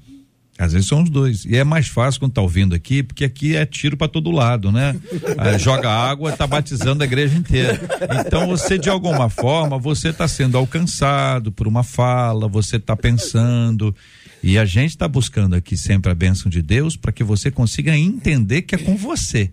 Às 0.58 0.74
vezes 0.74 0.88
são 0.88 1.01
os 1.01 1.10
dois. 1.10 1.45
E 1.45 1.56
é 1.56 1.64
mais 1.64 1.88
fácil 1.88 2.20
quando 2.20 2.34
tá 2.34 2.41
ouvindo 2.41 2.76
aqui, 2.76 3.01
porque 3.01 3.26
aqui 3.26 3.56
é 3.56 3.66
tiro 3.66 3.97
para 3.97 4.08
todo 4.08 4.30
lado, 4.30 4.72
né? 4.72 4.95
Ah, 5.38 5.58
joga 5.58 5.89
água, 5.89 6.32
tá 6.32 6.45
batizando 6.45 7.01
a 7.01 7.06
igreja 7.06 7.36
inteira. 7.36 7.80
Então 8.26 8.47
você, 8.47 8.78
de 8.78 8.89
alguma 8.89 9.30
forma, 9.30 9.80
você 9.80 10.10
está 10.10 10.28
sendo 10.28 10.58
alcançado 10.58 11.51
por 11.51 11.68
uma 11.68 11.84
fala, 11.84 12.47
você 12.47 12.76
está 12.78 12.95
pensando. 12.95 13.95
E 14.43 14.58
a 14.58 14.66
gente 14.66 14.91
está 14.91 15.08
buscando 15.08 15.56
aqui 15.56 15.76
sempre 15.76 16.12
a 16.12 16.16
bênção 16.16 16.51
de 16.51 16.62
Deus 16.62 16.95
para 16.95 17.12
que 17.12 17.24
você 17.24 17.49
consiga 17.49 17.97
entender 17.97 18.62
que 18.62 18.76
é 18.76 18.78
com 18.78 18.95
você. 18.95 19.51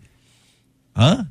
Hã? 0.95 1.27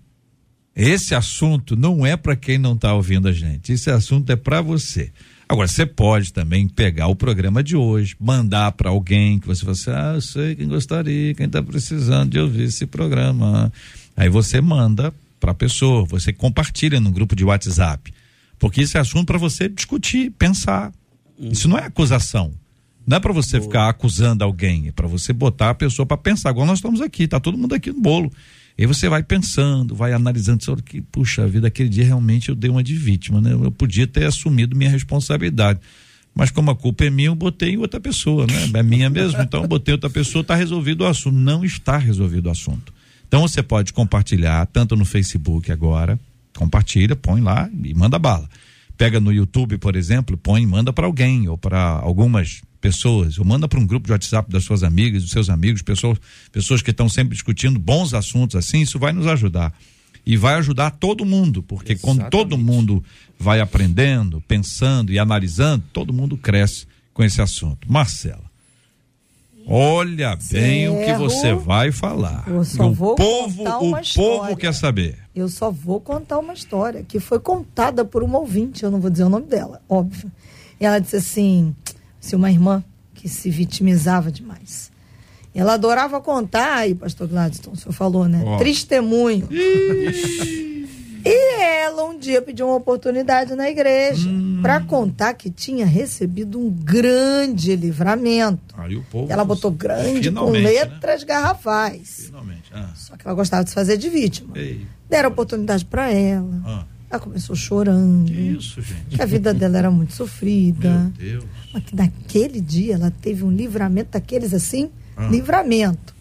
Esse 0.75 1.13
assunto 1.13 1.75
não 1.75 2.05
é 2.05 2.15
para 2.15 2.35
quem 2.35 2.57
não 2.57 2.73
está 2.73 2.93
ouvindo 2.93 3.27
a 3.27 3.33
gente. 3.33 3.73
Esse 3.73 3.91
assunto 3.91 4.31
é 4.31 4.35
para 4.35 4.61
você. 4.61 5.11
Agora, 5.51 5.67
você 5.67 5.83
pode 5.83 6.31
também 6.31 6.67
pegar 6.67 7.07
o 7.07 7.15
programa 7.15 7.63
de 7.63 7.75
hoje, 7.75 8.15
mandar 8.19 8.71
para 8.73 8.91
alguém 8.91 9.39
que 9.39 9.47
você 9.47 9.61
fala 9.61 9.71
assim: 9.71 9.89
ah, 9.89 10.11
eu 10.13 10.21
sei 10.21 10.55
quem 10.55 10.67
gostaria, 10.67 11.33
quem 11.33 11.47
está 11.47 11.63
precisando 11.63 12.29
de 12.29 12.39
ouvir 12.39 12.65
esse 12.65 12.85
programa. 12.85 13.73
Aí 14.15 14.29
você 14.29 14.61
manda 14.61 15.11
para 15.39 15.51
a 15.51 15.55
pessoa, 15.55 16.05
você 16.05 16.31
compartilha 16.31 16.99
no 16.99 17.11
grupo 17.11 17.35
de 17.35 17.43
WhatsApp. 17.43 18.13
Porque 18.59 18.81
esse 18.81 18.95
é 18.95 18.99
assunto 18.99 19.25
para 19.25 19.39
você 19.39 19.67
discutir, 19.67 20.29
pensar. 20.37 20.91
Hum. 21.39 21.49
Isso 21.51 21.67
não 21.67 21.79
é 21.79 21.85
acusação. 21.85 22.51
Não 23.07 23.17
é 23.17 23.19
para 23.19 23.33
você 23.33 23.57
Boa. 23.57 23.67
ficar 23.67 23.89
acusando 23.89 24.43
alguém, 24.43 24.89
é 24.89 24.91
para 24.91 25.07
você 25.07 25.33
botar 25.33 25.71
a 25.71 25.73
pessoa 25.73 26.05
para 26.05 26.17
pensar. 26.17 26.49
Agora 26.49 26.67
nós 26.67 26.77
estamos 26.77 27.01
aqui, 27.01 27.27
tá 27.27 27.39
todo 27.39 27.57
mundo 27.57 27.73
aqui 27.73 27.91
no 27.91 27.99
bolo. 27.99 28.31
E 28.81 28.85
você 28.85 29.09
vai 29.09 29.21
pensando, 29.21 29.93
vai 29.93 30.13
analisando, 30.13 30.63
sobre 30.63 30.81
que, 30.81 31.01
puxa 31.01 31.45
vida, 31.45 31.67
aquele 31.67 31.89
dia 31.89 32.05
realmente 32.05 32.47
eu 32.47 32.55
dei 32.55 32.71
uma 32.71 32.81
de 32.81 32.95
vítima, 32.95 33.41
né? 33.41 33.51
Eu 33.51 33.69
podia 33.69 34.07
ter 34.07 34.23
assumido 34.23 34.73
minha 34.73 34.89
responsabilidade. 34.89 35.81
Mas 36.33 36.49
como 36.49 36.71
a 36.71 36.75
culpa 36.75 37.03
é 37.03 37.09
minha, 37.09 37.27
eu 37.27 37.35
botei 37.35 37.71
em 37.71 37.77
outra 37.77 37.99
pessoa, 37.99 38.47
né? 38.47 38.71
É 38.73 38.81
minha 38.81 39.09
mesmo, 39.09 39.41
então 39.41 39.63
eu 39.63 39.67
botei 39.67 39.93
outra 39.93 40.09
pessoa, 40.09 40.43
está 40.43 40.55
resolvido 40.55 41.01
o 41.01 41.07
assunto. 41.07 41.35
Não 41.35 41.65
está 41.65 41.97
resolvido 41.97 42.45
o 42.45 42.51
assunto. 42.51 42.93
Então 43.27 43.41
você 43.41 43.61
pode 43.61 43.91
compartilhar, 43.91 44.65
tanto 44.67 44.95
no 44.95 45.03
Facebook 45.03 45.69
agora, 45.73 46.17
compartilha, 46.55 47.17
põe 47.17 47.41
lá 47.41 47.69
e 47.83 47.93
manda 47.93 48.17
bala. 48.17 48.49
Pega 48.97 49.19
no 49.19 49.33
YouTube, 49.33 49.77
por 49.77 49.97
exemplo, 49.97 50.37
põe 50.37 50.65
manda 50.65 50.93
para 50.93 51.05
alguém 51.05 51.49
ou 51.49 51.57
para 51.57 51.81
algumas 51.81 52.61
pessoas, 52.79 53.37
ou 53.37 53.45
manda 53.45 53.67
para 53.67 53.79
um 53.79 53.85
grupo 53.85 54.07
de 54.07 54.11
WhatsApp 54.11 54.51
das 54.51 54.63
suas 54.63 54.83
amigas, 54.83 55.21
dos 55.23 55.31
seus 55.31 55.49
amigos, 55.49 55.81
pessoas, 55.81 56.17
pessoas 56.51 56.81
que 56.81 56.91
estão 56.91 57.09
sempre 57.09 57.33
discutindo 57.33 57.79
bons 57.79 58.13
assuntos 58.13 58.55
assim, 58.55 58.81
isso 58.81 58.97
vai 58.97 59.11
nos 59.11 59.27
ajudar. 59.27 59.73
E 60.25 60.37
vai 60.37 60.55
ajudar 60.55 60.91
todo 60.91 61.25
mundo, 61.25 61.63
porque 61.63 61.93
Exatamente. 61.93 62.19
quando 62.19 62.29
todo 62.29 62.57
mundo 62.57 63.03
vai 63.37 63.59
aprendendo, 63.61 64.41
pensando 64.47 65.11
e 65.11 65.17
analisando, 65.17 65.83
todo 65.91 66.13
mundo 66.13 66.37
cresce 66.37 66.85
com 67.13 67.23
esse 67.23 67.41
assunto. 67.41 67.91
Marcela. 67.91 68.49
Olha 69.71 70.35
bem 70.51 70.89
o 70.89 71.05
que 71.05 71.13
você 71.13 71.53
vai 71.53 71.91
falar. 71.91 72.43
Eu 72.47 72.63
só 72.63 72.89
o 72.89 72.93
vou 72.93 73.15
povo, 73.15 73.57
contar 73.57 73.79
uma 73.79 73.97
o 73.97 74.01
história. 74.01 74.39
povo 74.39 74.57
quer 74.57 74.73
saber. 74.73 75.17
Eu 75.35 75.47
só 75.47 75.69
vou 75.69 75.99
contar 75.99 76.39
uma 76.39 76.53
história 76.53 77.03
que 77.03 77.19
foi 77.19 77.39
contada 77.39 78.03
por 78.03 78.23
uma 78.23 78.39
ouvinte, 78.39 78.83
eu 78.83 78.89
não 78.89 78.99
vou 78.99 79.11
dizer 79.11 79.25
o 79.25 79.29
nome 79.29 79.45
dela, 79.45 79.81
óbvio. 79.87 80.31
E 80.81 80.85
ela 80.85 80.99
disse 80.99 81.17
assim, 81.17 81.75
se 82.19 82.35
uma 82.35 82.51
irmã 82.51 82.83
que 83.13 83.27
se 83.27 83.49
vitimizava 83.49 84.31
demais. 84.31 84.91
Ela 85.53 85.73
adorava 85.73 86.21
contar, 86.21 86.87
e 86.87 86.95
pastor 86.95 87.27
Gladstone, 87.27 87.75
o 87.75 87.79
senhor 87.79 87.93
falou, 87.93 88.27
né? 88.27 88.43
Oh. 88.45 88.57
Testemunho. 88.57 89.47
E 91.25 91.61
ela 91.61 92.05
um 92.05 92.17
dia 92.17 92.41
pediu 92.41 92.67
uma 92.67 92.75
oportunidade 92.75 93.53
na 93.53 93.69
igreja 93.69 94.29
hum. 94.29 94.59
para 94.61 94.79
contar 94.79 95.33
que 95.33 95.49
tinha 95.49 95.85
recebido 95.85 96.57
um 96.59 96.69
grande 96.69 97.75
livramento. 97.75 98.73
Aí 98.77 98.95
o 98.95 99.03
povo 99.03 99.31
ela 99.31 99.43
botou 99.43 99.69
grande 99.69 100.31
com 100.31 100.51
né? 100.51 100.59
letras 100.59 101.21
né? 101.21 101.27
garrafais. 101.27 102.23
Finalmente. 102.27 102.71
Ah. 102.73 102.91
Só 102.95 103.17
que 103.17 103.27
ela 103.27 103.35
gostava 103.35 103.63
de 103.63 103.69
se 103.69 103.75
fazer 103.75 103.97
de 103.97 104.09
vítima. 104.09 104.57
Ei. 104.57 104.85
Deram 105.09 105.29
oportunidade 105.29 105.83
para 105.83 106.09
ela. 106.09 106.61
Ah. 106.65 106.85
Ela 107.09 107.19
começou 107.19 107.55
chorando. 107.55 108.31
Isso, 108.31 108.81
gente. 108.81 109.15
Que 109.15 109.21
a 109.21 109.25
vida 109.25 109.53
dela 109.53 109.77
era 109.79 109.89
muito 109.89 110.13
sofrida. 110.13 111.11
Meu 111.17 111.31
Deus. 111.31 111.45
Mas 111.73 111.83
que 111.83 111.95
naquele 111.95 112.61
dia 112.61 112.93
ela 112.95 113.09
teve 113.09 113.43
um 113.43 113.51
livramento 113.51 114.11
daqueles 114.11 114.53
assim, 114.53 114.91
ah. 115.17 115.27
livramento. 115.27 116.13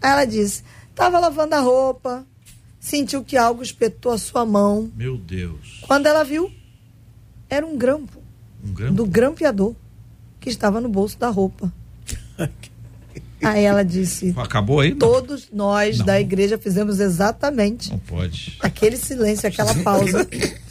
Aí 0.00 0.10
ela 0.10 0.24
disse: 0.24 0.64
tava 0.94 1.18
lavando 1.20 1.54
a 1.54 1.60
roupa, 1.60 2.26
sentiu 2.80 3.22
que 3.22 3.36
algo 3.36 3.62
espetou 3.62 4.12
a 4.12 4.18
sua 4.18 4.44
mão. 4.44 4.90
Meu 4.96 5.16
Deus. 5.16 5.78
Quando 5.82 6.06
ela 6.06 6.24
viu, 6.24 6.50
era 7.48 7.64
um 7.64 7.78
grampo. 7.78 8.20
Um 8.64 8.72
grampo? 8.72 8.94
Do 8.94 9.06
grampeador 9.06 9.74
que 10.40 10.48
estava 10.48 10.80
no 10.80 10.88
bolso 10.88 11.18
da 11.18 11.28
roupa. 11.28 11.72
Aí 13.42 13.64
ela 13.64 13.84
disse: 13.84 14.34
Acabou 14.36 14.80
aí? 14.80 14.90
Não. 14.90 14.98
Todos 14.98 15.48
nós 15.52 15.98
não. 15.98 16.06
da 16.06 16.20
igreja 16.20 16.58
fizemos 16.58 17.00
exatamente. 17.00 17.90
Não 17.90 17.98
pode. 17.98 18.56
Aquele 18.60 18.96
silêncio, 18.96 19.48
aquela 19.48 19.74
pausa. 19.76 20.26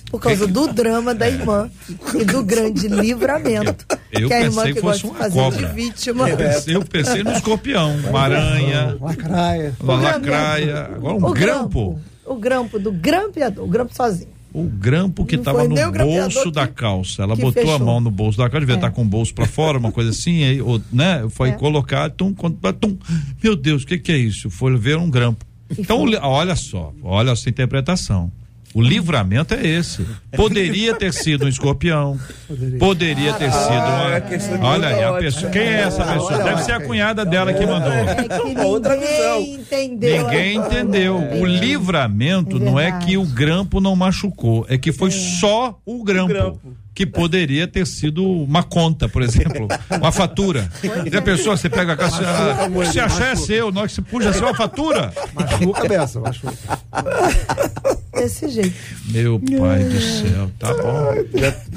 por 0.10 0.20
causa 0.22 0.48
do 0.48 0.68
drama 0.68 1.14
da 1.14 1.30
irmã 1.30 1.70
e 2.14 2.24
do 2.24 2.44
grande 2.44 2.88
livramento. 2.88 3.86
Eu, 4.12 4.22
eu 4.22 4.28
que 4.28 4.34
a 4.34 4.42
irmã 4.42 4.64
pensei 4.64 4.74
que 4.74 4.82
fosse 4.82 5.04
gosta 5.04 5.08
uma 5.08 5.30
de 5.30 5.36
fazer 5.38 5.68
de 5.68 5.74
vítima. 5.74 6.30
Eu 6.30 6.38
pensei, 6.38 6.76
eu 6.76 6.86
pensei 6.86 7.24
no 7.24 7.32
escorpião, 7.32 7.96
uma 7.98 8.22
aranha, 8.22 8.98
lacraia, 9.00 9.76
uma 9.80 9.96
lacraia, 9.96 10.80
agora 10.96 11.16
um 11.16 11.26
o 11.26 11.34
grampo. 11.34 12.00
O 12.26 12.36
grampo 12.36 12.80
do 12.80 12.92
grampeador, 12.92 13.66
o 13.66 13.68
grampo 13.68 13.94
sozinho. 13.96 14.41
O 14.54 14.64
grampo 14.64 15.26
que 15.26 15.36
estava 15.36 15.66
no 15.66 15.76
bolso 15.92 16.52
da 16.52 16.68
calça. 16.68 17.24
Ela 17.24 17.36
botou 17.36 17.54
fechou. 17.64 17.76
a 17.76 17.80
mão 17.80 18.02
no 18.02 18.12
bolso 18.12 18.38
da 18.38 18.50
calça, 18.50 18.60
devia 18.60 18.76
estar 18.76 18.88
é. 18.88 18.92
com 18.92 19.04
o 19.04 19.06
bolso 19.06 19.34
para 19.34 19.46
fora, 19.46 19.78
uma 19.78 19.92
coisa 19.92 20.10
assim, 20.10 20.44
aí, 20.44 20.62
ou, 20.62 20.82
né? 20.92 21.26
Foi 21.30 21.50
é. 21.50 21.52
colocar, 21.54 22.10
tum, 22.10 22.34
tum, 22.34 22.98
meu 23.42 23.56
Deus, 23.56 23.84
o 23.84 23.88
que, 23.88 23.98
que 23.98 24.12
é 24.12 24.18
isso? 24.18 24.50
Foi 24.50 24.76
ver 24.78 24.98
um 24.98 25.10
grampo. 25.10 25.46
Então, 25.78 26.04
olha 26.22 26.56
só, 26.56 26.94
olha 27.02 27.32
essa 27.32 27.50
interpretação. 27.50 28.32
O 28.74 28.82
livramento 28.82 29.54
é 29.54 29.66
esse. 29.66 30.06
Poderia 30.36 30.96
ter 30.96 31.14
sido 31.14 31.46
um 31.46 31.48
escorpião. 31.48 32.18
Poderia, 32.80 33.34
ter 33.34 33.52
sido 33.52 34.60
uma. 34.60 34.70
Olha 34.70 34.88
aí, 34.88 35.04
a 35.04 35.14
pessoa. 35.14 35.52
Quem 35.52 35.62
é 35.62 35.82
essa 35.82 36.06
pessoa? 36.06 36.44
Deve 36.44 36.64
ser 36.64 36.72
a 36.74 36.80
cunhada 36.80 37.26
dela 37.26 37.54
que 37.54 37.66
mandou. 37.66 37.92
É 37.92 38.16
que 38.16 38.60
outra 38.62 38.98
visão. 38.98 39.42
Entendeu. 39.42 40.24
Ninguém 40.24 40.58
entendeu. 40.58 41.18
O 41.18 41.46
livramento 41.46 42.60
não 42.60 42.80
é 42.80 42.92
que 43.00 43.18
o 43.18 43.26
grampo 43.26 43.82
não 43.82 43.96
machucou, 43.96 44.66
é 44.70 44.78
que 44.78 44.92
foi 44.92 45.12
só 45.12 45.78
o 45.86 46.04
grampo 46.04 46.60
que 46.94 47.06
poderia 47.06 47.68
ter 47.68 47.88
sido 47.88 48.26
uma 48.26 48.64
conta, 48.64 49.08
por 49.08 49.22
exemplo, 49.22 49.68
uma 49.90 50.12
fatura. 50.12 50.70
E 51.10 51.16
a 51.16 51.22
pessoa, 51.22 51.56
você 51.56 51.70
pega 51.70 51.94
a 51.94 51.98
caixa, 51.98 52.22
se 52.92 53.00
achar 53.00 53.32
é 53.32 53.36
seu, 53.36 53.72
nós 53.72 53.94
se 53.94 54.02
puxa 54.02 54.34
ser 54.34 54.44
uma 54.44 54.54
fatura. 54.54 55.14
Machuca 55.34 55.80
a 55.80 55.82
cabeça, 55.82 56.20
machuca. 56.20 56.54
Desse 58.14 58.50
jeito. 58.50 58.76
Meu 59.06 59.40
pai 59.40 59.84
do 59.86 60.02
céu, 60.02 60.52
tá 60.60 60.74
bom. 60.74 61.14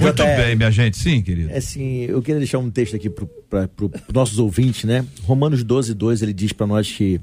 Muito 0.01 0.23
bem, 0.25 0.57
minha 0.57 0.71
gente, 0.71 0.99
sim, 0.99 1.23
querido. 1.23 1.51
É 1.51 1.59
assim, 1.59 2.03
eu 2.03 2.21
queria 2.21 2.41
deixar 2.41 2.59
um 2.59 2.71
texto 2.71 2.97
aqui 2.97 3.09
para 3.09 3.69
os 3.79 4.12
nossos 4.12 4.39
ouvintes, 4.39 4.85
né? 4.85 5.05
Romanos 5.23 5.62
12, 5.62 5.95
2, 5.95 6.23
ele 6.23 6.33
diz 6.33 6.53
para 6.53 6.67
nós 6.67 6.91
que 6.91 7.21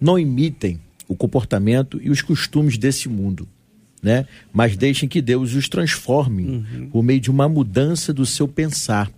não 0.00 0.18
imitem 0.18 0.80
o 1.06 1.14
comportamento 1.14 2.00
e 2.02 2.08
os 2.08 2.22
costumes 2.22 2.78
desse 2.78 3.06
mundo 3.06 3.46
né? 4.04 4.26
Mas 4.52 4.76
deixem 4.76 5.08
que 5.08 5.22
Deus 5.22 5.54
os 5.54 5.68
transforme 5.68 6.44
uhum. 6.44 6.88
por 6.92 7.02
meio 7.02 7.18
de 7.18 7.30
uma 7.30 7.48
mudança 7.48 8.12
do 8.12 8.26
seu 8.26 8.46
pensar. 8.46 9.10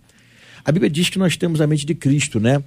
A 0.63 0.71
Bíblia 0.71 0.89
diz 0.89 1.09
que 1.09 1.19
nós 1.19 1.35
temos 1.35 1.59
a 1.59 1.67
mente 1.67 1.85
de 1.85 1.93
Cristo, 1.93 2.39
né? 2.39 2.63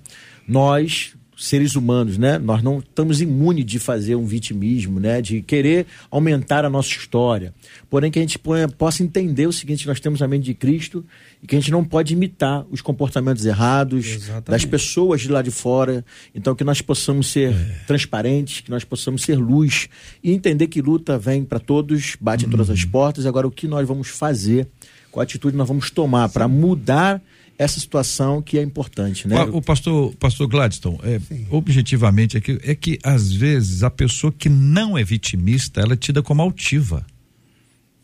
Nós 0.46 1.14
seres 1.40 1.74
humanos, 1.74 2.18
né? 2.18 2.38
Nós 2.38 2.62
não 2.62 2.80
estamos 2.80 3.22
imunes 3.22 3.64
de 3.64 3.78
fazer 3.78 4.14
um 4.14 4.26
vitimismo, 4.26 5.00
né? 5.00 5.22
De 5.22 5.40
querer 5.40 5.86
aumentar 6.10 6.66
a 6.66 6.70
nossa 6.70 6.90
história. 6.90 7.54
Porém, 7.88 8.10
que 8.10 8.18
a 8.18 8.22
gente 8.22 8.38
possa 8.76 9.02
entender 9.02 9.46
o 9.46 9.52
seguinte: 9.52 9.86
nós 9.86 9.98
temos 9.98 10.20
a 10.20 10.28
mente 10.28 10.44
de 10.44 10.54
Cristo 10.54 11.04
e 11.42 11.46
que 11.46 11.56
a 11.56 11.58
gente 11.58 11.70
não 11.70 11.82
pode 11.82 12.12
imitar 12.12 12.66
os 12.70 12.82
comportamentos 12.82 13.44
errados 13.46 14.06
Exatamente. 14.06 14.50
das 14.50 14.64
pessoas 14.64 15.22
de 15.22 15.28
lá 15.28 15.40
de 15.40 15.50
fora. 15.50 16.04
Então, 16.34 16.54
que 16.54 16.62
nós 16.62 16.82
possamos 16.82 17.28
ser 17.28 17.52
é. 17.52 17.76
transparentes, 17.86 18.60
que 18.60 18.70
nós 18.70 18.84
possamos 18.84 19.22
ser 19.22 19.36
luz 19.36 19.88
e 20.22 20.32
entender 20.32 20.66
que 20.66 20.82
luta 20.82 21.18
vem 21.18 21.44
para 21.44 21.58
todos, 21.58 22.16
bate 22.20 22.44
hum. 22.44 22.48
em 22.48 22.50
todas 22.50 22.68
as 22.68 22.82
uhum. 22.82 22.90
portas. 22.90 23.24
Agora, 23.24 23.46
o 23.46 23.50
que 23.50 23.66
nós 23.66 23.88
vamos 23.88 24.08
fazer, 24.08 24.68
qual 25.10 25.22
atitude 25.22 25.56
nós 25.56 25.66
vamos 25.66 25.90
tomar 25.90 26.28
para 26.28 26.46
mudar 26.46 27.22
essa 27.56 27.78
situação 27.78 28.40
que 28.40 28.58
é 28.58 28.62
importante, 28.62 29.28
né? 29.28 29.42
O, 29.52 29.60
pastor, 29.60 30.14
pastor 30.16 30.48
Gladstone, 30.48 30.98
é, 31.02 31.20
objetivamente 31.50 32.38
é 32.38 32.40
que, 32.40 32.58
é 32.62 32.74
que 32.74 32.98
às 33.04 33.30
vezes 33.30 33.82
a 33.82 33.90
pessoa 33.90 34.32
que 34.32 34.48
não 34.48 34.96
é 34.96 35.04
vitimista, 35.04 35.78
ela 35.82 35.92
é 35.92 35.96
tida 35.96 36.22
como 36.22 36.40
altiva. 36.40 37.04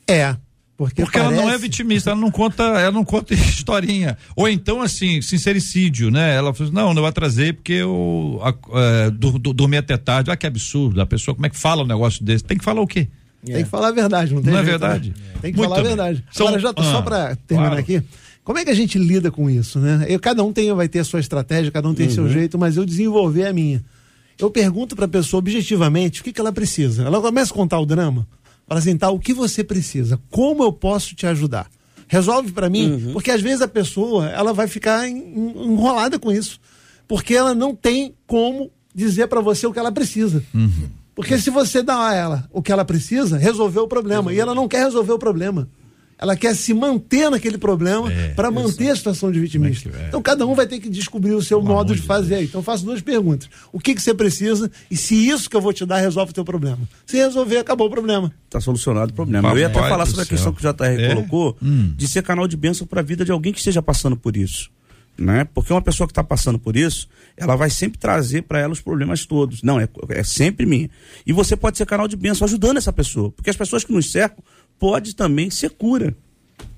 É. 0.07 0.37
Porque, 0.76 1.02
porque 1.02 1.18
parece... 1.18 1.34
ela 1.34 1.46
não 1.46 1.50
é 1.50 1.56
vitimista, 1.56 2.10
ela 2.10 2.20
não 2.20 2.30
conta, 2.30 2.62
ela 2.62 2.92
não 2.92 3.04
conta 3.04 3.32
historinha. 3.34 4.18
Ou 4.36 4.46
então, 4.46 4.82
assim, 4.82 5.22
sincericídio, 5.22 6.10
né? 6.10 6.34
Ela 6.34 6.52
fala, 6.52 6.70
não, 6.70 6.92
não 6.92 7.02
vai 7.02 7.12
trazer 7.12 7.54
porque 7.54 7.72
eu 7.72 8.40
é, 8.74 9.10
dormi 9.10 9.78
até 9.78 9.96
tarde. 9.96 10.30
Ah, 10.30 10.36
que 10.36 10.46
absurdo. 10.46 11.00
A 11.00 11.06
pessoa, 11.06 11.34
como 11.34 11.46
é 11.46 11.48
que 11.48 11.58
fala 11.58 11.82
um 11.82 11.86
negócio 11.86 12.22
desse? 12.22 12.44
Tem 12.44 12.58
que 12.58 12.64
falar 12.64 12.82
o 12.82 12.86
quê? 12.86 13.08
Tem 13.44 13.64
que 13.64 13.70
falar 13.70 13.88
a 13.88 13.92
verdade, 13.92 14.34
não 14.34 14.42
tem 14.42 14.52
Não 14.52 14.64
jeito, 14.64 14.68
é 14.68 14.78
verdade? 14.78 15.08
Né? 15.10 15.14
Tem 15.40 15.52
que 15.52 15.58
Muito 15.58 15.70
falar 15.70 15.82
bem. 15.82 15.92
a 15.92 15.96
verdade. 15.96 16.24
São... 16.32 16.48
Agora, 16.48 16.60
Jota, 16.60 16.82
ah, 16.82 16.84
só 16.84 17.02
para 17.02 17.36
terminar 17.36 17.68
claro. 17.70 17.80
aqui, 17.80 18.02
como 18.42 18.58
é 18.58 18.64
que 18.64 18.70
a 18.70 18.74
gente 18.74 18.98
lida 18.98 19.30
com 19.30 19.48
isso, 19.48 19.78
né? 19.78 20.04
Eu, 20.08 20.18
cada 20.18 20.42
um 20.42 20.52
tem, 20.52 20.72
vai 20.74 20.88
ter 20.88 20.98
a 20.98 21.04
sua 21.04 21.20
estratégia, 21.20 21.70
cada 21.70 21.88
um 21.88 21.94
tem 21.94 22.06
uhum. 22.06 22.12
seu 22.12 22.28
jeito, 22.28 22.58
mas 22.58 22.76
eu 22.76 22.84
desenvolver 22.84 23.46
a 23.46 23.52
minha. 23.52 23.84
Eu 24.38 24.50
pergunto 24.50 24.94
para 24.94 25.06
a 25.06 25.08
pessoa 25.08 25.38
objetivamente 25.38 26.20
o 26.20 26.24
que, 26.24 26.32
que 26.32 26.40
ela 26.40 26.52
precisa. 26.52 27.04
Ela 27.04 27.20
começa 27.20 27.52
a 27.52 27.54
contar 27.56 27.78
o 27.78 27.86
drama. 27.86 28.26
Fala 28.66 28.80
assim, 28.80 28.96
tá, 28.96 29.10
o 29.10 29.18
que 29.18 29.32
você 29.32 29.62
precisa? 29.62 30.20
Como 30.30 30.62
eu 30.62 30.72
posso 30.72 31.14
te 31.14 31.26
ajudar? 31.26 31.70
Resolve 32.08 32.52
para 32.52 32.70
mim, 32.70 32.92
uhum. 32.92 33.12
porque 33.12 33.30
às 33.30 33.40
vezes 33.40 33.62
a 33.62 33.68
pessoa 33.68 34.28
ela 34.28 34.52
vai 34.52 34.68
ficar 34.68 35.08
enrolada 35.08 36.18
com 36.18 36.30
isso, 36.30 36.60
porque 37.08 37.34
ela 37.34 37.54
não 37.54 37.74
tem 37.74 38.14
como 38.26 38.70
dizer 38.94 39.26
para 39.26 39.40
você 39.40 39.66
o 39.66 39.72
que 39.72 39.78
ela 39.78 39.92
precisa. 39.92 40.42
Uhum. 40.54 40.88
Porque 41.16 41.38
se 41.38 41.50
você 41.50 41.82
dá 41.82 42.08
a 42.08 42.14
ela 42.14 42.48
o 42.52 42.62
que 42.62 42.70
ela 42.70 42.84
precisa, 42.84 43.38
resolveu 43.38 43.84
o 43.84 43.88
problema. 43.88 44.32
E 44.32 44.38
ela 44.38 44.54
não 44.54 44.68
quer 44.68 44.84
resolver 44.84 45.12
o 45.12 45.18
problema. 45.18 45.68
Ela 46.18 46.34
quer 46.34 46.54
se 46.56 46.72
manter 46.72 47.30
naquele 47.30 47.58
problema 47.58 48.10
é, 48.10 48.28
para 48.28 48.50
manter 48.50 48.90
a 48.90 48.96
situação 48.96 49.30
de 49.30 49.38
vitimista. 49.38 49.90
É 49.90 50.04
é? 50.04 50.08
Então 50.08 50.22
cada 50.22 50.46
um 50.46 50.54
vai 50.54 50.66
ter 50.66 50.80
que 50.80 50.88
descobrir 50.88 51.32
o 51.32 51.42
seu 51.42 51.60
modo 51.60 51.94
de 51.94 52.00
fazer. 52.00 52.42
Então 52.42 52.62
faço 52.62 52.84
duas 52.84 53.02
perguntas. 53.02 53.50
O 53.70 53.78
que, 53.78 53.94
que 53.94 54.00
você 54.00 54.14
precisa 54.14 54.70
e 54.90 54.96
se 54.96 55.14
isso 55.14 55.50
que 55.50 55.56
eu 55.56 55.60
vou 55.60 55.72
te 55.72 55.84
dar 55.84 55.98
resolve 55.98 56.30
o 56.30 56.34
teu 56.34 56.44
problema. 56.44 56.78
Se 57.04 57.18
resolver, 57.18 57.58
acabou 57.58 57.86
o 57.86 57.90
problema. 57.90 58.32
Está 58.46 58.60
solucionado 58.60 59.12
o 59.12 59.14
problema. 59.14 59.50
eu 59.50 59.58
ia 59.58 59.66
até 59.66 59.78
falar 59.78 60.06
sobre 60.06 60.22
a 60.22 60.26
questão 60.26 60.52
que 60.52 60.66
o 60.66 60.72
JR 60.72 60.84
é? 60.84 61.14
colocou 61.14 61.56
hum. 61.62 61.92
de 61.94 62.08
ser 62.08 62.22
canal 62.22 62.48
de 62.48 62.56
bênção 62.56 62.86
para 62.86 63.00
a 63.00 63.04
vida 63.04 63.24
de 63.24 63.32
alguém 63.32 63.52
que 63.52 63.58
esteja 63.58 63.82
passando 63.82 64.16
por 64.16 64.36
isso. 64.36 64.70
Né? 65.18 65.46
Porque 65.54 65.72
uma 65.72 65.80
pessoa 65.80 66.06
que 66.06 66.12
está 66.12 66.22
passando 66.22 66.58
por 66.58 66.76
isso, 66.76 67.08
ela 67.36 67.56
vai 67.56 67.70
sempre 67.70 67.98
trazer 67.98 68.42
para 68.42 68.58
ela 68.58 68.72
os 68.72 68.80
problemas 68.80 69.24
todos. 69.24 69.62
Não, 69.62 69.80
é, 69.80 69.88
é 70.10 70.22
sempre 70.22 70.66
minha. 70.66 70.90
E 71.26 71.32
você 71.32 71.56
pode 71.56 71.78
ser 71.78 71.86
canal 71.86 72.06
de 72.06 72.16
bênção 72.16 72.44
ajudando 72.46 72.76
essa 72.76 72.92
pessoa. 72.92 73.30
Porque 73.32 73.48
as 73.48 73.56
pessoas 73.56 73.82
que 73.82 73.92
nos 73.92 74.10
cercam 74.12 74.44
pode 74.78 75.14
também 75.14 75.50
ser 75.50 75.70
cura. 75.70 76.16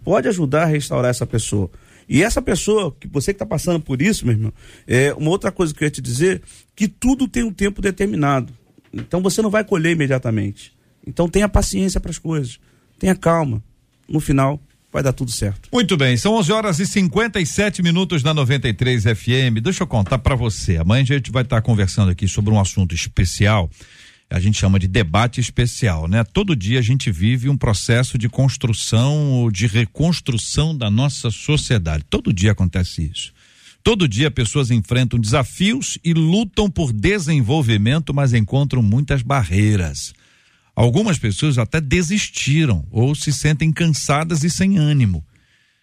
Pode 0.04 0.28
ajudar 0.28 0.62
a 0.62 0.66
restaurar 0.66 1.10
essa 1.10 1.26
pessoa. 1.26 1.70
E 2.08 2.22
essa 2.22 2.40
pessoa, 2.40 2.94
que 2.98 3.06
você 3.06 3.32
que 3.32 3.36
está 3.36 3.44
passando 3.44 3.80
por 3.80 4.00
isso, 4.00 4.24
meu 4.24 4.34
irmão, 4.34 4.52
é 4.86 5.12
uma 5.12 5.30
outra 5.30 5.52
coisa 5.52 5.74
que 5.74 5.84
eu 5.84 5.86
ia 5.86 5.90
te 5.90 6.00
dizer, 6.00 6.40
que 6.74 6.88
tudo 6.88 7.28
tem 7.28 7.42
um 7.42 7.52
tempo 7.52 7.82
determinado. 7.82 8.52
Então 8.92 9.20
você 9.20 9.42
não 9.42 9.50
vai 9.50 9.62
colher 9.62 9.92
imediatamente. 9.92 10.72
Então 11.06 11.28
tenha 11.28 11.48
paciência 11.48 12.00
para 12.00 12.10
as 12.10 12.18
coisas, 12.18 12.58
tenha 12.98 13.14
calma. 13.14 13.62
No 14.08 14.20
final 14.20 14.58
vai 14.90 15.02
dar 15.02 15.12
tudo 15.12 15.30
certo. 15.30 15.68
Muito 15.70 15.96
bem, 15.98 16.16
são 16.16 16.34
11 16.34 16.52
horas 16.52 16.80
e 16.80 16.86
57 16.86 17.82
minutos 17.82 18.22
na 18.22 18.32
93 18.32 19.04
FM. 19.04 19.60
Deixa 19.62 19.82
eu 19.82 19.86
contar 19.86 20.18
para 20.18 20.34
você. 20.34 20.78
Amanhã 20.78 21.02
a 21.02 21.06
gente 21.06 21.30
vai 21.30 21.42
estar 21.42 21.60
conversando 21.60 22.10
aqui 22.10 22.26
sobre 22.26 22.50
um 22.50 22.58
assunto 22.58 22.94
especial. 22.94 23.68
A 24.30 24.38
gente 24.38 24.58
chama 24.58 24.78
de 24.78 24.86
debate 24.86 25.40
especial, 25.40 26.06
né? 26.06 26.22
Todo 26.22 26.54
dia 26.54 26.78
a 26.78 26.82
gente 26.82 27.10
vive 27.10 27.48
um 27.48 27.56
processo 27.56 28.18
de 28.18 28.28
construção 28.28 29.32
ou 29.32 29.50
de 29.50 29.66
reconstrução 29.66 30.76
da 30.76 30.90
nossa 30.90 31.30
sociedade. 31.30 32.04
Todo 32.10 32.32
dia 32.32 32.52
acontece 32.52 33.10
isso. 33.10 33.32
Todo 33.82 34.06
dia 34.06 34.30
pessoas 34.30 34.70
enfrentam 34.70 35.18
desafios 35.18 35.98
e 36.04 36.12
lutam 36.12 36.70
por 36.70 36.92
desenvolvimento, 36.92 38.12
mas 38.12 38.34
encontram 38.34 38.82
muitas 38.82 39.22
barreiras. 39.22 40.12
Algumas 40.76 41.18
pessoas 41.18 41.56
até 41.56 41.80
desistiram 41.80 42.86
ou 42.90 43.14
se 43.14 43.32
sentem 43.32 43.72
cansadas 43.72 44.44
e 44.44 44.50
sem 44.50 44.76
ânimo. 44.76 45.24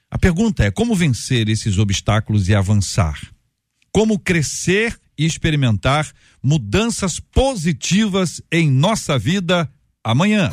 A 0.10 0.20
pergunta 0.20 0.64
é: 0.64 0.70
como 0.70 0.96
vencer 0.96 1.50
esses 1.50 1.80
obstáculos 1.80 2.48
e 2.48 2.54
avançar? 2.54 3.20
Como 3.92 4.20
crescer 4.20 4.96
e 5.18 5.26
experimentar 5.26 6.08
mudanças 6.42 7.20
positivas 7.20 8.42
em 8.52 8.70
nossa 8.70 9.18
vida 9.18 9.70
amanhã? 10.04 10.52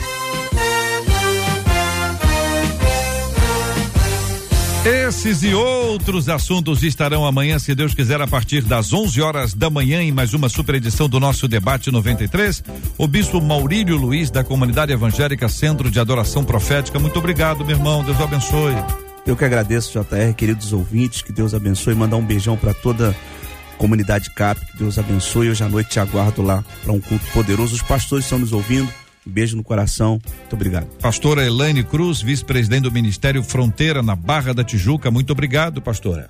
Esses 4.85 5.45
e 5.45 5.55
outros 5.55 6.29
assuntos 6.29 6.83
estarão 6.83 7.25
amanhã, 7.25 7.57
se 7.57 7.73
Deus 7.73 7.95
quiser, 7.95 8.21
a 8.21 8.27
partir 8.27 8.63
das 8.63 8.93
11 8.93 9.21
horas 9.21 9.55
da 9.55 9.71
manhã, 9.71 10.03
em 10.03 10.11
mais 10.11 10.35
uma 10.35 10.49
super 10.49 10.75
edição 10.75 11.09
do 11.09 11.21
nosso 11.21 11.47
Debate 11.47 11.89
93. 11.93 12.65
O 12.99 13.07
bispo 13.07 13.41
Maurílio 13.41 13.97
Luiz, 13.97 14.29
da 14.29 14.43
Comunidade 14.43 14.91
Evangélica 14.91 15.49
Centro 15.49 15.89
de 15.89 16.01
Adoração 16.01 16.45
Profética. 16.45 16.99
Muito 16.99 17.17
obrigado, 17.17 17.65
meu 17.65 17.77
irmão. 17.77 18.03
Deus 18.03 18.21
abençoe. 18.21 18.75
Eu 19.25 19.37
que 19.37 19.45
agradeço, 19.45 19.93
JR, 19.93 20.35
queridos 20.37 20.73
ouvintes, 20.73 21.23
que 21.23 21.33
Deus 21.33 21.55
abençoe. 21.55 21.95
Mandar 21.95 22.17
um 22.17 22.27
beijão 22.27 22.57
para 22.57 22.75
toda 22.75 23.11
a 23.11 23.15
comunidade 23.83 24.31
CAP, 24.31 24.65
que 24.65 24.77
Deus 24.79 24.97
abençoe. 24.97 25.51
Hoje 25.51 25.65
à 25.65 25.69
noite 25.69 25.91
te 25.91 25.99
aguardo 25.99 26.41
lá 26.41 26.65
para 26.85 26.93
um 26.93 27.01
culto 27.01 27.27
poderoso. 27.33 27.75
Os 27.75 27.83
pastores 27.83 28.25
estão 28.25 28.39
nos 28.39 28.53
ouvindo 28.53 28.89
um 29.27 29.31
beijo 29.31 29.57
no 29.57 29.65
coração. 29.65 30.21
Muito 30.39 30.53
obrigado. 30.53 30.87
Pastora 31.01 31.45
Elaine 31.45 31.83
Cruz, 31.83 32.23
vice-presidente 32.23 32.85
do 32.85 32.93
Ministério 32.93 33.43
Fronteira 33.43 34.01
na 34.01 34.15
Barra 34.15 34.55
da 34.55 34.63
Tijuca. 34.63 35.11
Muito 35.11 35.33
obrigado, 35.33 35.83
pastora. 35.83 36.29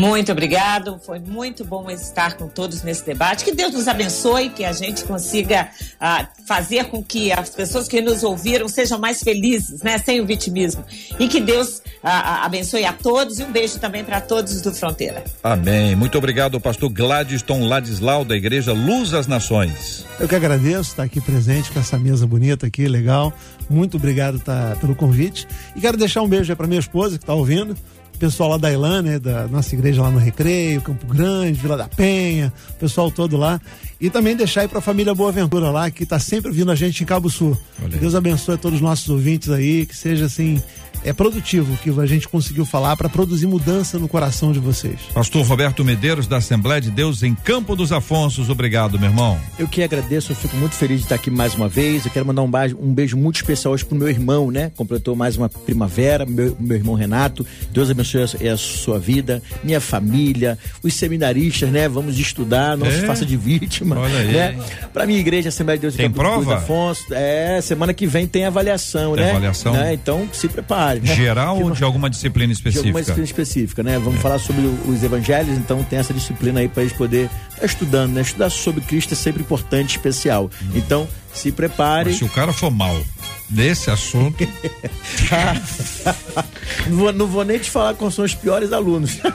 Muito 0.00 0.32
obrigado, 0.32 0.98
foi 1.04 1.18
muito 1.18 1.62
bom 1.62 1.90
estar 1.90 2.34
com 2.38 2.48
todos 2.48 2.82
nesse 2.82 3.04
debate. 3.04 3.44
Que 3.44 3.54
Deus 3.54 3.74
nos 3.74 3.86
abençoe, 3.86 4.48
que 4.48 4.64
a 4.64 4.72
gente 4.72 5.04
consiga 5.04 5.68
uh, 6.00 6.26
fazer 6.46 6.86
com 6.86 7.04
que 7.04 7.30
as 7.30 7.50
pessoas 7.50 7.86
que 7.86 8.00
nos 8.00 8.22
ouviram 8.22 8.66
sejam 8.66 8.98
mais 8.98 9.22
felizes, 9.22 9.82
né, 9.82 9.98
sem 9.98 10.18
o 10.18 10.24
vitimismo. 10.24 10.82
E 11.18 11.28
que 11.28 11.38
Deus 11.38 11.80
uh, 12.02 12.42
abençoe 12.42 12.86
a 12.86 12.94
todos 12.94 13.40
e 13.40 13.44
um 13.44 13.52
beijo 13.52 13.78
também 13.78 14.02
para 14.02 14.22
todos 14.22 14.62
do 14.62 14.72
Fronteira. 14.72 15.22
Amém. 15.44 15.94
Muito 15.94 16.16
obrigado, 16.16 16.58
pastor 16.58 16.88
Gladstone 16.88 17.68
Ladislau, 17.68 18.24
da 18.24 18.34
Igreja 18.34 18.72
Luz 18.72 19.12
às 19.12 19.26
Nações. 19.26 20.06
Eu 20.18 20.26
que 20.26 20.34
agradeço 20.34 20.92
estar 20.92 21.02
aqui 21.02 21.20
presente 21.20 21.70
com 21.70 21.78
essa 21.78 21.98
mesa 21.98 22.26
bonita 22.26 22.66
aqui, 22.66 22.88
legal. 22.88 23.34
Muito 23.68 23.98
obrigado 23.98 24.38
tá, 24.38 24.78
pelo 24.80 24.96
convite. 24.96 25.46
E 25.76 25.80
quero 25.82 25.98
deixar 25.98 26.22
um 26.22 26.28
beijo 26.28 26.56
para 26.56 26.66
minha 26.66 26.80
esposa 26.80 27.18
que 27.18 27.22
está 27.22 27.34
ouvindo 27.34 27.76
pessoal 28.20 28.50
lá 28.50 28.56
da 28.58 28.70
Ilan, 28.70 29.00
né, 29.00 29.18
da 29.18 29.48
nossa 29.48 29.74
igreja 29.74 30.02
lá 30.02 30.10
no 30.10 30.18
Recreio, 30.18 30.82
Campo 30.82 31.06
Grande, 31.06 31.58
Vila 31.58 31.74
da 31.74 31.88
Penha, 31.88 32.52
pessoal 32.78 33.10
todo 33.10 33.36
lá. 33.38 33.58
E 33.98 34.10
também 34.10 34.36
deixar 34.36 34.60
aí 34.60 34.68
para 34.68 34.78
a 34.78 34.82
família 34.82 35.14
Boa 35.14 35.32
Ventura 35.32 35.70
lá, 35.70 35.90
que 35.90 36.02
está 36.02 36.18
sempre 36.18 36.52
vindo 36.52 36.70
a 36.70 36.74
gente 36.74 37.02
em 37.02 37.06
Cabo 37.06 37.30
Sul. 37.30 37.56
Deus 37.98 38.14
abençoe 38.14 38.56
a 38.56 38.58
todos 38.58 38.76
os 38.76 38.82
nossos 38.82 39.08
ouvintes 39.08 39.48
aí, 39.48 39.86
que 39.86 39.96
seja 39.96 40.26
assim 40.26 40.62
é 41.04 41.12
produtivo 41.12 41.76
que 41.78 41.90
a 41.98 42.06
gente 42.06 42.28
conseguiu 42.28 42.64
falar 42.64 42.96
para 42.96 43.08
produzir 43.08 43.46
mudança 43.46 43.98
no 43.98 44.08
coração 44.08 44.52
de 44.52 44.58
vocês. 44.58 45.00
Pastor 45.14 45.44
Roberto 45.44 45.84
Medeiros, 45.84 46.26
da 46.26 46.36
Assembleia 46.36 46.80
de 46.80 46.90
Deus 46.90 47.22
em 47.22 47.34
Campo 47.34 47.74
dos 47.74 47.92
Afonsos, 47.92 48.50
obrigado, 48.50 48.98
meu 48.98 49.08
irmão. 49.08 49.38
Eu 49.58 49.66
que 49.66 49.82
agradeço, 49.82 50.32
eu 50.32 50.36
fico 50.36 50.56
muito 50.56 50.74
feliz 50.74 50.98
de 50.98 51.04
estar 51.04 51.14
aqui 51.14 51.30
mais 51.30 51.54
uma 51.54 51.68
vez. 51.68 52.04
Eu 52.04 52.10
quero 52.10 52.26
mandar 52.26 52.42
um 52.42 52.50
beijo, 52.50 52.78
um 52.80 52.92
beijo 52.92 53.16
muito 53.16 53.36
especial 53.36 53.74
hoje 53.74 53.84
pro 53.84 53.96
meu 53.96 54.08
irmão, 54.08 54.50
né? 54.50 54.70
Completou 54.76 55.16
mais 55.16 55.36
uma 55.36 55.48
primavera, 55.48 56.26
meu, 56.26 56.56
meu 56.58 56.76
irmão 56.76 56.94
Renato. 56.94 57.46
Deus 57.72 57.90
abençoe 57.90 58.22
a, 58.22 58.52
a, 58.52 58.56
sua 58.56 58.98
vida, 58.98 59.42
minha 59.62 59.80
família, 59.80 60.58
os 60.82 60.94
seminaristas, 60.94 61.70
né? 61.70 61.88
Vamos 61.88 62.18
estudar, 62.18 62.76
não 62.76 62.86
é? 62.86 62.90
se 62.90 63.06
faça 63.06 63.24
de 63.24 63.36
vítima. 63.36 63.98
Olha 63.98 64.18
aí. 64.18 64.32
Né? 64.32 64.58
Pra 64.92 65.06
minha 65.06 65.18
igreja, 65.18 65.48
Assembleia 65.48 65.78
de 65.78 65.82
Deus 65.82 65.94
tem 65.94 66.06
em 66.06 66.08
Campo 66.08 66.20
prova? 66.20 66.44
dos 66.44 66.52
Afonsos. 66.52 67.06
É, 67.10 67.60
semana 67.62 67.94
que 67.94 68.06
vem 68.06 68.26
tem 68.26 68.44
avaliação, 68.44 69.14
tem 69.14 69.24
né? 69.24 69.30
Avaliação. 69.30 69.72
Né? 69.72 69.94
Então 69.94 70.28
se 70.32 70.48
prepare. 70.48 70.89
Né? 70.98 71.14
Geral 71.14 71.60
ou 71.60 71.70
de 71.70 71.84
alguma 71.84 72.10
disciplina 72.10 72.52
específica? 72.52 72.82
De 72.82 72.88
alguma 72.88 73.00
disciplina 73.00 73.26
específica, 73.26 73.82
né? 73.82 73.98
Vamos 73.98 74.18
é. 74.18 74.22
falar 74.22 74.38
sobre 74.38 74.62
os 74.88 75.02
evangelhos, 75.02 75.56
então 75.56 75.82
tem 75.84 75.98
essa 75.98 76.12
disciplina 76.12 76.60
aí 76.60 76.68
para 76.68 76.82
eles 76.82 76.92
poder 76.92 77.30
estar 77.48 77.60
tá 77.60 77.66
estudando, 77.66 78.12
né? 78.12 78.22
Estudar 78.22 78.50
sobre 78.50 78.80
Cristo 78.82 79.14
é 79.14 79.16
sempre 79.16 79.42
importante, 79.42 79.96
especial. 79.96 80.50
Hum. 80.62 80.70
Então, 80.74 81.08
se 81.32 81.52
prepare. 81.52 82.10
Mas 82.10 82.18
se 82.18 82.24
o 82.24 82.28
cara 82.28 82.52
for 82.52 82.70
mal 82.70 82.96
nesse 83.50 83.90
assunto. 83.90 84.46
não, 86.88 86.96
vou, 86.96 87.12
não, 87.12 87.26
vou, 87.26 87.44
nem 87.44 87.58
te 87.58 87.70
falar 87.70 87.94
quais 87.94 88.14
são 88.14 88.24
os 88.24 88.34
piores 88.34 88.72
alunos. 88.72 89.18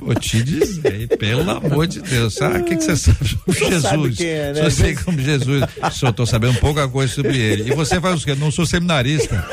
Vou 0.00 0.14
te 0.14 0.42
dizer, 0.42 1.08
pelo 1.18 1.48
amor 1.50 1.86
de 1.86 2.00
Deus. 2.00 2.40
Ah, 2.40 2.58
o 2.58 2.64
que, 2.64 2.74
que 2.74 2.82
você 2.82 2.96
sabe 2.96 3.28
sobre 3.28 3.58
Jesus? 3.58 3.82
Sabe 4.16 4.26
é, 4.26 4.52
né? 4.54 4.62
Só 4.62 4.70
sei 4.70 4.94
como 4.94 5.20
Jesus. 5.20 5.64
Só 5.92 6.08
estou 6.08 6.24
sabendo 6.24 6.58
pouca 6.58 6.88
coisa 6.88 7.12
sobre 7.12 7.36
ele. 7.36 7.70
E 7.70 7.74
você 7.74 8.00
faz 8.00 8.22
o 8.22 8.24
quê? 8.24 8.34
Não 8.34 8.50
sou 8.50 8.64
seminarista. 8.64 9.46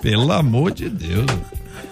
Pelo 0.00 0.32
amor 0.32 0.72
de 0.72 0.88
Deus. 0.88 1.26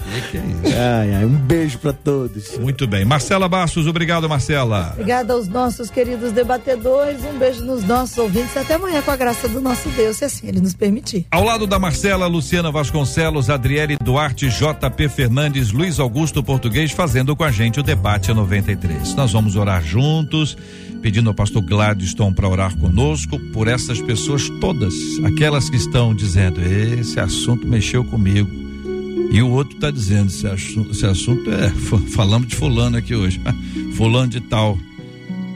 Que 0.06 0.30
que 0.30 0.38
é 0.38 0.40
isso? 0.40 0.76
Ai, 0.76 1.14
ai, 1.14 1.24
um 1.24 1.34
beijo 1.34 1.78
para 1.78 1.92
todos. 1.92 2.56
Muito 2.58 2.86
bem. 2.86 3.04
Marcela 3.04 3.48
Bastos, 3.48 3.86
obrigado, 3.86 4.28
Marcela. 4.28 4.90
Obrigada 4.92 5.32
aos 5.32 5.48
nossos 5.48 5.90
queridos 5.90 6.32
debatedores. 6.32 7.24
Um 7.24 7.38
beijo 7.38 7.64
nos 7.64 7.82
nossos 7.84 8.16
ouvintes. 8.16 8.56
Até 8.56 8.74
amanhã, 8.74 9.02
com 9.02 9.10
a 9.10 9.16
graça 9.16 9.48
do 9.48 9.60
nosso 9.60 9.88
Deus, 9.90 10.18
se 10.18 10.24
assim 10.24 10.46
ele 10.48 10.60
nos 10.60 10.74
permitir. 10.74 11.26
Ao 11.30 11.42
lado 11.42 11.66
da 11.66 11.78
Marcela, 11.78 12.26
Luciana 12.26 12.70
Vasconcelos, 12.70 13.50
Adriele 13.50 13.96
Duarte, 14.02 14.48
JP 14.48 15.08
Fernandes, 15.08 15.72
Luiz 15.72 15.98
Augusto 15.98 16.42
Português, 16.42 16.92
fazendo 16.92 17.34
com 17.34 17.44
a 17.44 17.50
gente 17.50 17.80
o 17.80 17.82
debate 17.82 18.32
93. 18.32 19.14
Nós 19.14 19.32
vamos 19.32 19.56
orar 19.56 19.82
juntos 19.82 20.56
pedindo 21.02 21.28
ao 21.28 21.34
pastor 21.34 21.62
Gladstone 21.62 22.34
para 22.34 22.48
orar 22.48 22.76
conosco 22.76 23.38
por 23.52 23.68
essas 23.68 24.00
pessoas 24.00 24.48
todas, 24.60 24.94
aquelas 25.24 25.70
que 25.70 25.76
estão 25.76 26.14
dizendo: 26.14 26.60
esse 26.60 27.18
assunto 27.20 27.66
mexeu 27.66 28.04
comigo. 28.04 28.48
E 29.30 29.42
o 29.42 29.50
outro 29.50 29.74
está 29.74 29.90
dizendo: 29.90 30.28
esse 30.28 30.46
assunto, 30.46 30.90
esse 30.90 31.06
assunto 31.06 31.50
é. 31.50 31.70
Falamos 32.14 32.48
de 32.48 32.56
Fulano 32.56 32.96
aqui 32.96 33.14
hoje, 33.14 33.40
Fulano 33.96 34.28
de 34.28 34.40
tal. 34.40 34.78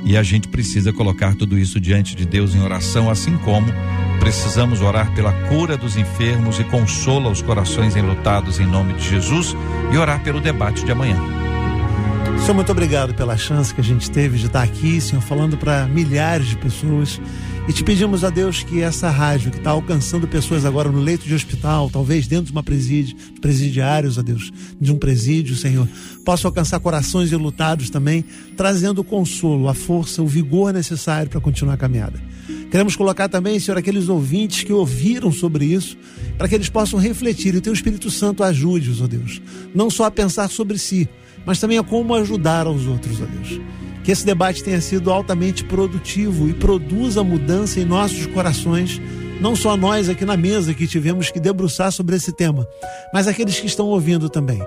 E 0.05 0.17
a 0.17 0.23
gente 0.23 0.49
precisa 0.49 0.93
colocar 0.93 1.35
tudo 1.35 1.59
isso 1.59 1.79
diante 1.79 2.17
de 2.17 2.25
Deus 2.25 2.55
em 2.55 2.63
oração, 2.63 3.11
assim 3.11 3.37
como 3.39 3.67
precisamos 4.19 4.81
orar 4.81 5.15
pela 5.15 5.33
cura 5.49 5.77
dos 5.77 5.97
enfermos 5.97 6.59
e 6.59 6.65
consola 6.65 7.31
os 7.31 7.43
corações 7.43 7.97
enlutados 7.97 8.61
em 8.61 8.67
nome 8.67 8.95
de 8.95 9.09
Jesus 9.09 9.57
e 9.93 9.97
orar 9.97 10.23
pelo 10.23 10.41
debate 10.41 10.85
de 10.85 10.93
amanhã. 10.93 11.50
Senhor, 12.41 12.55
muito 12.55 12.73
obrigado 12.73 13.15
pela 13.15 13.37
chance 13.37 13.73
que 13.73 13.81
a 13.81 13.85
gente 13.85 14.11
teve 14.11 14.39
de 14.39 14.47
estar 14.47 14.63
aqui, 14.63 14.99
Senhor, 15.01 15.21
falando 15.21 15.59
para 15.59 15.87
milhares 15.87 16.49
de 16.49 16.57
pessoas. 16.57 17.21
E 17.69 17.73
te 17.73 17.85
pedimos 17.85 18.25
a 18.25 18.31
Deus 18.31 18.63
que 18.63 18.81
essa 18.81 19.11
rádio 19.11 19.51
que 19.51 19.59
está 19.59 19.71
alcançando 19.71 20.27
pessoas 20.27 20.65
agora 20.65 20.91
no 20.91 20.99
leito 20.99 21.27
de 21.27 21.35
hospital, 21.35 21.91
talvez 21.91 22.27
dentro 22.27 22.47
de 22.47 22.53
uma 22.53 22.63
presídio, 22.63 23.15
presidiários, 23.41 24.19
a 24.19 24.23
Deus, 24.23 24.51
de 24.81 24.91
um 24.91 24.99
presídio, 24.99 25.55
Senhor, 25.55 25.87
possa 26.25 26.49
alcançar 26.49 26.81
corações 26.81 27.31
enlutados 27.31 27.91
também, 27.91 28.25
trazendo 28.57 29.03
o 29.03 29.05
consolo, 29.05 29.69
a 29.69 29.75
força, 29.75 30.23
o 30.23 30.27
vigor 30.27 30.73
necessário 30.73 31.31
para 31.31 31.41
continuar 31.41 31.75
a 31.75 31.77
caminhada. 31.77 32.21
Queremos 32.71 32.97
colocar 32.97 33.29
também, 33.29 33.61
Senhor, 33.61 33.77
aqueles 33.77 34.09
ouvintes 34.09 34.65
que 34.65 34.73
ouviram 34.73 35.31
sobre 35.31 35.67
isso, 35.67 35.97
para 36.39 36.49
que 36.49 36.55
eles 36.55 36.71
possam 36.71 36.99
refletir 36.99 37.55
e 37.55 37.59
o 37.59 37.61
Teu 37.61 37.73
Espírito 37.73 38.11
Santo 38.11 38.43
ajude-os, 38.43 39.01
ó 39.03 39.07
Deus, 39.07 39.43
não 39.75 39.91
só 39.91 40.05
a 40.05 40.11
pensar 40.11 40.49
sobre 40.49 40.79
si, 40.79 41.09
mas 41.45 41.59
também 41.59 41.79
a 41.79 41.83
como 41.83 42.15
ajudar 42.15 42.67
aos 42.67 42.87
outros, 42.87 43.21
ó 43.21 43.25
Deus. 43.25 43.61
Que 44.05 44.13
esse 44.13 44.25
debate 44.25 44.65
tenha 44.65 44.81
sido 44.81 45.11
altamente 45.11 45.65
produtivo 45.65 46.49
e 46.49 46.55
produza 46.55 47.23
mudança 47.23 47.81
em 47.81 47.85
nossos 47.85 48.27
corações 48.27 49.01
não 49.41 49.57
só 49.57 49.75
nós 49.75 50.09
aqui 50.09 50.25
na 50.25 50.37
mesa 50.37 50.75
que 50.75 50.87
tivemos 50.87 51.31
que 51.31 51.41
debruçar 51.41 51.91
sobre 51.91 52.15
esse 52.15 52.31
tema, 52.31 52.67
mas 53.13 53.27
aqueles 53.27 53.59
que 53.59 53.67
estão 53.67 53.87
ouvindo 53.87 54.29
também. 54.29 54.61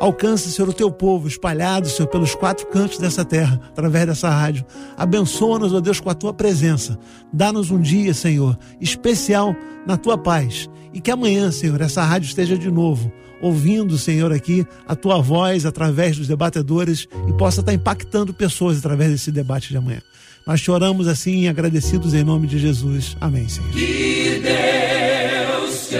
Alcance, 0.00 0.50
Senhor, 0.50 0.68
o 0.68 0.74
teu 0.74 0.90
povo 0.90 1.26
espalhado, 1.26 1.88
Senhor, 1.88 2.08
pelos 2.08 2.34
quatro 2.34 2.66
cantos 2.66 2.98
dessa 2.98 3.24
terra, 3.24 3.58
através 3.68 4.04
dessa 4.04 4.28
rádio. 4.28 4.66
Abençoa-nos, 4.96 5.72
ó 5.72 5.80
Deus, 5.80 6.00
com 6.00 6.10
a 6.10 6.14
tua 6.14 6.34
presença. 6.34 6.98
Dá-nos 7.32 7.70
um 7.70 7.80
dia, 7.80 8.12
Senhor, 8.12 8.58
especial 8.78 9.56
na 9.86 9.96
tua 9.96 10.18
paz. 10.18 10.68
E 10.92 11.00
que 11.00 11.10
amanhã, 11.10 11.50
Senhor, 11.50 11.80
essa 11.80 12.02
rádio 12.02 12.26
esteja 12.26 12.58
de 12.58 12.70
novo 12.70 13.10
ouvindo, 13.40 13.98
Senhor, 13.98 14.32
aqui 14.32 14.66
a 14.86 14.94
tua 14.94 15.20
voz 15.20 15.66
através 15.66 16.16
dos 16.16 16.26
debatedores 16.28 17.06
e 17.28 17.32
possa 17.34 17.60
estar 17.60 17.72
impactando 17.72 18.32
pessoas 18.34 18.78
através 18.78 19.10
desse 19.10 19.30
debate 19.30 19.68
de 19.70 19.76
amanhã. 19.76 20.00
Nós 20.46 20.60
choramos 20.60 21.08
assim, 21.08 21.48
agradecidos 21.48 22.14
em 22.14 22.22
nome 22.22 22.46
de 22.46 22.58
Jesus. 22.58 23.16
Amém, 23.20 23.48
Senhor. 23.48 23.70
Que 23.70 24.40
Deus 24.42 25.88
te 25.88 25.96